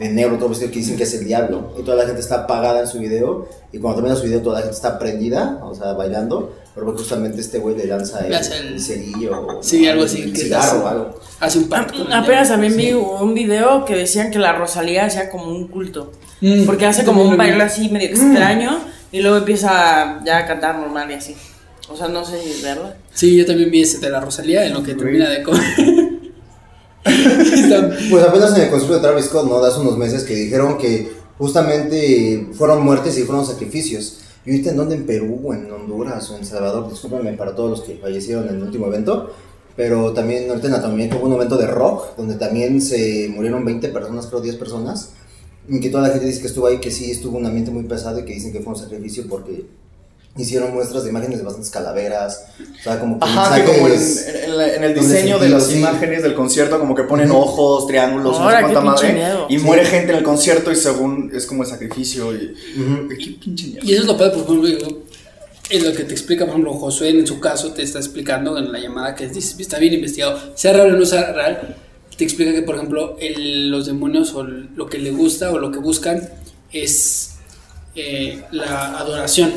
de 0.00 0.08
negro, 0.08 0.38
todo 0.38 0.48
vestido, 0.48 0.72
que 0.72 0.80
dicen 0.80 0.96
que 0.96 1.04
es 1.04 1.14
el 1.14 1.24
diablo. 1.24 1.72
Y 1.78 1.82
toda 1.84 1.96
la 1.96 2.04
gente 2.04 2.20
está 2.20 2.42
apagada 2.42 2.80
en 2.80 2.88
su 2.88 2.98
video. 2.98 3.46
Y 3.72 3.78
cuando 3.78 4.00
termina 4.00 4.16
su 4.16 4.24
video, 4.24 4.42
toda 4.42 4.56
la 4.56 4.62
gente 4.62 4.74
está 4.74 4.98
prendida, 4.98 5.60
o 5.62 5.72
sea, 5.72 5.92
bailando. 5.92 6.52
Pero 6.74 6.96
justamente 6.96 7.40
este 7.40 7.60
güey 7.60 7.76
le 7.76 7.86
lanza 7.86 8.26
el, 8.26 8.80
cerillo. 8.80 9.58
o 9.58 9.62
Sí, 9.62 9.86
algo 9.86 10.02
así, 10.02 10.22
El 10.22 10.36
cigarro 10.36 10.82
o 10.82 10.88
algo. 10.88 11.20
Hace 11.40 11.58
un 11.58 11.68
pacto. 11.68 12.06
Apenas 12.12 12.48
también 12.48 12.76
vi 12.76 12.92
un 12.92 13.34
video 13.34 13.84
que 13.84 13.94
decían 13.94 14.30
que 14.30 14.38
la 14.38 14.52
Rosalía 14.52 15.06
hacía 15.06 15.30
como 15.30 15.46
un 15.46 15.68
culto. 15.68 16.12
Mm, 16.40 16.64
Porque 16.64 16.86
hace 16.86 17.04
como 17.04 17.22
un 17.22 17.36
baile 17.36 17.62
así 17.62 17.88
medio 17.88 18.08
extraño 18.08 18.80
y 19.10 19.20
luego 19.20 19.38
empieza 19.38 20.20
ya 20.24 20.38
a 20.38 20.46
cantar 20.46 20.78
normal 20.78 21.10
y 21.10 21.14
así. 21.14 21.34
O 21.90 21.96
sea, 21.96 22.08
no 22.08 22.24
sé 22.24 22.40
si 22.42 22.50
es 22.50 22.62
verdad. 22.62 22.96
Sí, 23.14 23.36
yo 23.36 23.46
también 23.46 23.70
vi 23.70 23.82
ese 23.82 23.98
de 23.98 24.10
la 24.10 24.20
Rosalía 24.20 24.64
en 24.66 24.74
lo 24.74 24.82
que 24.82 24.94
termina 24.94 25.28
de 25.28 25.42
comer. 25.42 25.62
Pues 28.10 28.22
apenas 28.24 28.54
en 28.56 28.64
el 28.64 28.70
concierto 28.70 28.96
de 28.96 29.00
Travis 29.00 29.26
Scott, 29.26 29.48
¿no? 29.48 29.60
De 29.62 29.68
hace 29.68 29.80
unos 29.80 29.96
meses 29.96 30.24
que 30.24 30.34
dijeron 30.34 30.76
que 30.76 31.10
justamente 31.38 32.48
fueron 32.52 32.84
muertes 32.84 33.16
y 33.16 33.22
fueron 33.22 33.46
sacrificios. 33.46 34.18
¿Y 34.44 34.50
ahorita 34.50 34.70
en 34.70 34.76
dónde? 34.76 34.94
¿En 34.96 35.06
Perú 35.06 35.40
o 35.44 35.54
en 35.54 35.70
Honduras 35.70 36.28
o 36.30 36.36
en 36.36 36.44
Salvador? 36.44 36.90
Discúlpenme 36.90 37.32
para 37.32 37.54
todos 37.54 37.70
los 37.70 37.80
que 37.82 37.96
fallecieron 37.96 38.48
en 38.48 38.56
el 38.56 38.62
último 38.62 38.86
evento. 38.86 39.32
Pero 39.78 40.12
también 40.12 40.50
ahorita 40.50 40.66
en 40.66 40.74
Anatomía 40.74 41.08
hubo 41.16 41.26
un 41.28 41.34
evento 41.34 41.56
de 41.56 41.68
rock 41.68 42.16
donde 42.16 42.34
también 42.34 42.82
se 42.82 43.30
murieron 43.32 43.64
20 43.64 43.88
personas, 43.90 44.26
creo 44.26 44.40
10 44.40 44.56
personas. 44.56 45.10
Y 45.68 45.78
que 45.80 45.88
toda 45.88 46.02
la 46.02 46.10
gente 46.12 46.26
dice 46.26 46.40
que 46.40 46.48
estuvo 46.48 46.66
ahí, 46.66 46.78
que 46.80 46.90
sí 46.90 47.10
estuvo 47.12 47.38
un 47.38 47.46
ambiente 47.46 47.70
muy 47.70 47.84
pesado 47.84 48.18
y 48.18 48.24
que 48.24 48.34
dicen 48.34 48.52
que 48.52 48.58
fue 48.60 48.72
un 48.72 48.78
sacrificio 48.78 49.24
porque 49.28 49.66
hicieron 50.36 50.72
muestras 50.74 51.04
de 51.04 51.10
imágenes 51.10 51.38
de 51.38 51.44
bastantes 51.44 51.70
calaveras. 51.70 52.44
O 52.80 52.82
sea, 52.82 52.98
como 52.98 53.18
que 53.20 53.24
Ajá, 53.24 53.56
que 53.56 53.64
como 53.72 53.86
en, 53.88 53.92
en 54.44 54.56
la- 54.58 54.74
en 54.74 54.82
el 54.84 54.94
diseño 54.94 55.38
de 55.38 55.48
las 55.48 55.66
sí. 55.66 55.78
imágenes 55.78 56.22
del 56.24 56.34
concierto, 56.34 56.78
como 56.80 56.94
que 56.96 57.02
ponen 57.04 57.30
ojos, 57.30 57.86
triángulos, 57.86 58.38
no 58.40 58.50
sé 58.50 58.56
cuánta 58.60 58.80
madre. 58.80 59.12
miedo. 59.12 59.46
Y 59.48 59.58
Sí. 59.60 59.64
muere 59.64 59.84
gente 59.84 60.10
en 60.12 60.18
el 60.18 60.24
concierto 60.24 60.72
y 60.72 60.76
según 60.76 61.30
es 61.34 61.44
como 61.46 61.62
el 61.62 61.68
sacrificio. 61.68 62.32
Y, 62.34 62.54
Ujú. 62.80 63.08
Qué 63.10 63.36
pinche 63.44 63.66
mierda. 63.68 63.86
Y 63.86 63.92
eso 63.92 64.02
es 64.02 64.06
lo 64.08 64.16
por 64.16 64.26
ejemplo, 64.26 64.98
es 65.70 65.84
lo 65.84 65.92
que 65.92 66.04
te 66.04 66.12
explica, 66.12 66.44
por 66.44 66.50
ejemplo, 66.54 66.74
Josué 66.74 67.10
en 67.10 67.26
su 67.26 67.40
caso 67.40 67.72
te 67.72 67.82
está 67.82 67.98
explicando 67.98 68.56
en 68.58 68.72
la 68.72 68.78
llamada 68.78 69.14
que 69.14 69.24
está 69.26 69.78
bien 69.78 69.94
investigado, 69.94 70.38
sea 70.54 70.72
real 70.72 70.94
o 70.94 70.98
no 70.98 71.04
sea 71.04 71.32
real, 71.32 71.76
te 72.16 72.24
explica 72.24 72.52
que, 72.52 72.62
por 72.62 72.74
ejemplo, 72.76 73.16
el- 73.20 73.70
los 73.70 73.86
demonios 73.86 74.34
o 74.34 74.42
lo 74.44 74.86
que 74.86 74.98
le 74.98 75.10
gusta 75.12 75.52
o 75.52 75.58
lo 75.58 75.70
que 75.70 75.78
buscan 75.78 76.28
es 76.72 77.34
eh, 77.94 78.42
la 78.52 78.98
adoración, 78.98 79.52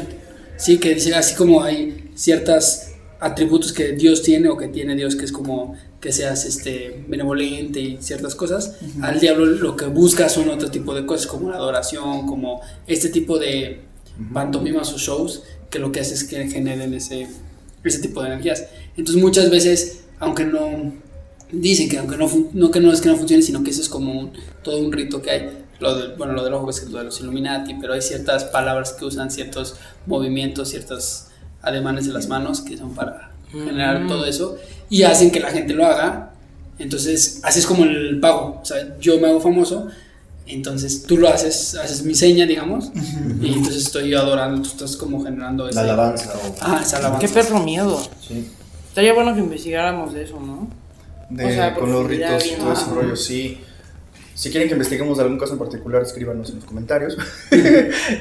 ¿sí? 0.57 0.77
Que 0.79 0.95
dice, 0.95 1.13
así 1.13 1.35
como 1.35 1.63
hay 1.63 2.09
ciertos 2.15 2.83
atributos 3.19 3.71
que 3.71 3.91
Dios 3.93 4.23
tiene 4.23 4.49
o 4.49 4.57
que 4.57 4.67
tiene 4.67 4.95
Dios, 4.95 5.15
que 5.15 5.25
es 5.25 5.31
como 5.31 5.75
que 5.99 6.11
seas 6.11 6.45
este, 6.45 7.03
benevolente 7.07 7.79
y 7.79 7.97
ciertas 8.01 8.33
cosas, 8.33 8.77
al 9.03 9.19
diablo 9.19 9.45
lo 9.45 9.75
que 9.75 9.85
busca 9.85 10.27
son 10.29 10.49
otro 10.49 10.71
tipo 10.71 10.95
de 10.95 11.05
cosas, 11.05 11.27
como 11.27 11.51
la 11.51 11.57
adoración, 11.57 12.25
como 12.25 12.61
este 12.87 13.09
tipo 13.09 13.37
de 13.37 13.81
pantomimas 14.33 14.91
o 14.93 14.97
shows, 14.97 15.43
que 15.71 15.79
lo 15.79 15.91
que 15.91 16.01
hace 16.01 16.13
es 16.13 16.23
que 16.25 16.47
generen 16.47 16.93
ese, 16.93 17.27
ese 17.83 17.99
tipo 17.99 18.21
de 18.21 18.27
energías. 18.27 18.65
Entonces 18.97 19.21
muchas 19.21 19.49
veces, 19.49 20.01
aunque 20.19 20.45
no 20.45 20.93
dicen 21.51 21.89
que 21.89 21.97
aunque 21.97 22.17
no, 22.17 22.29
no 22.53 22.69
que 22.71 22.79
no 22.79 22.91
es 22.93 23.01
que 23.01 23.09
no 23.09 23.15
funcione, 23.17 23.41
sino 23.41 23.63
que 23.63 23.71
eso 23.71 23.81
es 23.81 23.89
como 23.89 24.11
un- 24.19 24.31
todo 24.63 24.77
un 24.79 24.91
rito 24.91 25.21
que 25.21 25.31
hay. 25.31 25.57
Lo 25.79 25.95
de, 25.95 26.15
bueno, 26.15 26.33
lo 26.33 26.43
del 26.43 26.53
ojo 26.53 26.69
es 26.69 26.83
lo 26.91 26.99
de 26.99 27.05
los 27.05 27.19
Illuminati, 27.21 27.73
pero 27.81 27.93
hay 27.93 28.01
ciertas 28.03 28.43
palabras 28.45 28.93
que 28.93 29.03
usan, 29.05 29.31
ciertos 29.31 29.75
movimientos, 30.05 30.69
ciertos 30.69 31.25
ademanes 31.63 32.05
de 32.05 32.13
las 32.13 32.27
manos 32.27 32.61
que 32.61 32.77
son 32.77 32.93
para 32.93 33.31
generar 33.51 34.07
todo 34.07 34.25
eso 34.25 34.57
y 34.89 35.03
hacen 35.03 35.31
que 35.31 35.39
la 35.39 35.49
gente 35.51 35.73
lo 35.73 35.85
haga. 35.85 36.33
Entonces, 36.79 37.41
así 37.43 37.59
es 37.59 37.65
como 37.65 37.83
el 37.85 38.19
pago. 38.19 38.59
O 38.61 38.65
sea, 38.65 38.97
yo 38.99 39.19
me 39.19 39.27
hago 39.27 39.41
famoso, 39.41 39.87
entonces 40.47 41.03
tú 41.03 41.17
lo 41.17 41.29
haces, 41.29 41.75
haces 41.75 42.03
mi 42.03 42.13
seña, 42.15 42.45
digamos, 42.45 42.91
y 43.41 43.53
entonces 43.53 43.83
estoy 43.85 44.09
yo 44.09 44.19
adorando, 44.19 44.61
tú 44.61 44.69
estás 44.69 44.97
como 44.97 45.23
generando 45.23 45.69
La 45.71 45.81
alabanza. 45.81 46.33
o- 46.35 46.55
Ah, 46.61 46.81
esa 46.83 46.97
alabanza. 46.97 47.25
Qué 47.27 47.33
perro 47.33 47.59
miedo. 47.59 48.01
Sí. 48.27 48.49
Estaría 48.89 49.13
bueno 49.13 49.33
que 49.33 49.39
investigáramos 49.39 50.13
de 50.13 50.23
eso, 50.23 50.39
¿no? 50.39 50.67
De- 51.29 51.45
O 51.45 51.49
sea, 51.49 51.73
con 51.75 51.91
los 51.91 52.05
ritos 52.07 52.45
y 52.45 52.51
todo 52.55 52.73
ese 52.73 52.85
rollo, 52.91 53.15
sí. 53.15 53.59
Si 54.33 54.49
quieren 54.49 54.67
que 54.67 54.73
investiguemos 54.73 55.17
de 55.17 55.23
algún 55.23 55.37
caso 55.39 55.53
en 55.53 55.59
particular, 55.59 56.01
escríbanos 56.01 56.49
en 56.49 56.55
los 56.57 56.65
comentarios. 56.65 57.15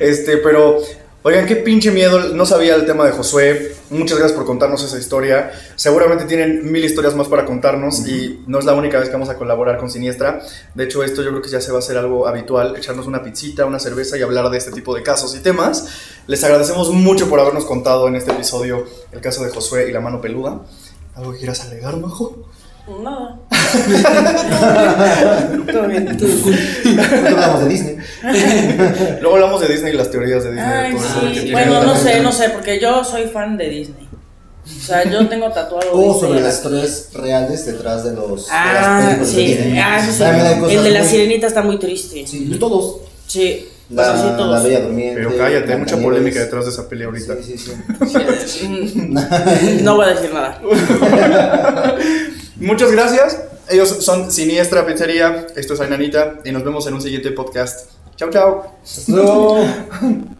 este, 0.00 0.36
pero, 0.38 0.78
oigan, 1.22 1.46
qué 1.46 1.56
pinche 1.56 1.90
miedo. 1.90 2.18
No 2.34 2.46
sabía 2.46 2.74
el 2.74 2.86
tema 2.86 3.04
de 3.04 3.12
Josué. 3.12 3.76
Muchas 3.90 4.18
gracias 4.18 4.36
por 4.36 4.46
contarnos 4.46 4.82
esa 4.82 4.98
historia. 4.98 5.50
Seguramente 5.76 6.24
tienen 6.24 6.70
mil 6.70 6.84
historias 6.84 7.14
más 7.14 7.28
para 7.28 7.44
contarnos 7.44 8.06
y 8.06 8.42
no 8.46 8.58
es 8.58 8.64
la 8.64 8.74
única 8.74 8.98
vez 8.98 9.08
que 9.08 9.14
vamos 9.14 9.28
a 9.28 9.36
colaborar 9.36 9.78
con 9.78 9.90
Siniestra. 9.90 10.40
De 10.74 10.84
hecho, 10.84 11.02
esto 11.02 11.22
yo 11.22 11.30
creo 11.30 11.42
que 11.42 11.50
ya 11.50 11.60
se 11.60 11.72
va 11.72 11.76
a 11.76 11.80
hacer 11.80 11.98
algo 11.98 12.26
habitual, 12.26 12.76
echarnos 12.76 13.06
una 13.06 13.22
pizzita, 13.22 13.66
una 13.66 13.78
cerveza 13.78 14.16
y 14.16 14.22
hablar 14.22 14.50
de 14.50 14.58
este 14.58 14.72
tipo 14.72 14.94
de 14.94 15.02
casos 15.02 15.34
y 15.34 15.40
temas. 15.40 15.88
Les 16.26 16.42
agradecemos 16.44 16.90
mucho 16.90 17.28
por 17.28 17.40
habernos 17.40 17.64
contado 17.64 18.08
en 18.08 18.16
este 18.16 18.32
episodio 18.32 18.86
el 19.12 19.20
caso 19.20 19.44
de 19.44 19.50
Josué 19.50 19.88
y 19.88 19.92
la 19.92 20.00
mano 20.00 20.20
peluda. 20.20 20.60
¿Algo 21.14 21.32
que 21.32 21.38
quieras 21.38 21.60
agregar, 21.60 21.96
Majo? 21.96 22.48
Nada. 23.02 23.38
Todo 25.72 25.86
bien. 25.88 26.08
Hablamos 27.26 27.60
de 27.64 27.68
Disney. 27.68 27.96
Luego 29.20 29.34
hablamos 29.36 29.60
de 29.60 29.68
Disney 29.68 29.92
y 29.94 29.96
las 29.96 30.10
teorías 30.10 30.44
de 30.44 30.50
Disney. 30.52 30.68
Ay, 30.72 30.92
todo 30.94 31.34
sí. 31.34 31.50
Bueno, 31.52 31.82
no 31.84 31.96
sé, 31.96 32.20
no 32.20 32.32
sé, 32.32 32.50
porque 32.50 32.80
yo 32.80 33.04
soy 33.04 33.26
fan 33.28 33.56
de 33.56 33.68
Disney. 33.68 34.08
O 34.64 34.82
sea, 34.82 35.04
yo 35.10 35.26
tengo 35.28 35.50
tatuado 35.50 35.92
O 35.92 35.98
Disney. 36.12 36.20
sobre 36.20 36.40
las 36.42 36.54
historias 36.56 37.08
reales 37.14 37.66
detrás 37.66 38.04
de 38.04 38.12
los 38.14 38.46
de 38.46 38.52
Ah, 38.52 38.72
las 39.18 39.28
películas 39.28 39.34
de 39.34 39.64
sí. 39.72 39.78
Ah, 39.78 39.98
eso 40.02 40.12
sí. 40.12 40.18
También 40.18 40.46
hay 40.46 40.54
cosas 40.60 40.72
El 40.76 40.84
de 40.84 40.90
la 40.90 40.98
muy- 41.00 41.08
sirenita 41.08 41.46
está 41.46 41.62
muy 41.62 41.78
triste. 41.78 42.26
Sí, 42.26 42.56
todos. 42.58 42.96
Sí. 43.26 43.66
La, 43.90 44.04
pues 44.04 44.08
así 44.20 44.28
la 44.30 44.36
todos. 44.36 44.62
Bella 44.62 44.80
Durmiente. 44.82 45.14
Pero 45.16 45.36
cállate, 45.36 45.72
hay 45.72 45.78
mucha 45.80 45.96
polémica 45.96 46.38
detrás 46.40 46.64
de 46.66 46.70
esa 46.70 46.88
pelea 46.88 47.08
ahorita. 47.08 47.34
Sí, 47.44 47.56
sí, 47.58 47.72
sí. 48.46 49.08
No 49.82 49.96
voy 49.96 50.06
a 50.06 50.08
decir 50.10 50.32
nada. 50.32 50.60
Muchas 52.56 52.92
gracias. 52.92 53.40
Ellos 53.70 53.88
son 54.04 54.30
Siniestra 54.32 54.86
Pizzería. 54.86 55.46
Esto 55.54 55.74
es 55.74 55.80
Ainanita 55.80 56.40
y 56.44 56.50
nos 56.50 56.64
vemos 56.64 56.86
en 56.86 56.94
un 56.94 57.00
siguiente 57.00 57.30
podcast. 57.30 57.90
Chao, 58.16 58.30
chao. 58.30 58.76